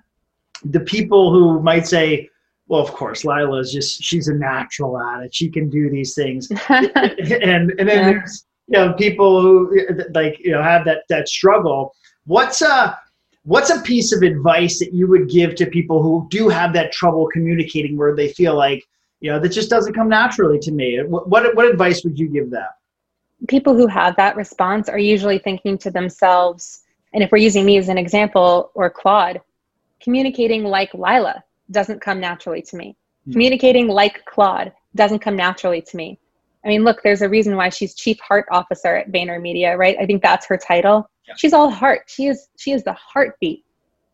the 0.66 0.80
people 0.80 1.32
who 1.32 1.62
might 1.62 1.88
say, 1.88 2.30
well, 2.72 2.82
of 2.82 2.94
course, 2.94 3.26
Lila 3.26 3.60
is 3.60 3.74
just 3.74 4.02
she's 4.02 4.30
a 4.30 4.34
natural 4.34 4.98
at 4.98 5.24
it. 5.24 5.36
She 5.36 5.50
can 5.50 5.70
do 5.70 5.90
these 5.90 6.16
things. 6.16 6.50
and 6.70 6.90
and 6.98 7.78
then 7.78 7.88
yeah. 7.88 8.04
there's 8.06 8.46
you 8.68 8.80
know 8.80 8.94
people 8.94 9.42
who 9.42 9.78
like 10.14 10.40
you 10.40 10.52
know 10.52 10.64
have 10.64 10.86
that 10.86 11.04
that 11.10 11.28
struggle. 11.28 11.94
What's 12.26 12.62
a 12.62 12.98
What's 13.44 13.72
a 13.72 13.82
piece 13.82 14.14
of 14.14 14.22
advice 14.22 14.78
that 14.80 14.94
you 14.94 15.08
would 15.08 15.28
give 15.28 15.56
to 15.56 15.66
people 15.66 16.04
who 16.04 16.28
do 16.30 16.48
have 16.48 16.74
that 16.74 16.92
trouble 16.92 17.28
communicating 17.34 17.98
where 17.98 18.16
they 18.16 18.30
feel 18.30 18.56
like, 18.56 18.84
you 19.20 19.32
know, 19.32 19.40
that 19.40 19.50
just 19.50 19.68
doesn't 19.68 19.96
come 19.96 20.08
naturally 20.08 20.60
to 20.60 20.72
me? 20.72 21.02
What, 21.02 21.28
what, 21.28 21.56
what 21.56 21.66
advice 21.66 22.04
would 22.04 22.20
you 22.20 22.28
give 22.28 22.52
them? 22.52 22.68
People 23.48 23.76
who 23.76 23.88
have 23.88 24.16
that 24.18 24.36
response 24.36 24.90
are 24.90 25.00
usually 25.00 25.40
thinking 25.40 25.76
to 25.80 25.90
themselves, 25.90 26.84
and 27.14 27.24
if 27.24 27.32
we're 27.32 27.40
using 27.40 27.66
me 27.66 27.78
as 27.78 27.90
an 27.90 27.98
example 27.98 28.70
or 28.76 28.92
Claude, 28.92 29.42
communicating 30.00 30.64
like 30.64 30.94
Lila 30.94 31.44
doesn't 31.72 32.02
come 32.02 32.20
naturally 32.20 32.62
to 32.62 32.76
me. 32.76 32.96
Mm-hmm. 33.22 33.32
Communicating 33.34 33.88
like 33.88 34.26
Claude 34.26 34.72
doesn't 34.96 35.20
come 35.20 35.36
naturally 35.36 35.82
to 35.82 35.98
me. 35.98 36.20
I 36.64 36.68
mean, 36.68 36.84
look, 36.84 37.02
there's 37.04 37.22
a 37.22 37.30
reason 37.30 37.56
why 37.56 37.70
she's 37.70 37.96
chief 37.96 38.20
heart 38.20 38.46
officer 38.52 38.96
at 38.96 39.12
VaynerMedia, 39.12 39.78
right? 39.78 39.98
I 40.00 40.06
think 40.06 40.22
that's 40.22 40.46
her 40.48 40.58
title. 40.58 41.10
Yeah. 41.28 41.34
She's 41.38 41.54
all 41.54 41.70
heart. 41.70 42.04
She 42.08 42.28
is 42.28 42.50
she 42.58 42.72
is 42.72 42.84
the 42.84 42.94
heartbeat 42.94 43.66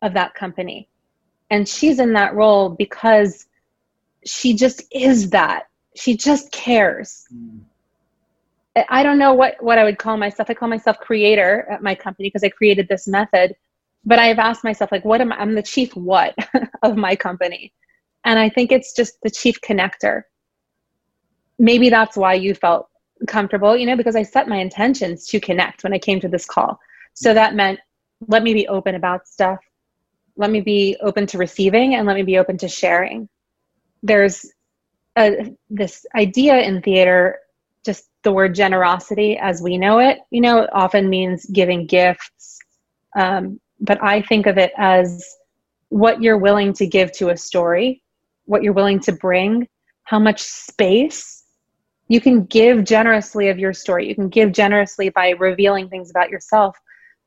of 0.02 0.14
that 0.14 0.34
company. 0.34 0.88
And 1.50 1.68
she's 1.68 2.00
in 2.00 2.14
that 2.14 2.36
role 2.36 2.70
because 2.70 3.48
she 4.26 4.54
just 4.54 4.84
is 4.92 5.30
that. 5.32 5.68
She 5.96 6.16
just 6.16 6.52
cares. 6.52 7.26
Mm. 7.34 7.62
I 8.90 9.02
don't 9.02 9.18
know 9.18 9.34
what 9.34 9.56
what 9.62 9.78
I 9.78 9.84
would 9.84 9.98
call 9.98 10.18
myself. 10.18 10.50
I 10.50 10.54
call 10.54 10.70
myself 10.70 11.00
creator 11.00 11.68
at 11.70 11.82
my 11.82 11.96
company 11.96 12.30
because 12.30 12.44
I 12.44 12.50
created 12.50 12.88
this 12.88 13.08
method. 13.08 13.56
But 14.06 14.20
I've 14.20 14.40
asked 14.40 14.64
myself 14.64 14.92
like, 14.92 15.06
what 15.06 15.22
am 15.22 15.34
I? 15.34 15.38
I'm 15.38 15.56
the 15.56 15.64
chief 15.64 15.96
what 15.96 16.36
of 16.84 16.96
my 16.96 17.16
company, 17.16 17.74
and 18.26 18.40
I 18.40 18.50
think 18.50 18.72
it's 18.72 18.94
just 18.94 19.18
the 19.24 19.30
chief 19.30 19.60
connector. 19.62 20.24
Maybe 21.60 21.90
that's 21.90 22.16
why 22.16 22.36
you 22.36 22.54
felt 22.54 22.88
comfortable, 23.28 23.76
you 23.76 23.86
know, 23.86 23.98
because 23.98 24.16
I 24.16 24.24
set 24.24 24.48
my 24.48 24.58
intentions 24.58 25.26
to 25.28 25.40
connect 25.40 25.84
when 25.84 25.94
I 25.94 26.00
came 26.00 26.20
to 26.20 26.28
this 26.28 26.46
call. 26.46 26.80
So 27.14 27.34
that 27.34 27.56
meant 27.56 27.80
let 28.28 28.44
me 28.44 28.54
be 28.54 28.68
open 28.68 28.96
about 28.96 29.28
stuff. 29.28 29.60
Let 30.36 30.52
me 30.52 30.62
be 30.62 30.98
open 31.02 31.26
to 31.28 31.38
receiving 31.38 31.96
and 31.96 32.06
let 32.08 32.16
me 32.16 32.24
be 32.24 32.38
open 32.38 32.58
to 32.60 32.68
sharing. 32.68 33.30
There's 34.04 34.46
a, 35.18 35.56
this 35.70 36.06
idea 36.16 36.58
in 36.62 36.82
theater, 36.82 37.40
just 37.86 38.10
the 38.24 38.32
word 38.32 38.56
generosity 38.56 39.38
as 39.38 39.62
we 39.62 39.78
know 39.78 40.00
it, 40.00 40.20
you 40.32 40.42
know, 40.42 40.68
often 40.72 41.10
means 41.10 41.46
giving 41.46 41.86
gifts. 41.86 42.60
Um, 43.16 43.60
but 43.80 44.02
I 44.04 44.22
think 44.22 44.46
of 44.46 44.58
it 44.58 44.72
as 44.78 45.24
what 45.90 46.22
you're 46.22 46.38
willing 46.38 46.74
to 46.74 46.88
give 46.88 47.12
to 47.14 47.30
a 47.30 47.38
story, 47.38 48.04
what 48.46 48.64
you're 48.64 48.74
willing 48.74 49.00
to 49.02 49.12
bring, 49.12 49.68
how 50.04 50.20
much 50.20 50.42
space 50.42 51.44
you 52.08 52.22
can 52.22 52.46
give 52.46 52.86
generously 52.86 53.50
of 53.50 53.60
your 53.60 53.74
story. 53.74 54.08
You 54.08 54.16
can 54.16 54.30
give 54.30 54.52
generously 54.52 55.10
by 55.10 55.32
revealing 55.32 55.90
things 55.90 56.10
about 56.10 56.30
yourself, 56.30 56.78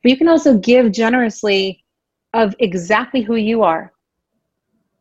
but 0.02 0.10
you 0.10 0.16
can 0.16 0.28
also 0.28 0.56
give 0.58 0.92
generously 0.92 1.84
of 2.32 2.54
exactly 2.58 3.20
who 3.20 3.36
you 3.36 3.62
are. 3.62 3.92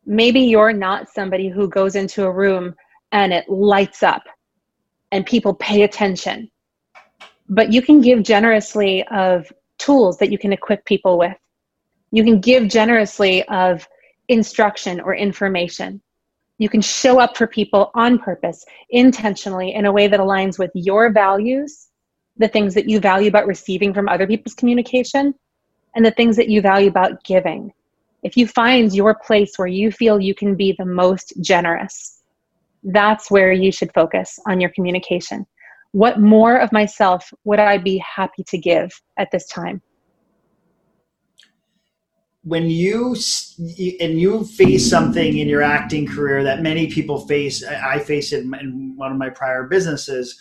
Maybe 0.04 0.40
you're 0.40 0.72
not 0.72 1.08
somebody 1.08 1.48
who 1.48 1.68
goes 1.68 1.94
into 1.94 2.24
a 2.24 2.32
room 2.32 2.74
and 3.12 3.32
it 3.32 3.48
lights 3.48 4.02
up 4.02 4.22
and 5.12 5.24
people 5.24 5.54
pay 5.54 5.82
attention. 5.82 6.50
But 7.48 7.72
you 7.72 7.82
can 7.82 8.00
give 8.00 8.22
generously 8.22 9.04
of 9.08 9.50
tools 9.90 10.18
that 10.18 10.30
you 10.30 10.38
can 10.38 10.52
equip 10.52 10.84
people 10.84 11.18
with. 11.18 11.36
You 12.12 12.22
can 12.22 12.40
give 12.40 12.68
generously 12.68 13.42
of 13.48 13.86
instruction 14.28 15.00
or 15.00 15.14
information. 15.14 16.00
You 16.58 16.68
can 16.68 16.80
show 16.80 17.18
up 17.18 17.36
for 17.36 17.48
people 17.48 17.90
on 17.94 18.18
purpose, 18.18 18.64
intentionally, 18.90 19.74
in 19.74 19.86
a 19.86 19.92
way 19.92 20.06
that 20.06 20.20
aligns 20.20 20.60
with 20.60 20.70
your 20.74 21.12
values, 21.12 21.88
the 22.36 22.46
things 22.46 22.72
that 22.74 22.88
you 22.88 23.00
value 23.00 23.28
about 23.28 23.48
receiving 23.48 23.92
from 23.92 24.08
other 24.08 24.28
people's 24.28 24.54
communication, 24.54 25.34
and 25.96 26.06
the 26.06 26.12
things 26.12 26.36
that 26.36 26.48
you 26.48 26.60
value 26.60 26.88
about 26.88 27.24
giving. 27.24 27.72
If 28.22 28.36
you 28.36 28.46
find 28.46 28.92
your 28.92 29.14
place 29.14 29.54
where 29.56 29.66
you 29.66 29.90
feel 29.90 30.20
you 30.20 30.36
can 30.36 30.54
be 30.54 30.76
the 30.78 30.84
most 30.84 31.32
generous, 31.40 32.22
that's 32.84 33.28
where 33.28 33.52
you 33.52 33.72
should 33.72 33.92
focus 33.92 34.38
on 34.46 34.60
your 34.60 34.70
communication. 34.70 35.46
What 35.92 36.20
more 36.20 36.56
of 36.56 36.70
myself 36.72 37.32
would 37.44 37.58
I 37.58 37.78
be 37.78 37.98
happy 37.98 38.44
to 38.44 38.58
give 38.58 38.90
at 39.18 39.30
this 39.30 39.46
time? 39.46 39.82
When 42.42 42.70
you 42.70 43.16
and 44.00 44.18
you 44.18 44.44
face 44.44 44.88
something 44.88 45.38
in 45.38 45.48
your 45.48 45.62
acting 45.62 46.06
career 46.06 46.42
that 46.44 46.62
many 46.62 46.86
people 46.86 47.26
face, 47.26 47.62
I 47.64 47.98
face 47.98 48.32
it 48.32 48.44
in 48.44 48.94
one 48.96 49.12
of 49.12 49.18
my 49.18 49.28
prior 49.28 49.64
businesses. 49.64 50.38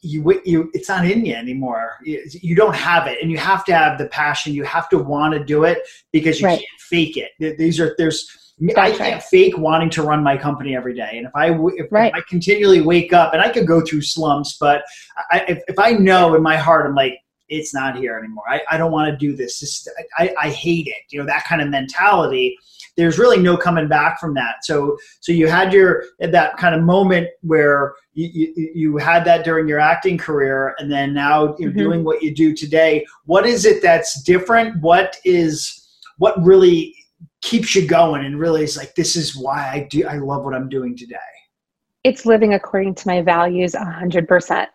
You, 0.00 0.40
you, 0.44 0.70
it's 0.72 0.88
not 0.88 1.04
in 1.04 1.26
you 1.26 1.34
anymore. 1.34 1.98
You 2.02 2.56
don't 2.56 2.74
have 2.74 3.06
it, 3.06 3.18
and 3.20 3.30
you 3.30 3.38
have 3.38 3.64
to 3.66 3.74
have 3.74 3.98
the 3.98 4.06
passion. 4.06 4.54
You 4.54 4.64
have 4.64 4.88
to 4.88 4.98
want 4.98 5.34
to 5.34 5.44
do 5.44 5.64
it 5.64 5.78
because 6.10 6.40
you 6.40 6.46
right. 6.46 6.58
can't 6.58 6.80
fake 6.80 7.18
it. 7.18 7.58
These 7.58 7.78
are 7.80 7.94
there's 7.98 8.45
that's 8.58 8.78
I 8.78 8.90
can't 8.90 9.14
right. 9.14 9.22
fake 9.22 9.58
wanting 9.58 9.90
to 9.90 10.02
run 10.02 10.22
my 10.22 10.36
company 10.36 10.74
every 10.74 10.94
day. 10.94 11.10
And 11.18 11.26
if 11.26 11.32
I 11.34 11.50
if, 11.50 11.92
right. 11.92 12.12
if, 12.14 12.14
I 12.14 12.20
continually 12.28 12.80
wake 12.80 13.12
up, 13.12 13.34
and 13.34 13.42
I 13.42 13.50
could 13.50 13.66
go 13.66 13.82
through 13.82 14.02
slumps, 14.02 14.56
but 14.58 14.82
I, 15.30 15.44
if, 15.48 15.62
if 15.68 15.78
I 15.78 15.92
know 15.92 16.34
in 16.34 16.42
my 16.42 16.56
heart, 16.56 16.86
I'm 16.86 16.94
like, 16.94 17.20
it's 17.48 17.74
not 17.74 17.96
here 17.96 18.18
anymore. 18.18 18.44
I, 18.48 18.60
I 18.70 18.76
don't 18.78 18.92
want 18.92 19.10
to 19.10 19.16
do 19.16 19.36
this. 19.36 19.60
this 19.60 19.86
I, 20.18 20.34
I 20.40 20.50
hate 20.50 20.86
it. 20.86 20.96
You 21.10 21.20
know 21.20 21.26
that 21.26 21.44
kind 21.44 21.60
of 21.60 21.68
mentality. 21.68 22.56
There's 22.96 23.18
really 23.18 23.38
no 23.38 23.58
coming 23.58 23.88
back 23.88 24.18
from 24.18 24.32
that. 24.34 24.64
So 24.64 24.96
so 25.20 25.32
you 25.32 25.48
had 25.48 25.70
your 25.70 26.04
that 26.18 26.56
kind 26.56 26.74
of 26.74 26.80
moment 26.80 27.28
where 27.42 27.94
you, 28.14 28.52
you, 28.56 28.70
you 28.74 28.96
had 28.96 29.22
that 29.26 29.44
during 29.44 29.68
your 29.68 29.80
acting 29.80 30.16
career, 30.16 30.74
and 30.78 30.90
then 30.90 31.12
now 31.12 31.54
you're 31.58 31.70
mm-hmm. 31.70 31.78
doing 31.78 32.04
what 32.04 32.22
you 32.22 32.34
do 32.34 32.56
today. 32.56 33.06
What 33.26 33.44
is 33.44 33.66
it 33.66 33.82
that's 33.82 34.22
different? 34.22 34.80
What 34.80 35.18
is 35.26 35.86
what 36.16 36.42
really 36.42 36.94
keeps 37.42 37.74
you 37.74 37.86
going 37.86 38.24
and 38.24 38.38
really 38.38 38.62
is 38.62 38.76
like 38.76 38.94
this 38.94 39.16
is 39.16 39.36
why 39.36 39.70
I 39.70 39.86
do 39.90 40.06
I 40.06 40.16
love 40.16 40.44
what 40.44 40.54
I'm 40.54 40.68
doing 40.68 40.96
today. 40.96 41.16
It's 42.04 42.26
living 42.26 42.54
according 42.54 42.94
to 42.96 43.08
my 43.08 43.20
values 43.22 43.72
100%. 43.72 44.66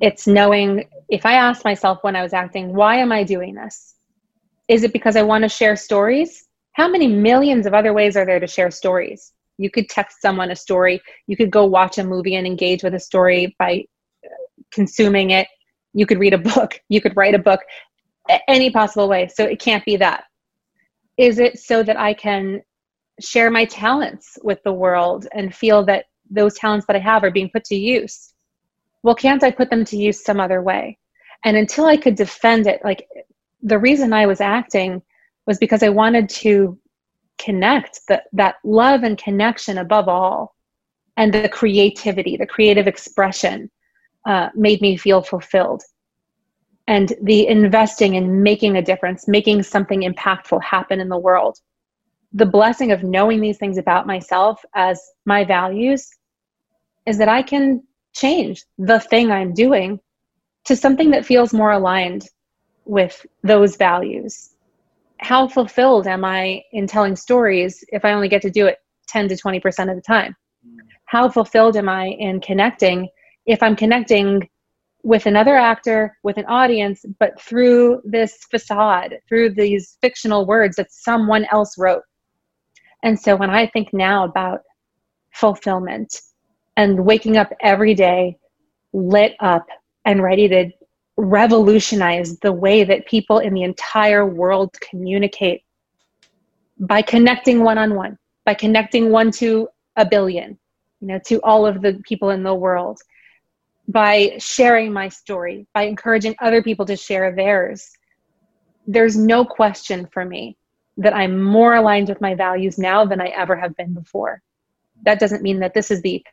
It's 0.00 0.26
knowing 0.26 0.88
if 1.08 1.26
I 1.26 1.34
asked 1.34 1.64
myself 1.64 1.98
when 2.02 2.16
I 2.16 2.22
was 2.22 2.32
acting, 2.32 2.72
why 2.72 2.96
am 2.96 3.12
I 3.12 3.24
doing 3.24 3.54
this? 3.54 3.94
Is 4.68 4.84
it 4.84 4.92
because 4.92 5.16
I 5.16 5.22
want 5.22 5.42
to 5.42 5.48
share 5.48 5.76
stories? 5.76 6.46
How 6.72 6.88
many 6.88 7.06
millions 7.06 7.66
of 7.66 7.74
other 7.74 7.92
ways 7.92 8.16
are 8.16 8.24
there 8.24 8.40
to 8.40 8.46
share 8.46 8.70
stories? 8.70 9.32
You 9.58 9.70
could 9.70 9.90
text 9.90 10.22
someone 10.22 10.50
a 10.50 10.56
story, 10.56 11.02
you 11.26 11.36
could 11.36 11.50
go 11.50 11.66
watch 11.66 11.98
a 11.98 12.04
movie 12.04 12.36
and 12.36 12.46
engage 12.46 12.82
with 12.82 12.94
a 12.94 13.00
story 13.00 13.54
by 13.58 13.84
uh, 14.24 14.28
consuming 14.70 15.30
it. 15.30 15.46
You 15.92 16.06
could 16.06 16.18
read 16.18 16.32
a 16.32 16.38
book, 16.38 16.80
you 16.88 17.02
could 17.02 17.16
write 17.16 17.34
a 17.34 17.38
book, 17.38 17.60
any 18.48 18.70
possible 18.70 19.08
way. 19.08 19.28
So 19.28 19.44
it 19.44 19.60
can't 19.60 19.84
be 19.84 19.96
that 19.96 20.24
is 21.20 21.38
it 21.38 21.58
so 21.58 21.82
that 21.82 21.98
I 21.98 22.14
can 22.14 22.62
share 23.20 23.50
my 23.50 23.66
talents 23.66 24.38
with 24.42 24.58
the 24.64 24.72
world 24.72 25.26
and 25.34 25.54
feel 25.54 25.84
that 25.84 26.06
those 26.30 26.54
talents 26.54 26.86
that 26.86 26.96
I 26.96 27.00
have 27.00 27.22
are 27.22 27.30
being 27.30 27.50
put 27.50 27.64
to 27.64 27.76
use? 27.76 28.32
Well, 29.02 29.14
can't 29.14 29.44
I 29.44 29.50
put 29.50 29.68
them 29.68 29.84
to 29.84 29.98
use 29.98 30.24
some 30.24 30.40
other 30.40 30.62
way? 30.62 30.98
And 31.44 31.58
until 31.58 31.84
I 31.84 31.98
could 31.98 32.14
defend 32.14 32.66
it, 32.66 32.80
like 32.82 33.06
the 33.62 33.78
reason 33.78 34.14
I 34.14 34.26
was 34.26 34.40
acting 34.40 35.02
was 35.46 35.58
because 35.58 35.82
I 35.82 35.90
wanted 35.90 36.30
to 36.30 36.78
connect 37.38 38.00
that 38.08 38.24
that 38.32 38.56
love 38.64 39.02
and 39.02 39.18
connection 39.18 39.78
above 39.78 40.08
all 40.08 40.54
and 41.16 41.32
the 41.32 41.48
creativity 41.48 42.36
the 42.36 42.46
creative 42.46 42.86
expression 42.86 43.70
uh, 44.26 44.50
made 44.54 44.82
me 44.82 44.94
feel 44.94 45.22
fulfilled 45.22 45.82
and 46.86 47.12
the 47.22 47.46
investing 47.46 48.14
in 48.14 48.42
making 48.42 48.76
a 48.76 48.82
difference, 48.82 49.28
making 49.28 49.62
something 49.62 50.02
impactful 50.02 50.62
happen 50.62 51.00
in 51.00 51.08
the 51.08 51.18
world. 51.18 51.58
The 52.32 52.46
blessing 52.46 52.92
of 52.92 53.02
knowing 53.02 53.40
these 53.40 53.58
things 53.58 53.78
about 53.78 54.06
myself 54.06 54.64
as 54.74 55.00
my 55.24 55.44
values 55.44 56.08
is 57.06 57.18
that 57.18 57.28
I 57.28 57.42
can 57.42 57.82
change 58.14 58.64
the 58.78 59.00
thing 59.00 59.30
I'm 59.30 59.54
doing 59.54 60.00
to 60.64 60.76
something 60.76 61.10
that 61.10 61.24
feels 61.24 61.52
more 61.52 61.72
aligned 61.72 62.28
with 62.84 63.24
those 63.42 63.76
values. 63.76 64.50
How 65.18 65.48
fulfilled 65.48 66.06
am 66.06 66.24
I 66.24 66.62
in 66.72 66.86
telling 66.86 67.16
stories 67.16 67.84
if 67.88 68.04
I 68.04 68.12
only 68.12 68.28
get 68.28 68.42
to 68.42 68.50
do 68.50 68.66
it 68.66 68.78
10 69.08 69.28
to 69.28 69.36
20% 69.36 69.90
of 69.90 69.96
the 69.96 70.02
time? 70.02 70.34
Mm. 70.66 70.78
How 71.06 71.28
fulfilled 71.28 71.76
am 71.76 71.88
I 71.88 72.06
in 72.06 72.40
connecting 72.40 73.08
if 73.46 73.62
I'm 73.62 73.76
connecting 73.76 74.48
with 75.02 75.26
another 75.26 75.56
actor, 75.56 76.16
with 76.22 76.36
an 76.36 76.44
audience, 76.46 77.04
but 77.18 77.40
through 77.40 78.02
this 78.04 78.44
facade, 78.50 79.18
through 79.28 79.54
these 79.54 79.96
fictional 80.00 80.46
words 80.46 80.76
that 80.76 80.92
someone 80.92 81.46
else 81.50 81.76
wrote. 81.78 82.02
And 83.02 83.18
so 83.18 83.36
when 83.36 83.50
I 83.50 83.66
think 83.66 83.92
now 83.92 84.24
about 84.24 84.60
fulfillment 85.32 86.20
and 86.76 87.04
waking 87.04 87.36
up 87.36 87.52
every 87.60 87.94
day 87.94 88.36
lit 88.92 89.34
up 89.40 89.66
and 90.04 90.22
ready 90.22 90.48
to 90.48 90.70
revolutionize 91.16 92.38
the 92.38 92.52
way 92.52 92.84
that 92.84 93.06
people 93.06 93.38
in 93.38 93.54
the 93.54 93.62
entire 93.62 94.26
world 94.26 94.74
communicate 94.80 95.62
by 96.78 97.02
connecting 97.02 97.62
one 97.62 97.78
on 97.78 97.94
one, 97.94 98.18
by 98.44 98.54
connecting 98.54 99.10
one 99.10 99.30
to 99.30 99.68
a 99.96 100.06
billion, 100.06 100.58
you 101.00 101.08
know, 101.08 101.20
to 101.26 101.40
all 101.42 101.66
of 101.66 101.82
the 101.82 102.00
people 102.04 102.30
in 102.30 102.42
the 102.42 102.54
world 102.54 103.00
by 103.90 104.36
sharing 104.38 104.92
my 104.92 105.08
story, 105.08 105.66
by 105.74 105.82
encouraging 105.82 106.36
other 106.40 106.62
people 106.62 106.86
to 106.86 106.96
share 106.96 107.34
theirs. 107.34 107.90
There's 108.86 109.16
no 109.16 109.44
question 109.44 110.08
for 110.12 110.24
me 110.24 110.56
that 110.96 111.14
I'm 111.14 111.42
more 111.42 111.74
aligned 111.74 112.08
with 112.08 112.20
my 112.20 112.34
values 112.34 112.78
now 112.78 113.04
than 113.04 113.20
I 113.20 113.28
ever 113.28 113.56
have 113.56 113.76
been 113.76 113.92
before. 113.92 114.42
That 115.04 115.18
doesn't 115.18 115.42
mean 115.42 115.58
that 115.60 115.74
this 115.74 115.90
is 115.90 116.02
the 116.02 116.24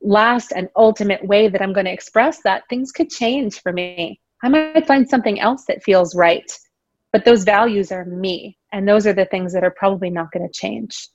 last 0.00 0.52
and 0.54 0.68
ultimate 0.76 1.26
way 1.26 1.48
that 1.48 1.60
I'm 1.60 1.72
going 1.72 1.86
to 1.86 1.92
express 1.92 2.40
that. 2.42 2.62
Things 2.70 2.90
could 2.90 3.10
change 3.10 3.60
for 3.60 3.72
me. 3.72 4.20
I 4.42 4.48
might 4.48 4.86
find 4.86 5.08
something 5.08 5.40
else 5.40 5.64
that 5.68 5.82
feels 5.82 6.14
right. 6.14 6.50
But 7.12 7.24
those 7.24 7.44
values 7.44 7.92
are 7.92 8.04
me, 8.04 8.58
and 8.72 8.88
those 8.88 9.06
are 9.06 9.12
the 9.12 9.26
things 9.26 9.52
that 9.52 9.62
are 9.62 9.74
probably 9.76 10.10
not 10.10 10.32
going 10.32 10.46
to 10.46 10.52
change. 10.52 11.08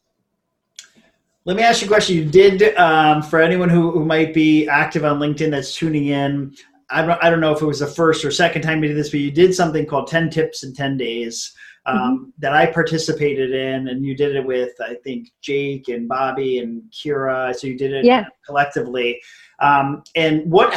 Let 1.45 1.55
me 1.55 1.63
ask 1.63 1.81
you 1.81 1.87
a 1.87 1.89
question. 1.89 2.15
You 2.15 2.25
did, 2.25 2.75
um, 2.75 3.21
for 3.21 3.41
anyone 3.41 3.69
who, 3.69 3.91
who 3.91 4.05
might 4.05 4.33
be 4.33 4.67
active 4.67 5.05
on 5.05 5.19
LinkedIn 5.19 5.51
that's 5.51 5.73
tuning 5.73 6.07
in, 6.07 6.53
I 6.89 7.05
don't, 7.05 7.23
I 7.23 7.29
don't 7.29 7.39
know 7.39 7.53
if 7.53 7.61
it 7.61 7.65
was 7.65 7.79
the 7.79 7.87
first 7.87 8.25
or 8.25 8.31
second 8.31 8.61
time 8.61 8.83
you 8.83 8.89
did 8.89 8.97
this, 8.97 9.09
but 9.09 9.19
you 9.19 9.31
did 9.31 9.55
something 9.55 9.85
called 9.85 10.07
10 10.07 10.29
Tips 10.29 10.63
in 10.63 10.73
10 10.73 10.97
Days. 10.97 11.53
um, 11.85 11.97
mm-hmm. 11.97 12.29
that 12.39 12.53
I 12.53 12.65
participated 12.67 13.51
in, 13.51 13.87
and 13.87 14.05
you 14.05 14.15
did 14.15 14.35
it 14.35 14.45
with 14.45 14.71
I 14.81 14.95
think 15.03 15.29
Jake 15.41 15.87
and 15.87 16.07
Bobby 16.07 16.59
and 16.59 16.83
Kira. 16.91 17.55
So 17.55 17.67
you 17.67 17.77
did 17.77 17.93
it 17.93 18.05
yeah. 18.05 18.25
collectively. 18.45 19.19
Um, 19.61 20.03
and 20.15 20.49
what 20.49 20.73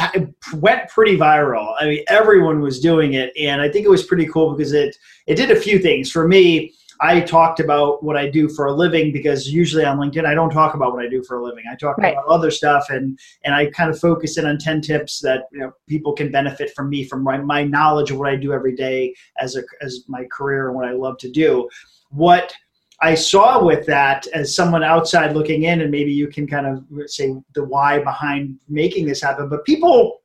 went 0.55 0.89
pretty 0.89 1.17
viral. 1.17 1.75
I 1.79 1.85
mean, 1.85 2.03
everyone 2.07 2.61
was 2.61 2.79
doing 2.79 3.13
it, 3.13 3.31
and 3.39 3.61
I 3.61 3.69
think 3.69 3.85
it 3.85 3.89
was 3.89 4.03
pretty 4.03 4.27
cool 4.27 4.55
because 4.55 4.73
it 4.73 4.95
it 5.27 5.35
did 5.35 5.51
a 5.51 5.59
few 5.59 5.79
things 5.79 6.11
for 6.11 6.27
me. 6.27 6.73
I 6.99 7.21
talked 7.21 7.59
about 7.59 8.03
what 8.03 8.15
I 8.15 8.29
do 8.29 8.47
for 8.49 8.67
a 8.67 8.73
living 8.73 9.11
because 9.11 9.51
usually 9.51 9.85
on 9.85 9.97
LinkedIn 9.97 10.25
I 10.25 10.33
don't 10.33 10.49
talk 10.49 10.73
about 10.73 10.93
what 10.93 11.03
I 11.03 11.09
do 11.09 11.23
for 11.23 11.39
a 11.39 11.43
living. 11.43 11.63
I 11.71 11.75
talk 11.75 11.97
right. 11.97 12.13
about 12.13 12.25
other 12.25 12.51
stuff 12.51 12.89
and 12.89 13.19
and 13.43 13.53
I 13.53 13.67
kind 13.67 13.89
of 13.89 13.99
focus 13.99 14.37
in 14.37 14.45
on 14.45 14.57
10 14.57 14.81
tips 14.81 15.19
that 15.21 15.43
you 15.51 15.59
know 15.59 15.73
people 15.87 16.13
can 16.13 16.31
benefit 16.31 16.71
from 16.75 16.89
me 16.89 17.03
from 17.03 17.23
my, 17.23 17.37
my 17.37 17.63
knowledge 17.63 18.11
of 18.11 18.19
what 18.19 18.29
I 18.29 18.35
do 18.35 18.53
every 18.53 18.75
day 18.75 19.13
as 19.39 19.55
a 19.55 19.63
as 19.81 20.03
my 20.07 20.25
career 20.25 20.67
and 20.67 20.75
what 20.75 20.87
I 20.87 20.93
love 20.93 21.17
to 21.19 21.31
do. 21.31 21.69
What 22.09 22.53
I 23.01 23.15
saw 23.15 23.63
with 23.63 23.85
that 23.87 24.27
as 24.27 24.55
someone 24.55 24.83
outside 24.83 25.35
looking 25.35 25.63
in 25.63 25.81
and 25.81 25.91
maybe 25.91 26.11
you 26.11 26.27
can 26.27 26.47
kind 26.47 26.67
of 26.67 26.85
say 27.09 27.35
the 27.53 27.63
why 27.63 27.99
behind 27.99 28.57
making 28.69 29.07
this 29.07 29.21
happen, 29.21 29.49
but 29.49 29.65
people 29.65 30.21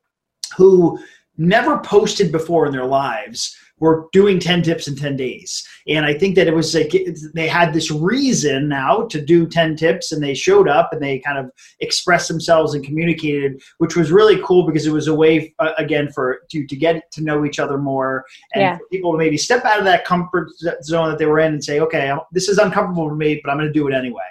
who 0.55 0.97
never 1.37 1.79
posted 1.79 2.31
before 2.31 2.65
in 2.65 2.71
their 2.71 2.85
lives 2.85 3.55
were 3.79 4.07
doing 4.11 4.39
10 4.39 4.61
tips 4.61 4.87
in 4.87 4.95
10 4.95 5.15
days. 5.15 5.67
And 5.89 6.05
I 6.05 6.13
think 6.13 6.35
that 6.35 6.47
it 6.47 6.53
was 6.53 6.73
like 6.75 6.93
they 7.33 7.47
had 7.47 7.73
this 7.73 7.89
reason 7.89 8.69
now 8.69 9.07
to 9.07 9.19
do 9.19 9.47
10 9.47 9.75
tips 9.75 10.11
and 10.11 10.21
they 10.21 10.35
showed 10.35 10.69
up 10.69 10.93
and 10.93 11.01
they 11.01 11.17
kind 11.19 11.39
of 11.39 11.51
expressed 11.79 12.27
themselves 12.27 12.75
and 12.75 12.85
communicated, 12.85 13.61
which 13.79 13.95
was 13.95 14.11
really 14.11 14.39
cool 14.43 14.67
because 14.67 14.85
it 14.85 14.91
was 14.91 15.07
a 15.07 15.15
way, 15.15 15.53
uh, 15.57 15.71
again, 15.77 16.11
for 16.11 16.41
to, 16.51 16.65
to 16.67 16.75
get 16.75 17.11
to 17.11 17.23
know 17.23 17.43
each 17.43 17.57
other 17.57 17.79
more 17.79 18.23
and 18.53 18.61
yeah. 18.61 18.77
people 18.91 19.11
to 19.11 19.17
maybe 19.17 19.35
step 19.37 19.65
out 19.65 19.79
of 19.79 19.85
that 19.85 20.05
comfort 20.05 20.49
zone 20.83 21.09
that 21.09 21.17
they 21.17 21.25
were 21.25 21.39
in 21.39 21.53
and 21.53 21.63
say, 21.63 21.79
okay, 21.79 22.13
this 22.31 22.47
is 22.47 22.59
uncomfortable 22.59 23.09
for 23.09 23.15
me, 23.15 23.41
but 23.43 23.49
I'm 23.49 23.57
going 23.57 23.67
to 23.67 23.73
do 23.73 23.87
it 23.87 23.93
anyway. 23.93 24.21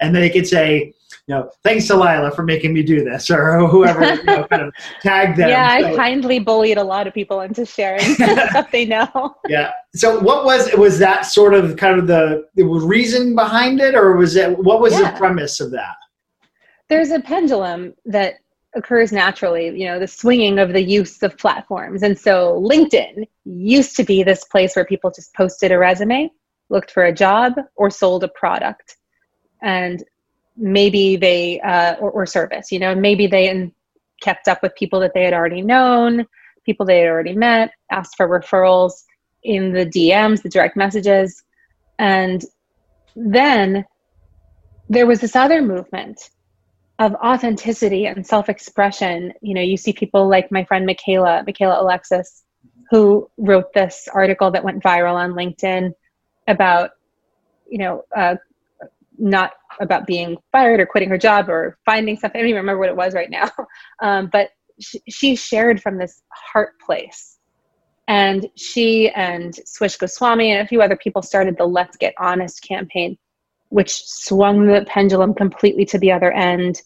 And 0.00 0.14
then 0.14 0.22
they 0.22 0.30
could 0.30 0.46
say, 0.46 0.94
you 1.28 1.34
know, 1.34 1.50
thanks 1.62 1.86
to 1.88 1.94
Lila 1.94 2.30
for 2.30 2.42
making 2.42 2.72
me 2.72 2.82
do 2.82 3.04
this, 3.04 3.30
or 3.30 3.58
whoever 3.68 4.14
you 4.14 4.24
know, 4.24 4.44
kind 4.44 4.62
of 4.62 4.74
tagged 5.02 5.38
them. 5.38 5.50
Yeah, 5.50 5.78
so, 5.78 5.92
I 5.92 5.96
kindly 5.96 6.38
bullied 6.38 6.78
a 6.78 6.82
lot 6.82 7.06
of 7.06 7.12
people 7.12 7.42
into 7.42 7.66
sharing 7.66 8.00
stuff 8.14 8.70
they 8.70 8.86
know. 8.86 9.36
Yeah. 9.46 9.72
So, 9.94 10.20
what 10.20 10.44
was 10.44 10.72
was 10.74 10.98
that 10.98 11.22
sort 11.26 11.54
of 11.54 11.76
kind 11.76 11.98
of 11.98 12.06
the, 12.06 12.46
the 12.54 12.64
reason 12.64 13.34
behind 13.34 13.80
it, 13.80 13.94
or 13.94 14.16
was 14.16 14.36
it 14.36 14.58
what 14.58 14.80
was 14.80 14.92
yeah. 14.92 15.10
the 15.10 15.18
premise 15.18 15.60
of 15.60 15.70
that? 15.70 15.96
There's 16.88 17.10
a 17.10 17.20
pendulum 17.20 17.94
that 18.04 18.34
occurs 18.74 19.12
naturally, 19.12 19.78
you 19.78 19.86
know, 19.86 19.98
the 19.98 20.06
swinging 20.06 20.58
of 20.58 20.72
the 20.72 20.82
use 20.82 21.22
of 21.22 21.36
platforms. 21.38 22.02
And 22.02 22.18
so 22.18 22.60
LinkedIn 22.60 23.26
used 23.44 23.96
to 23.96 24.04
be 24.04 24.22
this 24.22 24.44
place 24.44 24.76
where 24.76 24.84
people 24.84 25.10
just 25.10 25.34
posted 25.34 25.72
a 25.72 25.78
resume, 25.78 26.30
looked 26.68 26.90
for 26.90 27.04
a 27.04 27.12
job, 27.12 27.54
or 27.76 27.90
sold 27.90 28.24
a 28.24 28.28
product. 28.28 28.96
And 29.62 30.04
maybe 30.58 31.16
they 31.16 31.60
uh, 31.60 31.94
or, 32.00 32.10
or, 32.10 32.26
service 32.26 32.72
you 32.72 32.78
know 32.78 32.94
maybe 32.94 33.26
they 33.26 33.48
in, 33.48 33.72
kept 34.20 34.48
up 34.48 34.62
with 34.62 34.74
people 34.74 34.98
that 35.00 35.14
they 35.14 35.22
had 35.22 35.32
already 35.32 35.62
known 35.62 36.26
people 36.66 36.84
they 36.84 36.98
had 36.98 37.08
already 37.08 37.34
met 37.34 37.70
asked 37.90 38.16
for 38.16 38.28
referrals 38.28 39.04
in 39.42 39.72
the 39.72 39.86
dms 39.86 40.42
the 40.42 40.48
direct 40.48 40.76
messages 40.76 41.42
and 41.98 42.44
then 43.16 43.84
there 44.88 45.06
was 45.06 45.20
this 45.20 45.36
other 45.36 45.62
movement 45.62 46.30
of 46.98 47.14
authenticity 47.14 48.06
and 48.06 48.26
self-expression 48.26 49.32
you 49.40 49.54
know 49.54 49.60
you 49.60 49.76
see 49.76 49.92
people 49.92 50.28
like 50.28 50.50
my 50.50 50.64
friend 50.64 50.86
michaela 50.86 51.42
michaela 51.46 51.80
alexis 51.80 52.42
who 52.90 53.30
wrote 53.36 53.72
this 53.74 54.08
article 54.12 54.50
that 54.50 54.64
went 54.64 54.82
viral 54.82 55.14
on 55.14 55.32
linkedin 55.32 55.92
about 56.48 56.90
you 57.68 57.78
know 57.78 58.04
uh, 58.16 58.34
not 59.18 59.52
about 59.80 60.06
being 60.06 60.36
fired 60.52 60.80
or 60.80 60.86
quitting 60.86 61.08
her 61.08 61.18
job 61.18 61.48
or 61.48 61.78
finding 61.84 62.16
something. 62.16 62.38
I 62.38 62.42
don't 62.42 62.50
even 62.50 62.60
remember 62.60 62.80
what 62.80 62.88
it 62.88 62.96
was 62.96 63.14
right 63.14 63.30
now. 63.30 63.50
Um, 64.00 64.28
but 64.32 64.50
she, 64.78 65.02
she, 65.08 65.34
shared 65.34 65.82
from 65.82 65.98
this 65.98 66.22
heart 66.30 66.74
place. 66.78 67.37
And 68.08 68.48
she 68.56 69.10
and 69.10 69.54
Swish 69.66 69.96
Goswami 69.96 70.50
and 70.50 70.62
a 70.62 70.66
few 70.66 70.80
other 70.80 70.96
people 70.96 71.20
started 71.20 71.58
the 71.58 71.66
Let's 71.66 71.98
Get 71.98 72.14
Honest 72.18 72.62
campaign, 72.62 73.18
which 73.68 74.02
swung 74.06 74.66
the 74.66 74.86
pendulum 74.88 75.34
completely 75.34 75.84
to 75.84 75.98
the 75.98 76.10
other 76.10 76.32
end, 76.32 76.80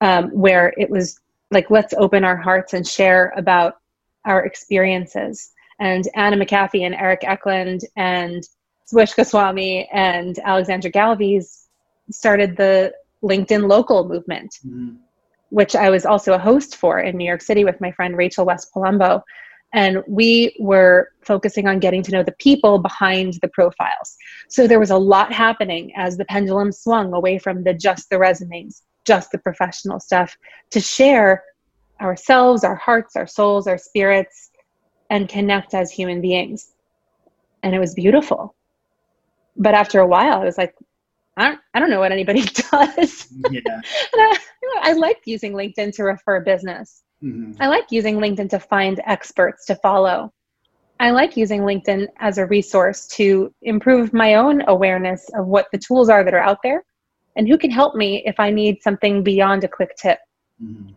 um, 0.00 0.30
where 0.30 0.72
it 0.78 0.88
was 0.88 1.20
like, 1.50 1.70
let's 1.70 1.92
open 1.98 2.24
our 2.24 2.38
hearts 2.38 2.72
and 2.72 2.88
share 2.88 3.34
about 3.36 3.76
our 4.24 4.44
experiences. 4.46 5.52
And 5.78 6.08
Anna 6.14 6.42
McAfee 6.42 6.86
and 6.86 6.94
Eric 6.94 7.20
Eklund 7.22 7.82
and 7.94 8.42
Swish 8.86 9.12
Goswami 9.12 9.86
and 9.92 10.38
Alexandra 10.38 10.90
Galviz 10.90 11.66
started 12.10 12.56
the 12.56 12.94
LinkedIn 13.22 13.68
local 13.68 14.08
movement, 14.08 14.58
mm-hmm. 14.66 14.96
which 15.50 15.76
I 15.76 15.90
was 15.90 16.06
also 16.06 16.32
a 16.32 16.38
host 16.38 16.76
for 16.76 16.98
in 17.00 17.18
New 17.18 17.26
York 17.26 17.42
City 17.42 17.64
with 17.64 17.78
my 17.80 17.92
friend 17.92 18.16
Rachel 18.16 18.46
West 18.46 18.72
Palumbo. 18.74 19.22
And 19.76 20.02
we 20.08 20.56
were 20.58 21.10
focusing 21.22 21.68
on 21.68 21.80
getting 21.80 22.02
to 22.04 22.10
know 22.10 22.22
the 22.22 22.34
people 22.38 22.78
behind 22.78 23.34
the 23.42 23.48
profiles. 23.48 24.16
So 24.48 24.66
there 24.66 24.80
was 24.80 24.90
a 24.90 24.96
lot 24.96 25.34
happening 25.34 25.92
as 25.94 26.16
the 26.16 26.24
pendulum 26.24 26.72
swung 26.72 27.12
away 27.12 27.38
from 27.38 27.62
the 27.62 27.74
just 27.74 28.08
the 28.08 28.18
resumes, 28.18 28.82
just 29.04 29.30
the 29.32 29.38
professional 29.38 30.00
stuff, 30.00 30.34
to 30.70 30.80
share 30.80 31.44
ourselves, 32.00 32.64
our 32.64 32.74
hearts, 32.74 33.16
our 33.16 33.26
souls, 33.26 33.66
our 33.66 33.76
spirits, 33.76 34.50
and 35.10 35.28
connect 35.28 35.74
as 35.74 35.90
human 35.90 36.22
beings. 36.22 36.72
And 37.62 37.74
it 37.74 37.78
was 37.78 37.92
beautiful. 37.92 38.54
But 39.58 39.74
after 39.74 40.00
a 40.00 40.06
while, 40.06 40.40
I 40.40 40.44
was 40.44 40.56
like, 40.56 40.74
I 41.36 41.48
don't, 41.48 41.60
I 41.74 41.80
don't 41.80 41.90
know 41.90 42.00
what 42.00 42.12
anybody 42.12 42.42
does. 42.70 43.28
Yeah. 43.50 43.60
I, 44.14 44.38
I, 44.80 44.92
like 44.94 45.20
using 45.26 45.52
LinkedIn 45.52 45.94
to 45.96 46.04
refer 46.04 46.40
business. 46.40 47.02
Mm-hmm. 47.26 47.52
I 47.60 47.68
like 47.68 47.86
using 47.90 48.16
LinkedIn 48.16 48.50
to 48.50 48.60
find 48.60 49.00
experts 49.06 49.66
to 49.66 49.74
follow. 49.76 50.32
I 50.98 51.10
like 51.10 51.36
using 51.36 51.62
LinkedIn 51.62 52.06
as 52.20 52.38
a 52.38 52.46
resource 52.46 53.06
to 53.08 53.52
improve 53.62 54.12
my 54.12 54.34
own 54.34 54.62
awareness 54.66 55.28
of 55.34 55.46
what 55.46 55.66
the 55.72 55.78
tools 55.78 56.08
are 56.08 56.24
that 56.24 56.34
are 56.34 56.40
out 56.40 56.58
there 56.62 56.84
and 57.36 57.46
who 57.46 57.58
can 57.58 57.70
help 57.70 57.94
me 57.94 58.22
if 58.24 58.40
I 58.40 58.50
need 58.50 58.82
something 58.82 59.22
beyond 59.22 59.64
a 59.64 59.68
quick 59.68 59.94
tip. 59.96 60.18
Mm-hmm. 60.62 60.92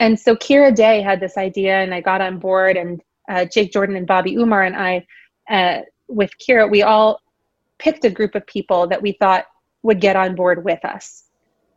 And 0.00 0.18
so 0.18 0.36
Kira 0.36 0.74
Day 0.74 1.00
had 1.00 1.20
this 1.20 1.36
idea, 1.36 1.76
and 1.78 1.94
I 1.94 2.00
got 2.00 2.20
on 2.20 2.38
board, 2.38 2.76
and 2.76 3.00
uh, 3.28 3.46
Jake 3.46 3.72
Jordan 3.72 3.96
and 3.96 4.06
Bobby 4.06 4.34
Umar 4.34 4.62
and 4.62 4.76
I, 4.76 5.06
uh, 5.48 5.82
with 6.08 6.30
Kira, 6.38 6.70
we 6.70 6.82
all 6.82 7.20
picked 7.78 8.04
a 8.04 8.10
group 8.10 8.34
of 8.34 8.46
people 8.46 8.86
that 8.88 9.00
we 9.00 9.12
thought 9.12 9.46
would 9.82 10.00
get 10.00 10.16
on 10.16 10.34
board 10.34 10.64
with 10.64 10.84
us. 10.84 11.24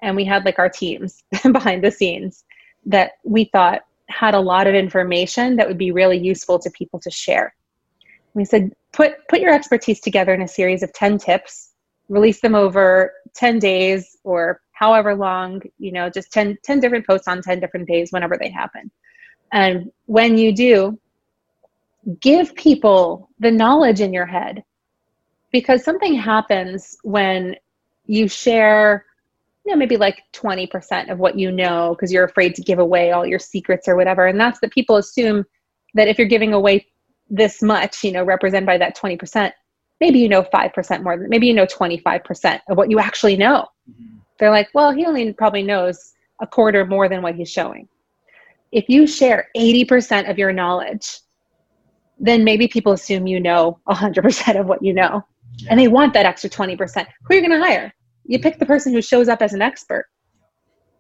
And 0.02 0.16
we 0.16 0.26
had 0.26 0.46
like 0.46 0.60
our 0.60 0.70
teams 0.70 1.24
behind 1.52 1.84
the 1.84 1.92
scenes 1.92 2.44
that 2.86 3.14
we 3.24 3.46
thought 3.46 3.82
had 4.08 4.34
a 4.34 4.40
lot 4.40 4.68
of 4.68 4.74
information 4.74 5.56
that 5.56 5.68
would 5.68 5.78
be 5.78 5.92
really 5.92 6.18
useful 6.18 6.60
to 6.60 6.70
people 6.72 7.00
to 7.00 7.12
share. 7.12 7.54
We 8.34 8.46
said, 8.46 8.72
put 8.92 9.16
put 9.30 9.40
your 9.40 9.54
expertise 9.54 10.00
together 10.00 10.34
in 10.34 10.42
a 10.42 10.48
series 10.48 10.84
of 10.84 10.94
10 10.94 11.18
tips, 11.18 11.74
release 12.10 12.42
them 12.42 12.56
over 12.56 13.14
10 13.36 13.60
days 13.60 14.18
or 14.24 14.62
however 14.72 15.14
long, 15.16 15.62
you 15.78 15.92
know, 15.92 16.10
just 16.10 16.32
10, 16.32 16.58
10 16.64 16.80
different 16.80 17.06
posts 17.06 17.28
on 17.28 17.42
10 17.42 17.60
different 17.60 17.88
days 17.88 18.12
whenever 18.12 18.38
they 18.38 18.50
happen. 18.50 18.90
And 19.52 19.92
when 20.06 20.38
you 20.38 20.56
do, 20.56 21.00
give 22.22 22.56
people 22.56 23.30
the 23.40 23.52
knowledge 23.52 24.02
in 24.02 24.14
your 24.14 24.26
head 24.26 24.64
because 25.52 25.84
something 25.84 26.14
happens 26.14 26.98
when 27.04 27.56
you 28.06 28.28
share 28.28 29.06
you 29.70 29.76
know 29.76 29.80
maybe 29.80 29.98
like 29.98 30.24
20% 30.34 31.12
of 31.12 31.20
what 31.20 31.38
you 31.38 31.52
know 31.52 31.94
because 31.94 32.12
you're 32.12 32.24
afraid 32.24 32.56
to 32.56 32.64
give 32.64 32.80
away 32.80 33.12
all 33.12 33.24
your 33.24 33.38
secrets 33.38 33.88
or 33.88 33.96
whatever. 33.96 34.26
And 34.26 34.40
that's 34.40 34.60
that 34.62 34.72
people 34.72 34.96
assume 34.96 35.46
that 35.94 36.08
if 36.08 36.18
you're 36.18 36.28
giving 36.28 36.54
away 36.54 36.88
this 37.30 37.62
much 37.62 38.04
you 38.04 38.12
know 38.12 38.24
represented 38.24 38.66
by 38.66 38.80
that 38.80 38.98
20% 38.98 39.52
maybe 40.02 40.18
you 40.18 40.28
know 40.28 40.42
5% 40.42 41.04
more 41.04 41.16
than 41.16 41.30
maybe 41.30 41.46
you 41.46 41.54
know 41.54 41.68
25% 41.68 42.62
of 42.68 42.78
what 42.78 42.90
you 42.90 43.00
actually 43.00 43.38
know. 43.38 43.68
Mm-hmm. 43.88 44.18
they're 44.40 44.50
like 44.50 44.70
well 44.74 44.92
he 44.92 45.06
only 45.06 45.34
probably 45.34 45.62
knows 45.62 46.14
a 46.42 46.48
quarter 46.48 46.84
more 46.84 47.08
than 47.08 47.22
what 47.22 47.36
he's 47.36 47.52
showing. 47.52 47.88
If 48.72 48.86
you 48.88 49.06
share 49.06 49.50
80% 49.56 50.32
of 50.32 50.40
your 50.40 50.52
knowledge 50.52 51.20
then 52.18 52.44
maybe 52.44 52.68
people 52.68 52.94
assume 52.94 53.28
you 53.28 53.40
know 53.40 53.80
100% 53.88 54.60
of 54.60 54.66
what 54.66 54.84
you 54.84 54.94
know. 54.94 55.24
Yeah. 55.58 55.68
and 55.70 55.80
they 55.80 55.88
want 55.88 56.14
that 56.14 56.26
extra 56.26 56.50
20% 56.50 57.06
who 57.24 57.34
are 57.34 57.38
you 57.38 57.48
going 57.48 57.60
to 57.60 57.64
hire 57.64 57.94
you 58.30 58.38
pick 58.38 58.60
the 58.60 58.66
person 58.66 58.94
who 58.94 59.02
shows 59.02 59.28
up 59.28 59.42
as 59.42 59.54
an 59.54 59.62
expert. 59.62 60.06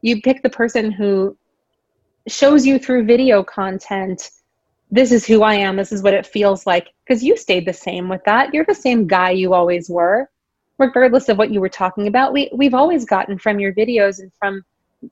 You 0.01 0.19
pick 0.19 0.41
the 0.41 0.49
person 0.49 0.91
who 0.91 1.37
shows 2.27 2.65
you 2.65 2.79
through 2.79 3.05
video 3.05 3.43
content 3.43 4.31
this 4.91 5.11
is 5.11 5.25
who 5.25 5.43
i 5.43 5.53
am 5.53 5.75
this 5.75 5.91
is 5.91 6.01
what 6.01 6.13
it 6.13 6.25
feels 6.25 6.65
like 6.65 6.87
because 7.05 7.23
you 7.23 7.37
stayed 7.37 7.65
the 7.65 7.73
same 7.73 8.09
with 8.09 8.21
that. 8.25 8.53
You're 8.53 8.65
the 8.65 8.75
same 8.75 9.07
guy 9.07 9.31
you 9.31 9.53
always 9.53 9.89
were. 9.89 10.29
Regardless 10.79 11.29
of 11.29 11.37
what 11.37 11.51
you 11.51 11.61
were 11.61 11.69
talking 11.69 12.07
about 12.07 12.33
we, 12.33 12.49
we've 12.53 12.73
always 12.73 13.05
gotten 13.05 13.37
from 13.37 13.59
your 13.59 13.73
videos 13.73 14.19
and 14.19 14.31
from 14.39 14.63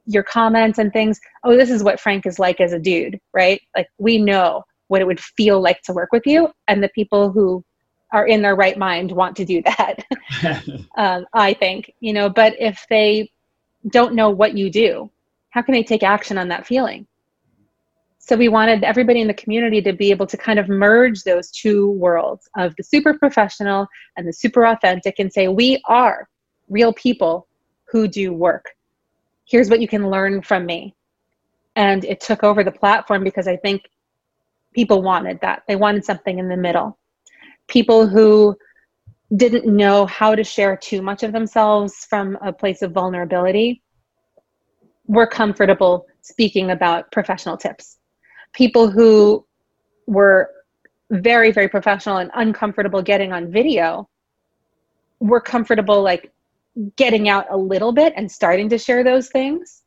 your 0.05 0.23
comments 0.23 0.79
and 0.79 0.91
things 0.91 1.19
oh 1.43 1.55
this 1.55 1.69
is 1.69 1.83
what 1.83 1.99
frank 1.99 2.25
is 2.25 2.39
like 2.39 2.59
as 2.59 2.73
a 2.73 2.79
dude 2.79 3.19
right? 3.33 3.61
Like 3.75 3.87
we 3.99 4.17
know 4.17 4.63
what 4.87 5.01
it 5.01 5.07
would 5.07 5.19
feel 5.19 5.61
like 5.61 5.81
to 5.83 5.93
work 5.93 6.11
with 6.11 6.25
you 6.25 6.49
and 6.67 6.83
the 6.83 6.89
people 6.89 7.31
who 7.31 7.63
are 8.11 8.25
in 8.25 8.41
their 8.41 8.55
right 8.55 8.77
mind 8.77 9.11
want 9.11 9.35
to 9.37 9.45
do 9.45 9.61
that. 9.63 10.03
um, 10.97 11.25
I 11.33 11.53
think, 11.53 11.91
you 11.99 12.13
know, 12.13 12.29
but 12.29 12.55
if 12.59 12.85
they 12.89 13.31
don't 13.89 14.15
know 14.15 14.29
what 14.29 14.57
you 14.57 14.69
do, 14.69 15.09
how 15.49 15.61
can 15.61 15.73
they 15.73 15.83
take 15.83 16.03
action 16.03 16.37
on 16.37 16.47
that 16.49 16.67
feeling? 16.67 17.07
So 18.19 18.35
we 18.35 18.49
wanted 18.49 18.83
everybody 18.83 19.21
in 19.21 19.27
the 19.27 19.33
community 19.33 19.81
to 19.81 19.93
be 19.93 20.11
able 20.11 20.27
to 20.27 20.35
kind 20.35 20.59
of 20.59 20.67
merge 20.67 21.23
those 21.23 21.49
two 21.49 21.91
worlds 21.91 22.49
of 22.57 22.75
the 22.75 22.83
super 22.83 23.13
professional 23.13 23.87
and 24.17 24.27
the 24.27 24.33
super 24.33 24.65
authentic 24.65 25.15
and 25.19 25.31
say, 25.31 25.47
we 25.47 25.81
are 25.85 26.27
real 26.67 26.91
people 26.91 27.47
who 27.85 28.05
do 28.05 28.33
work. 28.33 28.65
Here's 29.45 29.69
what 29.69 29.79
you 29.79 29.87
can 29.87 30.09
learn 30.09 30.41
from 30.41 30.65
me. 30.65 30.93
And 31.77 32.03
it 32.03 32.19
took 32.19 32.43
over 32.43 32.65
the 32.65 32.71
platform 32.71 33.23
because 33.23 33.47
I 33.47 33.55
think 33.55 33.83
people 34.73 35.01
wanted 35.01 35.39
that. 35.39 35.63
They 35.67 35.77
wanted 35.77 36.03
something 36.03 36.37
in 36.37 36.49
the 36.49 36.57
middle. 36.57 36.97
People 37.67 38.07
who 38.07 38.57
didn't 39.35 39.65
know 39.65 40.05
how 40.05 40.35
to 40.35 40.43
share 40.43 40.77
too 40.77 41.01
much 41.01 41.23
of 41.23 41.31
themselves 41.33 42.05
from 42.09 42.37
a 42.41 42.53
place 42.53 42.81
of 42.81 42.91
vulnerability 42.91 43.81
were 45.05 45.27
comfortable 45.27 46.05
speaking 46.21 46.71
about 46.71 47.11
professional 47.11 47.57
tips. 47.57 47.97
People 48.53 48.89
who 48.89 49.45
were 50.05 50.49
very 51.09 51.51
very 51.51 51.69
professional 51.69 52.17
and 52.17 52.31
uncomfortable 52.35 53.01
getting 53.01 53.31
on 53.31 53.51
video 53.51 54.09
were 55.19 55.41
comfortable 55.41 56.01
like 56.01 56.31
getting 56.95 57.27
out 57.29 57.45
a 57.49 57.57
little 57.57 57.91
bit 57.91 58.13
and 58.15 58.31
starting 58.31 58.69
to 58.69 58.77
share 58.77 59.03
those 59.03 59.29
things. 59.29 59.83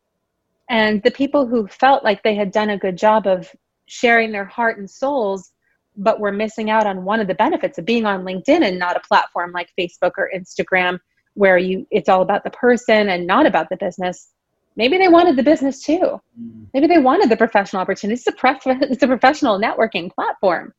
And 0.68 1.03
the 1.03 1.11
people 1.11 1.46
who 1.46 1.66
felt 1.68 2.05
like 2.05 2.22
they 2.22 2.35
had 2.35 2.53
done 2.53 2.70
a 2.70 2.79
good 2.79 2.96
job 2.96 3.26
of 3.26 3.50
sharing 3.87 4.33
their 4.33 4.44
heart 4.44 4.79
and 4.79 4.88
souls 4.88 5.53
but 5.96 6.20
we're 6.20 6.33
missing 6.33 6.70
out 6.70 6.87
on 6.87 7.05
one 7.05 7.20
of 7.20 7.26
the 7.26 7.35
benefits 7.35 7.79
of 7.79 7.85
being 7.85 8.07
on 8.07 8.24
linkedin 8.24 8.62
and 8.62 8.79
not 8.79 8.96
a 8.96 9.00
platform 9.00 9.53
like 9.53 9.68
facebook 9.79 10.12
or 10.16 10.31
instagram 10.35 10.98
where 11.35 11.59
you 11.59 11.87
it's 11.90 12.09
all 12.09 12.22
about 12.22 12.44
the 12.44 12.50
person 12.50 13.09
and 13.09 13.26
not 13.26 13.46
about 13.46 13.68
the 13.68 13.76
business 13.76 14.33
maybe 14.76 14.98
they 14.98 15.09
wanted 15.09 15.37
the 15.37 15.42
business 15.42 15.83
too. 15.83 16.20
Mm. 16.40 16.66
Maybe 16.72 16.87
they 16.87 16.98
wanted 16.98 17.31
the 17.31 17.37
professional 17.37 17.83
opportunity. 17.83 18.14
It's 18.14 18.26
a, 18.26 18.33
pref- 18.33 18.62
it's 18.66 19.03
a 19.03 19.07
professional 19.07 19.61
networking 19.61 20.11
platform. 20.12 20.72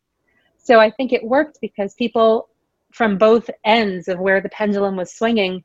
So 0.58 0.80
I 0.80 0.91
think 0.91 1.12
it 1.13 1.24
worked 1.24 1.60
because 1.62 1.93
people 1.95 2.50
from 2.91 3.17
both 3.17 3.50
ends 3.63 4.08
of 4.08 4.19
where 4.19 4.41
the 4.41 4.50
pendulum 4.50 4.95
was 4.95 5.13
swinging 5.13 5.63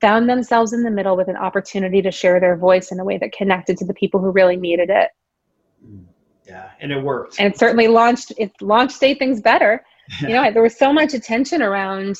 found 0.00 0.28
themselves 0.28 0.72
in 0.72 0.82
the 0.82 0.90
middle 0.90 1.16
with 1.16 1.28
an 1.28 1.36
opportunity 1.36 2.02
to 2.02 2.10
share 2.10 2.40
their 2.40 2.56
voice 2.56 2.90
in 2.90 3.00
a 3.00 3.04
way 3.04 3.18
that 3.18 3.32
connected 3.32 3.76
to 3.78 3.84
the 3.84 3.94
people 3.94 4.20
who 4.20 4.30
really 4.30 4.56
needed 4.56 4.90
it. 4.90 5.10
Mm. 5.84 6.04
Yeah, 6.46 6.70
and 6.80 6.92
it 6.92 7.02
worked. 7.02 7.36
And 7.38 7.52
it 7.52 7.58
certainly 7.58 7.88
launched 7.88 8.32
it 8.36 8.52
launched 8.60 8.96
Say 8.96 9.14
Things 9.14 9.40
Better 9.40 9.84
you 10.20 10.28
know 10.28 10.50
there 10.52 10.62
was 10.62 10.76
so 10.76 10.92
much 10.92 11.14
attention 11.14 11.62
around 11.62 12.16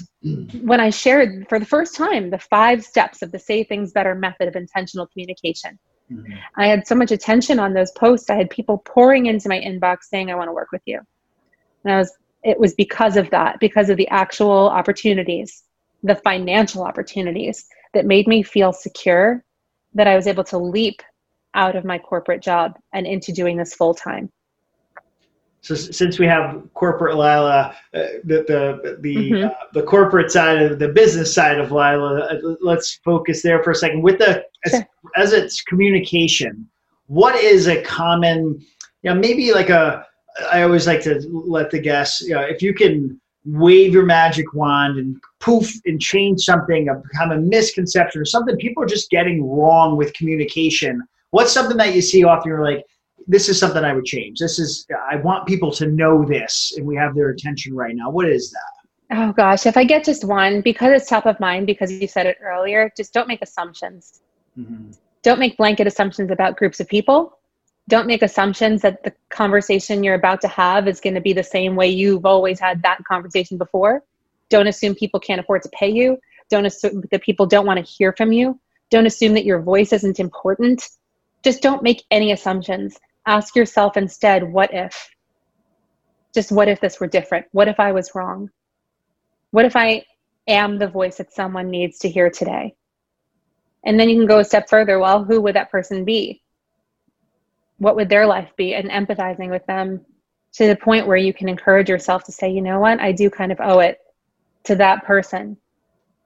when 0.63 0.81
i 0.81 0.91
shared 0.91 1.47
for 1.49 1.59
the 1.59 1.67
first 1.67 1.95
time 1.95 2.31
the 2.31 2.39
five 2.39 2.85
steps 2.85 3.23
of 3.23 3.33
the 3.33 3.39
say 3.39 3.65
things 3.65 3.93
better 3.93 4.15
method 4.15 4.49
of 4.49 4.57
intentional 4.57 5.07
communication 5.07 5.79
mm-hmm. 6.11 6.33
i 6.57 6.67
had 6.67 6.87
so 6.87 6.95
much 6.95 7.11
attention 7.11 7.59
on 7.59 7.75
those 7.75 7.91
posts 7.93 8.31
i 8.31 8.35
had 8.35 8.51
people 8.51 8.79
pouring 8.79 9.27
into 9.27 9.49
my 9.49 9.61
inbox 9.61 10.05
saying 10.05 10.31
i 10.31 10.35
want 10.35 10.49
to 10.49 10.53
work 10.53 10.73
with 10.73 10.83
you 10.87 11.01
and 11.85 11.95
i 11.95 11.99
was 11.99 12.13
it 12.43 12.59
was 12.59 12.75
because 12.75 13.17
of 13.17 13.29
that 13.31 13.59
because 13.61 13.89
of 13.89 13.97
the 13.97 14.09
actual 14.09 14.69
opportunities 14.69 15.65
the 16.03 16.17
financial 16.17 16.83
opportunities 16.83 17.67
that 17.95 18.07
made 18.07 18.27
me 18.27 18.43
feel 18.43 18.73
secure 18.73 19.45
that 19.95 20.07
i 20.07 20.17
was 20.17 20.27
able 20.27 20.45
to 20.45 20.59
leap 20.59 21.03
out 21.55 21.77
of 21.77 21.85
my 21.85 21.99
corporate 21.99 22.43
job 22.43 22.75
and 22.93 23.07
into 23.07 23.33
doing 23.33 23.57
this 23.57 23.75
full 23.75 23.95
time 23.95 24.31
so 25.65 25.75
since 25.75 26.19
we 26.19 26.27
have 26.27 26.63
corporate 26.75 27.15
Lila, 27.15 27.75
uh, 27.95 27.99
the 28.23 28.45
the 28.47 28.99
the, 29.01 29.17
mm-hmm. 29.17 29.47
uh, 29.47 29.51
the 29.73 29.83
corporate 29.83 30.31
side 30.31 30.61
of 30.61 30.79
the 30.79 30.89
business 30.89 31.35
side 31.35 31.59
of 31.59 31.73
Lila, 31.73 32.21
uh, 32.21 32.57
let's 32.61 32.97
focus 33.03 33.41
there 33.41 33.63
for 33.63 33.71
a 33.71 33.75
second. 33.75 34.03
With 34.03 34.19
the 34.19 34.45
as, 34.67 34.83
as 35.17 35.33
it's 35.33 35.63
communication, 35.63 36.69
what 37.07 37.35
is 37.37 37.67
a 37.67 37.81
common, 37.81 38.63
you 39.03 39.11
know, 39.11 39.15
maybe 39.15 39.55
like 39.55 39.71
a 39.71 40.07
I 40.53 40.65
always 40.65 40.87
like 40.87 41.03
to 41.05 41.27
let 41.33 41.71
the 41.71 41.79
guests, 41.79 42.21
you 42.21 42.35
know, 42.35 42.43
if 42.43 42.61
you 42.61 42.75
can 42.75 43.19
wave 43.47 43.95
your 43.95 44.05
magic 44.05 44.53
wand 44.53 44.99
and 44.99 45.17
poof 45.41 45.73
and 45.87 45.99
change 45.99 46.43
something, 46.43 46.91
a 46.91 47.03
of 47.33 47.43
misconception 47.43 48.21
or 48.21 48.27
something 48.27 48.55
people 48.59 48.83
are 48.83 48.87
just 48.87 49.09
getting 49.09 49.49
wrong 49.49 49.97
with 49.97 50.13
communication. 50.13 51.03
What's 51.35 51.51
something 51.51 51.77
that 51.79 51.97
you 51.97 52.01
see 52.01 52.23
often? 52.23 52.49
You're 52.49 52.63
like, 52.63 52.87
this 53.27 53.49
is 53.49 53.59
something 53.59 53.83
I 53.83 53.93
would 53.93 54.05
change. 54.05 54.39
This 54.39 54.61
is 54.61 54.87
I 55.11 55.17
want 55.17 55.49
people 55.49 55.73
to 55.73 55.89
know 55.89 56.25
this, 56.25 56.75
and 56.77 56.87
we 56.87 56.95
have 56.95 57.17
their 57.17 57.31
attention 57.31 57.75
right 57.75 57.97
now. 57.97 58.09
What 58.09 58.29
is 58.29 58.53
that? 58.53 59.17
Oh 59.19 59.33
gosh, 59.33 59.67
if 59.67 59.77
I 59.77 59.83
get 59.83 60.05
just 60.05 60.25
one, 60.25 60.61
because 60.61 60.93
it's 60.93 61.09
top 61.09 61.27
of 61.27 61.41
mind, 61.41 61.67
because 61.67 61.91
you 61.91 62.07
said 62.07 62.27
it 62.27 62.37
earlier, 62.41 62.89
just 62.97 63.13
don't 63.13 63.27
make 63.27 63.43
assumptions. 63.43 64.21
Mm-hmm. 64.57 64.93
Don't 65.25 65.41
make 65.41 65.57
blanket 65.57 65.89
assumptions 65.89 66.31
about 66.31 66.57
groups 66.57 66.79
of 66.79 66.87
people. 66.87 67.37
Don't 67.89 68.07
make 68.07 68.23
assumptions 68.23 68.81
that 68.83 69.03
the 69.03 69.13
conversation 69.31 70.05
you're 70.05 70.15
about 70.15 70.41
to 70.43 70.49
have 70.49 70.87
is 70.87 71.01
going 71.01 71.15
to 71.15 71.21
be 71.21 71.33
the 71.33 71.43
same 71.43 71.75
way 71.75 71.89
you've 71.89 72.27
always 72.27 72.61
had 72.61 72.81
that 72.83 73.03
conversation 73.07 73.59
before. 73.59 74.05
Don't 74.51 74.69
assume 74.69 74.95
people 74.95 75.19
can't 75.19 75.41
afford 75.41 75.63
to 75.63 75.69
pay 75.71 75.91
you. 75.91 76.17
Don't 76.49 76.65
assume 76.65 77.03
that 77.11 77.23
people 77.23 77.45
don't 77.45 77.67
want 77.67 77.85
to 77.85 77.93
hear 77.93 78.13
from 78.13 78.31
you. 78.31 78.61
Don't 78.91 79.07
assume 79.07 79.35
that 79.35 79.45
your 79.45 79.61
voice 79.61 79.93
isn't 79.93 80.21
important. 80.21 80.89
Just 81.45 81.61
don't 81.61 81.83
make 81.83 82.05
any 82.11 82.33
assumptions. 82.33 82.99
Ask 83.27 83.55
yourself 83.55 83.99
instead 83.99 84.43
what 84.43 84.73
if? 84.73 85.11
Just 86.35 86.51
what 86.51 86.69
if 86.69 86.81
this 86.81 86.99
were 86.99 87.07
different? 87.07 87.47
What 87.53 87.69
if 87.69 87.79
i 87.79 87.93
was 87.93 88.15
wrong? 88.15 88.51
What 89.51 89.67
if 89.67 89.77
i 89.77 90.03
am 90.49 90.79
the 90.79 90.89
voice 90.89 91.19
that 91.19 91.35
someone 91.35 91.69
needs 91.69 91.99
to 91.99 92.09
hear 92.09 92.31
today? 92.31 92.75
And 93.85 94.01
then 94.01 94.09
you 94.09 94.17
can 94.17 94.27
go 94.27 94.39
a 94.39 94.45
step 94.45 94.71
further. 94.71 94.99
Well 94.99 95.23
who 95.23 95.41
would 95.43 95.55
that 95.55 95.71
person 95.71 96.05
be? 96.05 96.43
What 97.77 97.97
would 97.97 98.09
their 98.09 98.27
life 98.27 98.51
be? 98.57 98.75
And 98.75 98.89
empathizing 98.91 99.51
with 99.51 99.67
them 99.67 100.01
to 100.55 100.67
the 100.67 100.77
point 100.77 101.07
where 101.07 101.19
you 101.19 101.35
can 101.35 101.51
encourage 101.51 101.91
yourself 101.91 102.25
to 102.25 102.33
say 102.33 102.51
you 102.51 102.63
know 102.63 102.81
what? 102.81 103.01
I 103.01 103.13
do 103.13 103.29
kind 103.29 103.53
of 103.53 103.61
owe 103.61 103.81
it 103.81 103.99
to 104.65 104.77
that 104.77 105.05
person 105.05 105.59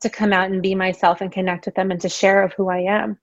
to 0.00 0.08
come 0.08 0.32
out 0.32 0.50
and 0.50 0.62
be 0.62 0.76
myself 0.76 1.20
and 1.20 1.32
connect 1.32 1.66
with 1.66 1.74
them 1.74 1.90
and 1.90 2.00
to 2.00 2.08
share 2.08 2.44
of 2.44 2.52
who 2.52 2.68
i 2.68 2.78
am 2.78 3.18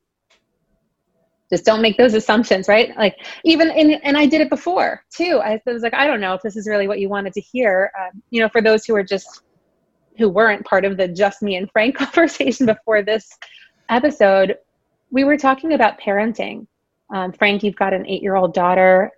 just 1.49 1.65
don't 1.65 1.81
make 1.81 1.97
those 1.97 2.13
assumptions 2.13 2.67
right? 2.67 2.95
Like 2.97 3.17
even 3.43 3.69
in 3.71 3.91
and 4.03 4.17
i 4.17 4.25
did 4.25 4.41
it 4.41 4.49
before 4.49 5.03
too. 5.10 5.39
I 5.43 5.62
was 5.65 5.84
like 5.84 5.93
i 5.93 6.08
don't 6.08 6.21
know 6.21 6.34
if 6.34 6.41
this 6.41 6.55
is 6.55 6.67
really 6.67 6.88
what 6.88 6.99
you 6.99 7.10
wanted 7.10 7.34
to 7.34 7.41
hear. 7.41 7.91
Um, 7.99 8.21
you 8.29 8.41
know 8.41 8.49
for 8.49 8.62
those 8.62 8.86
who 8.86 8.95
are 8.95 9.03
just 9.03 9.41
who 10.17 10.29
weren't 10.29 10.65
part 10.65 10.86
of 10.86 10.97
the 10.97 11.08
just 11.08 11.41
me 11.41 11.55
and 11.55 11.69
frank 11.71 11.95
conversation 11.97 12.65
before 12.65 13.01
this 13.01 13.38
episode 13.89 14.58
we 15.12 15.23
were 15.23 15.38
talking 15.38 15.73
about 15.73 15.99
parenting. 15.99 16.65
Um, 17.13 17.31
frank 17.31 17.63
you've 17.63 17.75
got 17.75 17.93
an 17.93 18.05
eight 18.08 18.23
year 18.23 18.36
old 18.36 18.53
daughter 18.53 19.12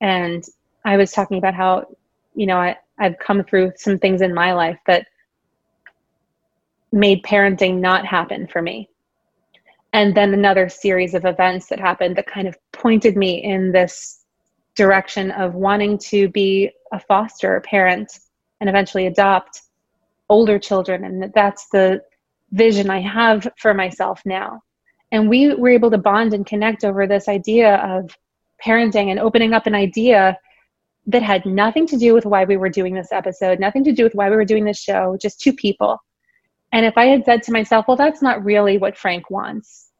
and 0.00 0.44
i 0.84 0.96
was 0.96 1.12
talking 1.12 1.38
about 1.38 1.54
how 1.54 1.86
you 2.34 2.46
know 2.46 2.56
I, 2.56 2.76
i've 2.98 3.18
come 3.18 3.44
through 3.44 3.72
some 3.76 3.98
things 3.98 4.22
in 4.22 4.32
my 4.32 4.54
life 4.54 4.78
that 4.86 5.06
made 6.90 7.22
parenting 7.22 7.80
not 7.80 8.06
happen 8.06 8.46
for 8.46 8.62
me 8.62 8.88
and 9.94 10.12
then 10.12 10.34
another 10.34 10.68
series 10.68 11.14
of 11.14 11.24
events 11.24 11.68
that 11.68 11.78
happened 11.78 12.16
that 12.16 12.26
kind 12.26 12.48
of 12.48 12.58
pointed 12.72 13.16
me 13.16 13.42
in 13.44 13.70
this 13.70 14.24
direction 14.74 15.30
of 15.30 15.54
wanting 15.54 15.96
to 15.96 16.28
be 16.28 16.68
a 16.92 16.98
foster 16.98 17.60
parent 17.60 18.18
and 18.60 18.68
eventually 18.68 19.06
adopt 19.06 19.62
older 20.28 20.58
children. 20.58 21.04
And 21.04 21.32
that's 21.32 21.68
the 21.68 22.02
vision 22.50 22.90
i 22.90 23.00
have 23.00 23.46
for 23.56 23.72
myself 23.72 24.20
now. 24.24 24.60
And 25.12 25.28
we 25.28 25.54
were 25.54 25.68
able 25.68 25.92
to 25.92 25.98
bond 25.98 26.34
and 26.34 26.44
connect 26.44 26.84
over 26.84 27.06
this 27.06 27.28
idea 27.28 27.76
of 27.76 28.16
parenting 28.64 29.10
and 29.10 29.20
opening 29.20 29.52
up 29.52 29.68
an 29.68 29.76
idea 29.76 30.36
that 31.06 31.22
had 31.22 31.46
nothing 31.46 31.86
to 31.86 31.96
do 31.96 32.14
with 32.14 32.26
why 32.26 32.44
we 32.44 32.56
were 32.56 32.70
doing 32.70 32.94
this 32.94 33.12
episode 33.12 33.60
nothing 33.60 33.84
to 33.84 33.92
do 33.92 34.04
with 34.04 34.14
why 34.14 34.30
we 34.30 34.36
were 34.36 34.44
doing 34.44 34.64
this 34.64 34.78
show 34.78 35.18
just 35.20 35.38
two 35.38 35.52
people 35.52 35.98
and 36.74 36.84
if 36.84 36.98
I 36.98 37.06
had 37.06 37.24
said 37.24 37.44
to 37.44 37.52
myself, 37.52 37.86
well, 37.86 37.96
that's 37.96 38.20
not 38.20 38.44
really 38.44 38.78
what 38.78 38.98
Frank 38.98 39.30
wants, 39.30 39.92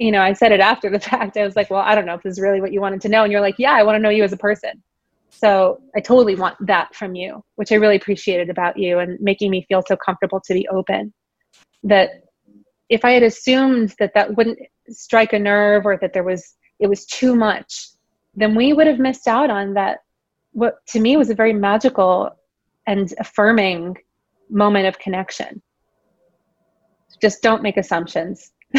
you 0.00 0.10
know, 0.10 0.20
I 0.20 0.32
said 0.32 0.50
it 0.50 0.58
after 0.58 0.90
the 0.90 0.98
fact. 1.10 1.36
I 1.36 1.44
was 1.44 1.54
like, 1.54 1.70
well, 1.70 1.80
I 1.80 1.94
don't 1.94 2.06
know 2.06 2.14
if 2.14 2.24
this 2.24 2.32
is 2.32 2.40
really 2.40 2.60
what 2.60 2.72
you 2.72 2.80
wanted 2.80 3.00
to 3.02 3.08
know. 3.08 3.22
And 3.22 3.30
you're 3.30 3.40
like, 3.40 3.54
yeah, 3.56 3.72
I 3.72 3.84
want 3.84 3.94
to 3.94 4.00
know 4.00 4.08
you 4.08 4.24
as 4.24 4.32
a 4.32 4.36
person. 4.36 4.82
So 5.30 5.80
I 5.94 6.00
totally 6.00 6.34
want 6.34 6.56
that 6.66 6.92
from 6.92 7.14
you, 7.14 7.44
which 7.54 7.70
I 7.70 7.76
really 7.76 7.94
appreciated 7.94 8.50
about 8.50 8.76
you 8.76 8.98
and 8.98 9.16
making 9.20 9.52
me 9.52 9.64
feel 9.68 9.80
so 9.86 9.96
comfortable 9.96 10.40
to 10.40 10.54
be 10.54 10.66
open. 10.68 11.14
That 11.84 12.24
if 12.88 13.04
I 13.04 13.12
had 13.12 13.22
assumed 13.22 13.94
that 14.00 14.14
that 14.14 14.36
wouldn't 14.36 14.58
strike 14.88 15.34
a 15.34 15.38
nerve 15.38 15.86
or 15.86 15.96
that 15.98 16.14
there 16.14 16.24
was, 16.24 16.56
it 16.80 16.88
was 16.88 17.06
too 17.06 17.36
much, 17.36 17.90
then 18.34 18.56
we 18.56 18.72
would 18.72 18.88
have 18.88 18.98
missed 18.98 19.28
out 19.28 19.50
on 19.50 19.74
that. 19.74 19.98
What 20.50 20.84
to 20.88 20.98
me 20.98 21.16
was 21.16 21.30
a 21.30 21.34
very 21.36 21.52
magical 21.52 22.30
and 22.88 23.14
affirming 23.20 23.98
moment 24.50 24.86
of 24.86 24.98
connection. 24.98 25.62
Just 27.20 27.42
don't 27.42 27.62
make 27.62 27.76
assumptions. 27.76 28.52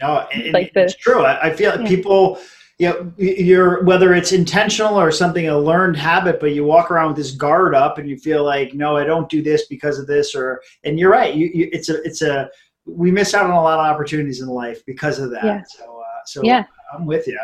no, 0.00 0.26
it, 0.32 0.52
like 0.52 0.72
it's 0.74 0.96
true. 0.96 1.24
I, 1.24 1.48
I 1.48 1.52
feel 1.54 1.70
like 1.70 1.80
yeah. 1.80 1.88
people 1.88 2.38
you 2.78 2.88
know, 2.88 3.12
you're 3.16 3.84
whether 3.84 4.14
it's 4.14 4.32
intentional 4.32 4.98
or 4.98 5.12
something 5.12 5.48
a 5.48 5.56
learned 5.56 5.96
habit, 5.96 6.40
but 6.40 6.54
you 6.54 6.64
walk 6.64 6.90
around 6.90 7.08
with 7.08 7.16
this 7.16 7.30
guard 7.30 7.74
up 7.74 7.98
and 7.98 8.08
you 8.08 8.16
feel 8.16 8.42
like, 8.42 8.74
no, 8.74 8.96
I 8.96 9.04
don't 9.04 9.28
do 9.28 9.42
this 9.42 9.66
because 9.66 9.98
of 9.98 10.06
this, 10.08 10.34
or 10.34 10.60
and 10.82 10.98
you're 10.98 11.10
right. 11.10 11.34
You, 11.34 11.50
you 11.54 11.68
it's 11.72 11.88
a 11.88 12.02
it's 12.02 12.22
a 12.22 12.50
we 12.84 13.10
miss 13.12 13.32
out 13.32 13.46
on 13.46 13.52
a 13.52 13.62
lot 13.62 13.78
of 13.78 13.86
opportunities 13.86 14.40
in 14.40 14.48
life 14.48 14.84
because 14.86 15.20
of 15.20 15.30
that. 15.30 15.44
Yeah. 15.44 15.62
So 15.68 16.00
uh, 16.00 16.24
so 16.26 16.42
yeah. 16.42 16.64
I'm 16.92 17.06
with 17.06 17.28
you, 17.28 17.38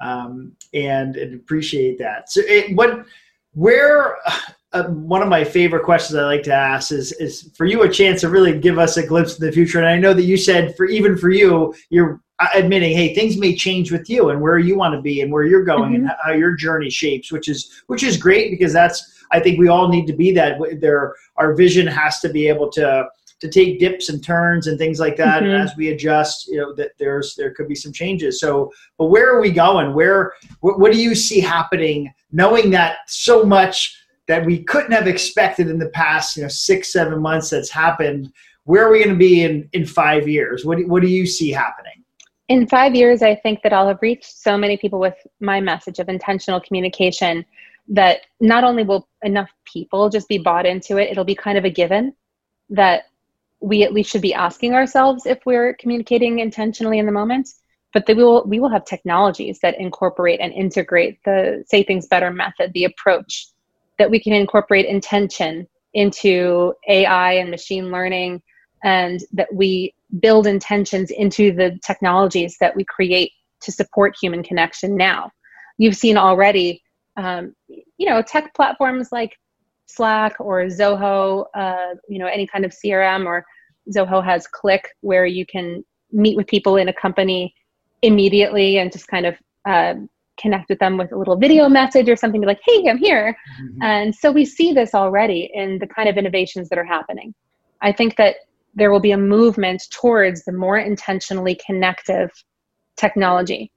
um, 0.00 0.52
and, 0.72 1.16
and 1.16 1.34
appreciate 1.34 1.98
that. 1.98 2.30
So 2.30 2.40
it, 2.44 2.74
what 2.74 3.06
where 3.52 4.18
uh, 4.74 4.84
one 4.88 5.22
of 5.22 5.28
my 5.28 5.44
favorite 5.44 5.84
questions 5.84 6.16
I 6.16 6.24
like 6.24 6.42
to 6.44 6.52
ask 6.52 6.90
is 6.90 7.12
is 7.12 7.50
for 7.56 7.64
you 7.64 7.82
a 7.82 7.88
chance 7.88 8.20
to 8.22 8.28
really 8.28 8.58
give 8.58 8.78
us 8.78 8.96
a 8.96 9.06
glimpse 9.06 9.34
of 9.34 9.40
the 9.40 9.52
future. 9.52 9.78
And 9.78 9.86
I 9.86 9.96
know 9.96 10.12
that 10.12 10.24
you 10.24 10.36
said 10.36 10.76
for 10.76 10.86
even 10.86 11.16
for 11.16 11.30
you, 11.30 11.74
you're 11.90 12.20
admitting, 12.54 12.96
hey, 12.96 13.14
things 13.14 13.36
may 13.36 13.54
change 13.54 13.92
with 13.92 14.10
you 14.10 14.30
and 14.30 14.40
where 14.40 14.58
you 14.58 14.76
want 14.76 14.94
to 14.94 15.00
be 15.00 15.20
and 15.20 15.32
where 15.32 15.44
you're 15.44 15.64
going 15.64 15.92
mm-hmm. 15.92 16.08
and 16.08 16.10
how 16.24 16.32
your 16.32 16.56
journey 16.56 16.90
shapes, 16.90 17.30
which 17.30 17.48
is 17.48 17.82
which 17.86 18.02
is 18.02 18.16
great 18.16 18.50
because 18.50 18.72
that's 18.72 19.24
I 19.30 19.40
think 19.40 19.58
we 19.58 19.68
all 19.68 19.88
need 19.88 20.06
to 20.08 20.12
be 20.12 20.32
that. 20.32 20.58
There, 20.80 21.14
our 21.36 21.54
vision 21.54 21.86
has 21.86 22.20
to 22.20 22.28
be 22.28 22.48
able 22.48 22.70
to 22.72 23.06
to 23.40 23.48
take 23.48 23.78
dips 23.78 24.08
and 24.08 24.24
turns 24.24 24.66
and 24.66 24.78
things 24.78 24.98
like 24.98 25.16
that. 25.16 25.42
Mm-hmm. 25.42 25.52
And 25.52 25.62
as 25.62 25.76
we 25.76 25.90
adjust, 25.90 26.48
you 26.48 26.56
know, 26.56 26.74
that 26.74 26.92
there's 26.98 27.36
there 27.36 27.52
could 27.54 27.68
be 27.68 27.74
some 27.74 27.92
changes. 27.92 28.40
So, 28.40 28.72
but 28.98 29.06
where 29.06 29.32
are 29.32 29.40
we 29.40 29.50
going? 29.50 29.94
Where 29.94 30.32
what, 30.60 30.80
what 30.80 30.92
do 30.92 31.00
you 31.00 31.14
see 31.14 31.40
happening? 31.40 32.12
Knowing 32.32 32.70
that 32.70 32.98
so 33.06 33.44
much 33.44 34.03
that 34.26 34.44
we 34.44 34.62
couldn't 34.64 34.92
have 34.92 35.06
expected 35.06 35.68
in 35.68 35.78
the 35.78 35.90
past, 35.90 36.36
you 36.36 36.42
know, 36.42 36.48
six 36.48 36.92
seven 36.92 37.20
months 37.20 37.50
that's 37.50 37.70
happened. 37.70 38.32
Where 38.64 38.86
are 38.86 38.90
we 38.90 38.98
going 38.98 39.14
to 39.14 39.18
be 39.18 39.42
in 39.42 39.68
in 39.72 39.86
five 39.86 40.28
years? 40.28 40.64
What 40.64 40.84
what 40.86 41.02
do 41.02 41.08
you 41.08 41.26
see 41.26 41.50
happening? 41.50 42.04
in 42.48 42.66
five 42.66 42.94
years, 42.94 43.22
I 43.22 43.34
think 43.34 43.62
that 43.62 43.72
I'll 43.72 43.88
have 43.88 44.02
reached 44.02 44.38
so 44.38 44.56
many 44.56 44.76
people 44.76 45.00
with 45.00 45.14
my 45.40 45.60
message 45.60 45.98
of 45.98 46.08
intentional 46.08 46.60
communication 46.60 47.44
that 47.88 48.20
not 48.40 48.64
only 48.64 48.82
will 48.82 49.08
enough 49.22 49.50
people 49.64 50.10
just 50.10 50.28
be 50.28 50.38
bought 50.38 50.66
into 50.66 50.98
it, 50.98 51.10
it'll 51.10 51.24
be 51.24 51.34
kind 51.34 51.56
of 51.56 51.64
a 51.64 51.70
given 51.70 52.14
that 52.70 53.04
we 53.60 53.82
at 53.82 53.94
least 53.94 54.10
should 54.10 54.22
be 54.22 54.34
asking 54.34 54.74
ourselves 54.74 55.26
if 55.26 55.38
we're 55.46 55.74
communicating 55.74 56.38
intentionally 56.38 56.98
in 56.98 57.06
the 57.06 57.12
moment. 57.12 57.48
But 57.94 58.04
we 58.08 58.14
will 58.14 58.44
we 58.44 58.58
will 58.58 58.70
have 58.70 58.84
technologies 58.84 59.60
that 59.60 59.78
incorporate 59.78 60.40
and 60.40 60.52
integrate 60.52 61.22
the 61.24 61.64
say 61.66 61.82
things 61.82 62.08
better 62.08 62.30
method, 62.30 62.72
the 62.74 62.84
approach 62.84 63.46
that 63.98 64.10
we 64.10 64.20
can 64.20 64.32
incorporate 64.32 64.86
intention 64.86 65.66
into 65.92 66.74
AI 66.88 67.32
and 67.34 67.50
machine 67.50 67.90
learning, 67.90 68.42
and 68.82 69.20
that 69.32 69.52
we 69.52 69.94
build 70.20 70.46
intentions 70.46 71.10
into 71.10 71.52
the 71.52 71.78
technologies 71.84 72.56
that 72.60 72.74
we 72.76 72.84
create 72.84 73.32
to 73.62 73.72
support 73.72 74.14
human 74.20 74.42
connection 74.42 74.96
now. 74.96 75.30
You've 75.78 75.96
seen 75.96 76.16
already, 76.16 76.82
um, 77.16 77.54
you 77.68 78.08
know, 78.08 78.22
tech 78.22 78.54
platforms 78.54 79.08
like 79.10 79.36
Slack 79.86 80.36
or 80.40 80.64
Zoho, 80.64 81.46
uh, 81.54 81.94
you 82.08 82.18
know, 82.18 82.26
any 82.26 82.46
kind 82.46 82.64
of 82.64 82.72
CRM 82.72 83.26
or 83.26 83.44
Zoho 83.94 84.24
has 84.24 84.46
Cliq 84.46 84.80
where 85.00 85.26
you 85.26 85.46
can 85.46 85.84
meet 86.12 86.36
with 86.36 86.46
people 86.46 86.76
in 86.76 86.88
a 86.88 86.92
company 86.92 87.54
immediately 88.02 88.78
and 88.78 88.92
just 88.92 89.08
kind 89.08 89.26
of 89.26 89.36
uh, 89.66 89.94
connect 90.40 90.68
with 90.68 90.78
them 90.78 90.96
with 90.96 91.12
a 91.12 91.16
little 91.16 91.36
video 91.36 91.68
message 91.68 92.08
or 92.08 92.16
something 92.16 92.42
like, 92.42 92.60
hey, 92.66 92.88
I'm 92.88 92.98
here. 92.98 93.36
Mm-hmm. 93.62 93.82
And 93.82 94.14
so 94.14 94.32
we 94.32 94.44
see 94.44 94.72
this 94.72 94.94
already 94.94 95.50
in 95.54 95.78
the 95.78 95.86
kind 95.86 96.08
of 96.08 96.16
innovations 96.16 96.68
that 96.68 96.78
are 96.78 96.84
happening. 96.84 97.34
I 97.80 97.92
think 97.92 98.16
that 98.16 98.36
there 98.74 98.90
will 98.90 99.00
be 99.00 99.12
a 99.12 99.18
movement 99.18 99.84
towards 99.90 100.44
the 100.44 100.52
more 100.52 100.78
intentionally 100.78 101.58
connective 101.64 102.30
technology 102.96 103.70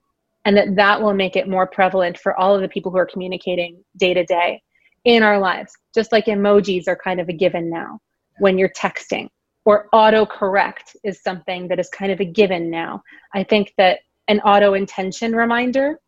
and 0.45 0.55
that 0.55 0.75
that 0.75 1.01
will 1.01 1.13
make 1.13 1.35
it 1.35 1.47
more 1.47 1.67
prevalent 1.67 2.17
for 2.17 2.37
all 2.39 2.55
of 2.55 2.61
the 2.61 2.69
people 2.69 2.91
who 2.91 2.97
are 2.97 3.05
communicating 3.05 3.83
day 3.97 4.13
to 4.13 4.23
day 4.25 4.61
in 5.05 5.23
our 5.23 5.39
lives 5.39 5.73
just 5.93 6.11
like 6.11 6.25
emojis 6.25 6.87
are 6.87 6.95
kind 6.95 7.19
of 7.19 7.29
a 7.29 7.33
given 7.33 7.69
now 7.69 7.99
when 8.39 8.57
you're 8.57 8.69
texting 8.69 9.27
or 9.65 9.87
autocorrect 9.93 10.95
is 11.03 11.21
something 11.21 11.67
that 11.67 11.79
is 11.79 11.89
kind 11.89 12.11
of 12.11 12.19
a 12.19 12.25
given 12.25 12.69
now 12.69 13.01
i 13.33 13.43
think 13.43 13.73
that 13.77 13.99
an 14.27 14.39
auto 14.41 14.73
intention 14.73 15.35
reminder 15.35 15.99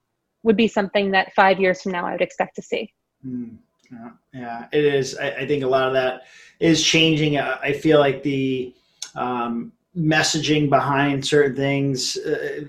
would 0.44 0.58
be 0.58 0.68
something 0.68 1.12
that 1.12 1.34
five 1.34 1.60
years 1.60 1.82
from 1.82 1.92
now 1.92 2.06
i 2.06 2.12
would 2.12 2.22
expect 2.22 2.56
to 2.56 2.62
see 2.62 2.92
mm, 3.26 3.56
yeah, 3.92 4.10
yeah, 4.34 4.68
it 4.72 4.86
is 4.86 5.18
I, 5.18 5.32
I, 5.32 5.48
think 5.48 5.64
a 5.64 5.68
lot 5.68 5.88
of 5.88 5.94
that 5.94 6.24
is 6.60 6.84
changing 6.84 7.38
i 7.40 7.74
feel 7.74 8.00
like 8.00 8.24
the 8.24 8.74
um, 9.16 9.72
messaging 9.96 10.70
behind 10.70 11.26
certain 11.26 11.56
things. 11.56 12.18
Uh, 12.18 12.66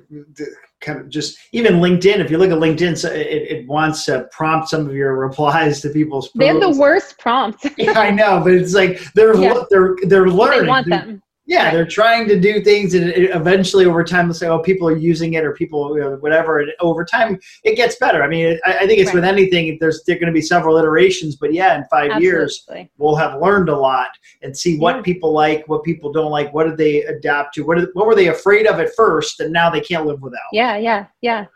kind 0.80 0.98
of 0.98 1.10
just 1.10 1.38
even 1.52 1.74
LinkedIn. 1.74 2.18
If 2.20 2.30
you 2.30 2.38
look 2.38 2.50
at 2.50 2.58
LinkedIn, 2.58 3.04
it, 3.10 3.26
it 3.26 3.68
wants 3.68 4.06
to 4.06 4.28
prompt 4.32 4.68
some 4.68 4.88
of 4.88 4.94
your 4.94 5.16
replies 5.26 5.80
to 5.82 5.90
people's. 5.90 6.30
They 6.34 6.46
have 6.46 6.60
the 6.60 6.70
worst 6.70 7.18
prompts. 7.18 7.66
yeah, 7.78 7.98
I 7.98 8.10
know, 8.10 8.40
but 8.42 8.52
it's 8.52 8.74
like 8.74 9.00
they're 9.14 9.36
yeah. 9.36 9.62
they're 9.70 9.96
they're 10.02 10.28
learning. 10.28 10.62
They 10.62 10.68
want 10.68 10.88
them 10.88 11.22
yeah, 11.50 11.72
they're 11.72 11.84
trying 11.84 12.28
to 12.28 12.38
do 12.38 12.62
things, 12.62 12.94
and 12.94 13.12
eventually, 13.12 13.84
over 13.84 14.04
time, 14.04 14.28
they'll 14.28 14.34
say, 14.34 14.46
"Oh, 14.46 14.60
people 14.60 14.86
are 14.86 14.96
using 14.96 15.34
it," 15.34 15.44
or 15.44 15.52
people, 15.52 15.96
you 15.96 16.00
know, 16.00 16.14
whatever. 16.16 16.60
And 16.60 16.70
over 16.78 17.04
time, 17.04 17.40
it 17.64 17.74
gets 17.74 17.96
better. 17.96 18.22
I 18.22 18.28
mean, 18.28 18.56
I, 18.64 18.78
I 18.78 18.86
think 18.86 19.00
it's 19.00 19.08
right. 19.08 19.16
with 19.16 19.24
anything. 19.24 19.76
There's 19.80 20.04
there 20.04 20.14
going 20.14 20.28
to 20.28 20.32
be 20.32 20.42
several 20.42 20.76
iterations, 20.76 21.34
but 21.34 21.52
yeah, 21.52 21.76
in 21.76 21.84
five 21.90 22.12
Absolutely. 22.12 22.24
years, 22.24 22.68
we'll 22.98 23.16
have 23.16 23.40
learned 23.40 23.68
a 23.68 23.76
lot 23.76 24.10
and 24.42 24.56
see 24.56 24.78
what 24.78 24.96
yeah. 24.96 25.02
people 25.02 25.32
like, 25.32 25.66
what 25.66 25.82
people 25.82 26.12
don't 26.12 26.30
like, 26.30 26.54
what 26.54 26.68
did 26.68 26.76
they 26.76 27.02
adapt 27.02 27.54
to, 27.54 27.62
what 27.62 27.78
did, 27.78 27.88
what 27.94 28.06
were 28.06 28.14
they 28.14 28.28
afraid 28.28 28.68
of 28.68 28.78
at 28.78 28.94
first, 28.94 29.40
and 29.40 29.52
now 29.52 29.68
they 29.68 29.80
can't 29.80 30.06
live 30.06 30.22
without. 30.22 30.38
Yeah, 30.52 30.76
yeah, 30.76 31.06
yeah. 31.20 31.46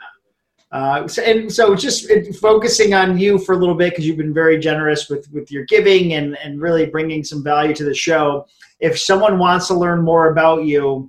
Uh, 0.74 1.06
so, 1.06 1.22
and 1.22 1.52
so 1.52 1.72
just 1.76 2.10
focusing 2.40 2.94
on 2.94 3.16
you 3.16 3.38
for 3.38 3.54
a 3.54 3.56
little 3.56 3.76
bit 3.76 3.90
because 3.90 4.04
you've 4.04 4.16
been 4.16 4.34
very 4.34 4.58
generous 4.58 5.08
with, 5.08 5.30
with 5.30 5.48
your 5.52 5.64
giving 5.66 6.14
and, 6.14 6.36
and 6.38 6.60
really 6.60 6.84
bringing 6.84 7.22
some 7.22 7.44
value 7.44 7.72
to 7.72 7.84
the 7.84 7.94
show. 7.94 8.44
If 8.80 8.98
someone 8.98 9.38
wants 9.38 9.68
to 9.68 9.74
learn 9.74 10.02
more 10.02 10.32
about 10.32 10.64
you, 10.64 11.08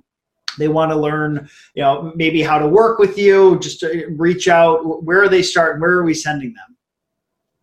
they 0.56 0.68
want 0.68 0.92
to 0.92 0.96
learn, 0.96 1.48
you 1.74 1.82
know, 1.82 2.12
maybe 2.14 2.42
how 2.42 2.60
to 2.60 2.68
work 2.68 3.00
with 3.00 3.18
you, 3.18 3.58
just 3.58 3.84
reach 4.10 4.46
out. 4.46 5.02
Where 5.02 5.20
are 5.20 5.28
they 5.28 5.42
starting? 5.42 5.80
Where 5.80 5.94
are 5.94 6.04
we 6.04 6.14
sending 6.14 6.54
them? 6.54 6.76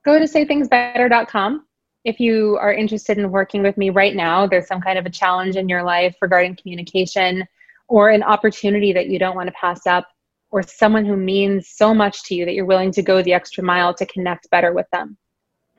Go 0.03 0.19
to 0.19 0.25
saythingsbetter.com. 0.25 1.65
If 2.03 2.19
you 2.19 2.57
are 2.59 2.73
interested 2.73 3.17
in 3.17 3.31
working 3.31 3.63
with 3.63 3.77
me 3.77 3.91
right 3.91 4.13
now, 4.13 4.45
there's 4.45 4.67
some 4.67 4.81
kind 4.81 4.99
of 4.99 5.05
a 5.05 5.09
challenge 5.09 5.55
in 5.55 5.69
your 5.69 5.83
life 5.83 6.17
regarding 6.21 6.57
communication 6.57 7.47
or 7.87 8.09
an 8.09 8.23
opportunity 8.23 8.91
that 8.91 9.07
you 9.07 9.17
don't 9.19 9.37
want 9.37 9.47
to 9.47 9.53
pass 9.53 9.87
up 9.87 10.09
or 10.53 10.61
someone 10.61 11.03
who 11.03 11.17
means 11.17 11.67
so 11.67 11.95
much 11.95 12.23
to 12.23 12.35
you 12.35 12.45
that 12.45 12.53
you're 12.53 12.63
willing 12.63 12.91
to 12.91 13.01
go 13.01 13.23
the 13.23 13.33
extra 13.33 13.63
mile 13.63 13.91
to 13.91 14.05
connect 14.05 14.47
better 14.51 14.71
with 14.71 14.85
them, 14.91 15.17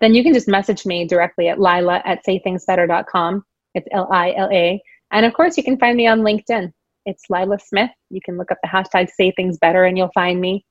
then 0.01 0.17
you 0.17 0.25
can 0.25 0.35
just 0.35 0.49
message 0.49 0.85
me 0.85 1.07
directly 1.07 1.47
at 1.47 1.61
lila 1.61 2.03
at 2.05 2.27
saythingsbetter.com. 2.27 3.45
It's 3.75 3.87
L 3.93 4.09
I 4.11 4.35
L 4.37 4.51
A. 4.53 4.83
And 5.13 5.25
of 5.25 5.33
course, 5.33 5.57
you 5.57 5.63
can 5.63 5.79
find 5.79 5.97
me 5.97 6.09
on 6.09 6.23
LinkedIn. 6.23 6.73
It's 7.07 7.23
Lila 7.31 7.61
Smith. 7.61 7.91
You 8.11 8.21
can 8.25 8.37
look 8.37 8.51
up 8.51 8.59
the 8.65 8.69
hashtag 8.69 9.11
say 9.11 9.31
things 9.31 9.59
better 9.59 9.85
and 9.85 9.97
you'll 9.97 10.11
find 10.13 10.41
me. 10.41 10.65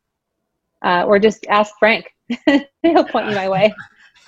Uh, 0.83 1.05
or 1.07 1.17
just 1.17 1.45
ask 1.47 1.73
Frank, 1.79 2.05
he'll 2.81 3.05
point 3.05 3.29
you 3.29 3.35
my 3.35 3.47
way. 3.47 3.73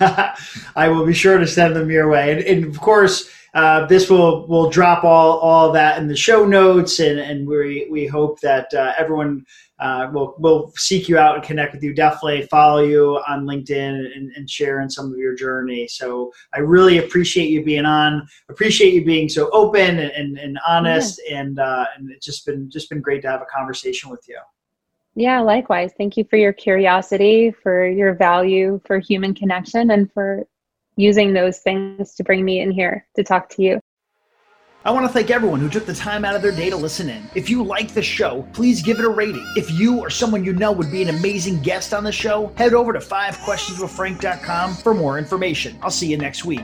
I 0.00 0.88
will 0.88 1.04
be 1.04 1.12
sure 1.12 1.36
to 1.36 1.46
send 1.46 1.76
them 1.76 1.90
your 1.90 2.08
way. 2.08 2.32
And, 2.32 2.40
and 2.40 2.64
of 2.64 2.80
course, 2.80 3.28
uh, 3.56 3.86
this 3.86 4.10
will 4.10 4.46
will 4.48 4.68
drop 4.68 5.02
all 5.02 5.38
all 5.38 5.72
that 5.72 5.98
in 5.98 6.06
the 6.06 6.14
show 6.14 6.44
notes, 6.44 7.00
and 7.00 7.18
and 7.18 7.48
we 7.48 7.88
we 7.90 8.06
hope 8.06 8.38
that 8.40 8.72
uh, 8.74 8.92
everyone 8.98 9.46
uh, 9.78 10.10
will 10.12 10.34
will 10.38 10.70
seek 10.76 11.08
you 11.08 11.16
out 11.16 11.36
and 11.36 11.42
connect 11.42 11.72
with 11.72 11.82
you. 11.82 11.94
Definitely 11.94 12.42
follow 12.48 12.84
you 12.84 13.18
on 13.26 13.46
LinkedIn 13.46 14.14
and, 14.14 14.30
and 14.36 14.50
share 14.50 14.82
in 14.82 14.90
some 14.90 15.10
of 15.10 15.16
your 15.16 15.34
journey. 15.34 15.88
So 15.88 16.30
I 16.54 16.58
really 16.58 16.98
appreciate 16.98 17.48
you 17.48 17.64
being 17.64 17.86
on. 17.86 18.28
Appreciate 18.50 18.92
you 18.92 19.06
being 19.06 19.26
so 19.26 19.48
open 19.52 20.00
and, 20.00 20.10
and, 20.10 20.38
and 20.38 20.58
honest, 20.68 21.18
yeah. 21.26 21.40
and 21.40 21.58
uh, 21.58 21.86
and 21.96 22.10
it's 22.10 22.26
just 22.26 22.44
been 22.44 22.68
just 22.70 22.90
been 22.90 23.00
great 23.00 23.22
to 23.22 23.30
have 23.30 23.40
a 23.40 23.46
conversation 23.46 24.10
with 24.10 24.22
you. 24.28 24.38
Yeah, 25.14 25.40
likewise. 25.40 25.92
Thank 25.96 26.18
you 26.18 26.24
for 26.24 26.36
your 26.36 26.52
curiosity, 26.52 27.52
for 27.62 27.88
your 27.88 28.12
value 28.12 28.82
for 28.84 28.98
human 28.98 29.32
connection, 29.34 29.92
and 29.92 30.12
for 30.12 30.46
using 30.96 31.32
those 31.32 31.58
things 31.58 32.14
to 32.14 32.24
bring 32.24 32.44
me 32.44 32.60
in 32.60 32.70
here 32.70 33.06
to 33.16 33.22
talk 33.22 33.48
to 33.50 33.62
you. 33.62 33.80
I 34.86 34.92
want 34.92 35.04
to 35.04 35.12
thank 35.12 35.30
everyone 35.32 35.58
who 35.58 35.68
took 35.68 35.84
the 35.84 35.94
time 35.94 36.24
out 36.24 36.36
of 36.36 36.42
their 36.42 36.52
day 36.52 36.70
to 36.70 36.76
listen 36.76 37.10
in. 37.10 37.28
If 37.34 37.50
you 37.50 37.64
like 37.64 37.92
the 37.92 38.02
show, 38.02 38.48
please 38.52 38.82
give 38.82 39.00
it 39.00 39.04
a 39.04 39.08
rating. 39.08 39.44
If 39.56 39.68
you 39.72 39.98
or 39.98 40.10
someone 40.10 40.44
you 40.44 40.52
know 40.52 40.70
would 40.70 40.92
be 40.92 41.02
an 41.02 41.08
amazing 41.08 41.60
guest 41.62 41.92
on 41.92 42.04
the 42.04 42.12
show, 42.12 42.52
head 42.56 42.72
over 42.72 42.92
to 42.92 43.00
5questionswithfrank.com 43.00 44.76
for 44.76 44.94
more 44.94 45.18
information. 45.18 45.76
I'll 45.82 45.90
see 45.90 46.06
you 46.06 46.16
next 46.16 46.44
week. 46.44 46.62